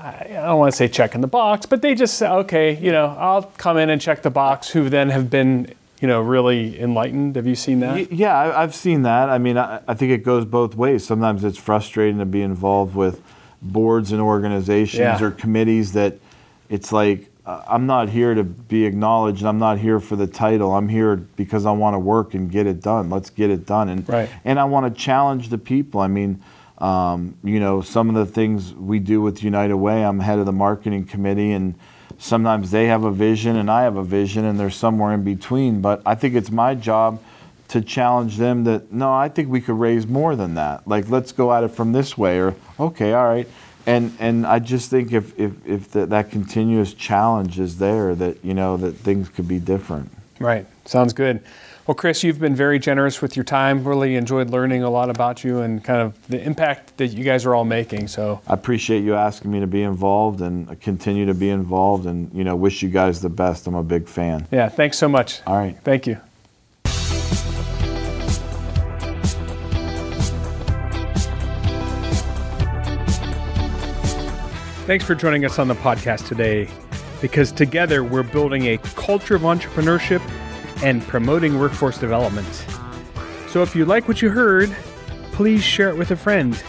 I 0.00 0.26
don't 0.32 0.58
want 0.58 0.72
to 0.72 0.76
say 0.76 0.88
checking 0.88 1.20
the 1.20 1.28
box, 1.28 1.64
but 1.64 1.80
they 1.80 1.94
just 1.94 2.18
say, 2.18 2.28
okay, 2.28 2.76
you 2.76 2.90
know, 2.90 3.16
I'll 3.16 3.44
come 3.56 3.78
in 3.78 3.88
and 3.88 4.00
check 4.02 4.22
the 4.22 4.30
box, 4.30 4.68
who 4.68 4.88
then 4.90 5.10
have 5.10 5.30
been, 5.30 5.72
you 6.00 6.08
know, 6.08 6.20
really 6.20 6.80
enlightened. 6.80 7.36
Have 7.36 7.46
you 7.46 7.54
seen 7.54 7.78
that? 7.80 8.12
Yeah, 8.12 8.36
I've 8.58 8.74
seen 8.74 9.02
that. 9.02 9.28
I 9.30 9.38
mean, 9.38 9.56
I, 9.56 9.78
think 9.94 10.10
it 10.10 10.24
goes 10.24 10.44
both 10.44 10.74
ways. 10.74 11.06
Sometimes 11.06 11.44
it's 11.44 11.56
frustrating 11.56 12.18
to 12.18 12.26
be 12.26 12.42
involved 12.42 12.96
with 12.96 13.22
boards 13.62 14.10
and 14.10 14.20
organizations 14.20 14.98
Yeah. 14.98 15.22
or 15.22 15.30
committees 15.30 15.92
that 15.92 16.16
it's 16.68 16.90
like, 16.90 17.30
I'm 17.46 17.86
not 17.86 18.08
here 18.08 18.34
to 18.34 18.42
be 18.42 18.84
acknowledged. 18.84 19.38
And 19.42 19.48
I'm 19.48 19.58
not 19.60 19.78
here 19.78 20.00
for 20.00 20.16
the 20.16 20.26
title. 20.26 20.72
I'm 20.74 20.88
here 20.88 21.14
because 21.36 21.64
I 21.64 21.70
want 21.70 21.94
to 21.94 21.98
work 22.00 22.34
and 22.34 22.50
get 22.50 22.66
it 22.66 22.80
done. 22.82 23.08
Let's 23.08 23.30
get 23.30 23.50
it 23.50 23.66
done. 23.66 23.88
And 23.88 24.08
Right. 24.08 24.28
and 24.44 24.58
I 24.58 24.64
want 24.64 24.92
to 24.92 25.00
challenge 25.00 25.48
the 25.48 25.58
people. 25.58 26.00
I 26.00 26.08
mean, 26.08 26.40
um, 26.82 27.38
you 27.44 27.60
know, 27.60 27.80
some 27.80 28.08
of 28.08 28.16
the 28.16 28.26
things 28.26 28.74
we 28.74 28.98
do 28.98 29.22
with 29.22 29.42
United 29.44 29.76
Way. 29.76 30.04
I'm 30.04 30.18
head 30.18 30.40
of 30.40 30.46
the 30.46 30.52
marketing 30.52 31.04
committee, 31.04 31.52
and 31.52 31.76
sometimes 32.18 32.72
they 32.72 32.86
have 32.86 33.04
a 33.04 33.12
vision 33.12 33.56
and 33.56 33.70
I 33.70 33.84
have 33.84 33.96
a 33.96 34.02
vision, 34.02 34.44
and 34.44 34.58
they're 34.58 34.68
somewhere 34.68 35.14
in 35.14 35.22
between. 35.22 35.80
But 35.80 36.02
I 36.04 36.16
think 36.16 36.34
it's 36.34 36.50
my 36.50 36.74
job 36.74 37.22
to 37.68 37.80
challenge 37.80 38.36
them 38.36 38.64
that 38.64 38.92
no, 38.92 39.12
I 39.12 39.28
think 39.28 39.48
we 39.48 39.60
could 39.60 39.78
raise 39.78 40.08
more 40.08 40.34
than 40.34 40.54
that. 40.56 40.86
Like 40.86 41.08
let's 41.08 41.30
go 41.30 41.52
at 41.52 41.62
it 41.62 41.68
from 41.68 41.92
this 41.92 42.18
way, 42.18 42.40
or 42.40 42.56
okay, 42.80 43.12
all 43.12 43.28
right. 43.28 43.48
And 43.86 44.14
and 44.18 44.44
I 44.44 44.58
just 44.58 44.90
think 44.90 45.12
if 45.12 45.38
if 45.38 45.52
if 45.64 45.92
that 45.92 46.10
that 46.10 46.30
continuous 46.30 46.94
challenge 46.94 47.60
is 47.60 47.78
there, 47.78 48.16
that 48.16 48.44
you 48.44 48.54
know 48.54 48.76
that 48.76 48.96
things 48.96 49.28
could 49.28 49.46
be 49.46 49.60
different. 49.60 50.10
Right. 50.40 50.66
Sounds 50.84 51.12
good. 51.12 51.44
Well, 51.84 51.96
Chris, 51.96 52.22
you've 52.22 52.38
been 52.38 52.54
very 52.54 52.78
generous 52.78 53.20
with 53.20 53.34
your 53.34 53.44
time. 53.44 53.82
Really 53.82 54.14
enjoyed 54.14 54.50
learning 54.50 54.84
a 54.84 54.90
lot 54.90 55.10
about 55.10 55.42
you 55.42 55.58
and 55.62 55.82
kind 55.82 56.00
of 56.00 56.28
the 56.28 56.40
impact 56.40 56.96
that 56.98 57.08
you 57.08 57.24
guys 57.24 57.44
are 57.44 57.56
all 57.56 57.64
making. 57.64 58.06
So, 58.06 58.40
I 58.46 58.54
appreciate 58.54 59.02
you 59.02 59.16
asking 59.16 59.50
me 59.50 59.58
to 59.58 59.66
be 59.66 59.82
involved 59.82 60.40
and 60.42 60.80
continue 60.80 61.26
to 61.26 61.34
be 61.34 61.50
involved 61.50 62.06
and 62.06 62.32
you 62.32 62.44
know 62.44 62.54
wish 62.54 62.82
you 62.82 62.88
guys 62.88 63.20
the 63.20 63.28
best. 63.28 63.66
I'm 63.66 63.74
a 63.74 63.82
big 63.82 64.06
fan. 64.06 64.46
yeah, 64.52 64.68
thanks 64.68 64.96
so 64.96 65.08
much. 65.08 65.40
All 65.44 65.56
right. 65.56 65.76
Thank 65.82 66.06
you. 66.06 66.18
Thanks 74.84 75.04
for 75.04 75.14
joining 75.16 75.44
us 75.44 75.58
on 75.58 75.66
the 75.66 75.74
podcast 75.74 76.28
today 76.28 76.68
because 77.20 77.50
together 77.50 78.04
we're 78.04 78.22
building 78.22 78.66
a 78.66 78.78
culture 78.78 79.34
of 79.34 79.42
entrepreneurship 79.42 80.20
and 80.82 81.02
promoting 81.06 81.58
workforce 81.58 81.98
development. 81.98 82.66
So 83.48 83.62
if 83.62 83.76
you 83.76 83.84
like 83.84 84.08
what 84.08 84.22
you 84.22 84.30
heard, 84.30 84.74
please 85.32 85.62
share 85.62 85.88
it 85.88 85.96
with 85.96 86.10
a 86.10 86.16
friend 86.16 86.60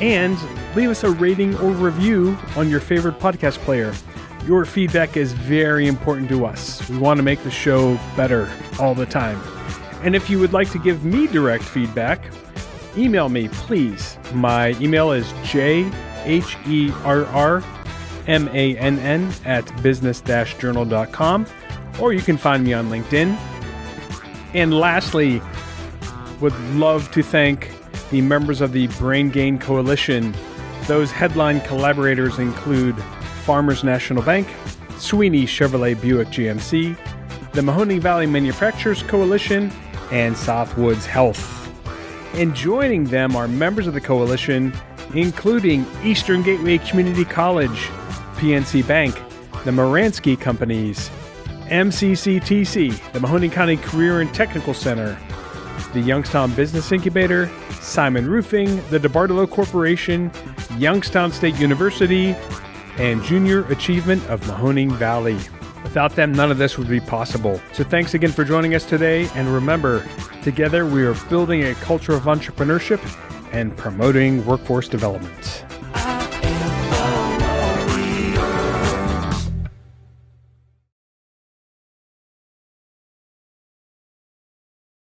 and 0.00 0.38
leave 0.74 0.90
us 0.90 1.04
a 1.04 1.10
rating 1.10 1.56
or 1.58 1.70
review 1.70 2.36
on 2.56 2.68
your 2.68 2.80
favorite 2.80 3.18
podcast 3.18 3.58
player. 3.58 3.94
Your 4.46 4.64
feedback 4.64 5.16
is 5.16 5.32
very 5.32 5.86
important 5.86 6.28
to 6.30 6.44
us. 6.44 6.88
We 6.88 6.98
want 6.98 7.18
to 7.18 7.22
make 7.22 7.42
the 7.44 7.50
show 7.50 7.98
better 8.16 8.50
all 8.80 8.94
the 8.94 9.06
time. 9.06 9.40
And 10.02 10.16
if 10.16 10.28
you 10.28 10.38
would 10.40 10.52
like 10.52 10.70
to 10.72 10.78
give 10.78 11.04
me 11.04 11.28
direct 11.28 11.62
feedback, 11.62 12.24
email 12.96 13.28
me, 13.28 13.48
please. 13.48 14.18
My 14.34 14.70
email 14.80 15.12
is 15.12 15.26
jherrmann 15.44 15.92
at 19.46 19.82
business-journal.com 19.82 21.46
or 22.00 22.12
you 22.12 22.20
can 22.20 22.36
find 22.36 22.64
me 22.64 22.72
on 22.72 22.88
LinkedIn. 22.88 23.36
And 24.54 24.74
lastly, 24.74 25.40
would 26.40 26.58
love 26.74 27.10
to 27.12 27.22
thank 27.22 27.70
the 28.10 28.20
members 28.20 28.60
of 28.60 28.72
the 28.72 28.88
Brain 28.98 29.30
Gain 29.30 29.58
Coalition. 29.58 30.34
Those 30.86 31.10
headline 31.10 31.60
collaborators 31.62 32.38
include 32.38 33.00
Farmers 33.44 33.82
National 33.82 34.22
Bank, 34.22 34.48
Sweeney 34.98 35.44
Chevrolet 35.44 36.00
Buick 36.00 36.28
GMC, 36.28 36.96
the 37.52 37.60
Mahoning 37.60 38.00
Valley 38.00 38.26
Manufacturers 38.26 39.02
Coalition, 39.02 39.72
and 40.10 40.36
Southwoods 40.36 41.06
Health. 41.06 41.58
And 42.34 42.54
joining 42.54 43.04
them 43.04 43.36
are 43.36 43.48
members 43.48 43.86
of 43.86 43.94
the 43.94 44.00
coalition, 44.00 44.72
including 45.14 45.86
Eastern 46.02 46.42
Gateway 46.42 46.78
Community 46.78 47.24
College, 47.24 47.88
PNC 48.36 48.86
Bank, 48.86 49.14
the 49.64 49.70
Muransky 49.70 50.38
Companies, 50.38 51.10
MCCTC, 51.72 53.12
the 53.12 53.18
Mahoning 53.18 53.50
County 53.50 53.78
Career 53.78 54.20
and 54.20 54.32
Technical 54.34 54.74
Center, 54.74 55.18
the 55.94 56.00
Youngstown 56.00 56.54
Business 56.54 56.92
Incubator, 56.92 57.50
Simon 57.80 58.28
Roofing, 58.28 58.76
the 58.90 58.98
DeBartolo 58.98 59.48
Corporation, 59.48 60.30
Youngstown 60.76 61.32
State 61.32 61.56
University, 61.56 62.36
and 62.98 63.22
Junior 63.22 63.64
Achievement 63.72 64.22
of 64.28 64.42
Mahoning 64.42 64.92
Valley. 64.92 65.38
Without 65.82 66.14
them, 66.14 66.32
none 66.32 66.50
of 66.50 66.58
this 66.58 66.76
would 66.76 66.90
be 66.90 67.00
possible. 67.00 67.58
So 67.72 67.84
thanks 67.84 68.12
again 68.12 68.32
for 68.32 68.44
joining 68.44 68.74
us 68.74 68.84
today. 68.84 69.30
And 69.34 69.48
remember, 69.48 70.06
together 70.42 70.84
we 70.84 71.04
are 71.04 71.14
building 71.30 71.64
a 71.64 71.74
culture 71.76 72.12
of 72.12 72.24
entrepreneurship 72.24 73.00
and 73.52 73.74
promoting 73.78 74.44
workforce 74.44 74.88
development. 74.88 75.64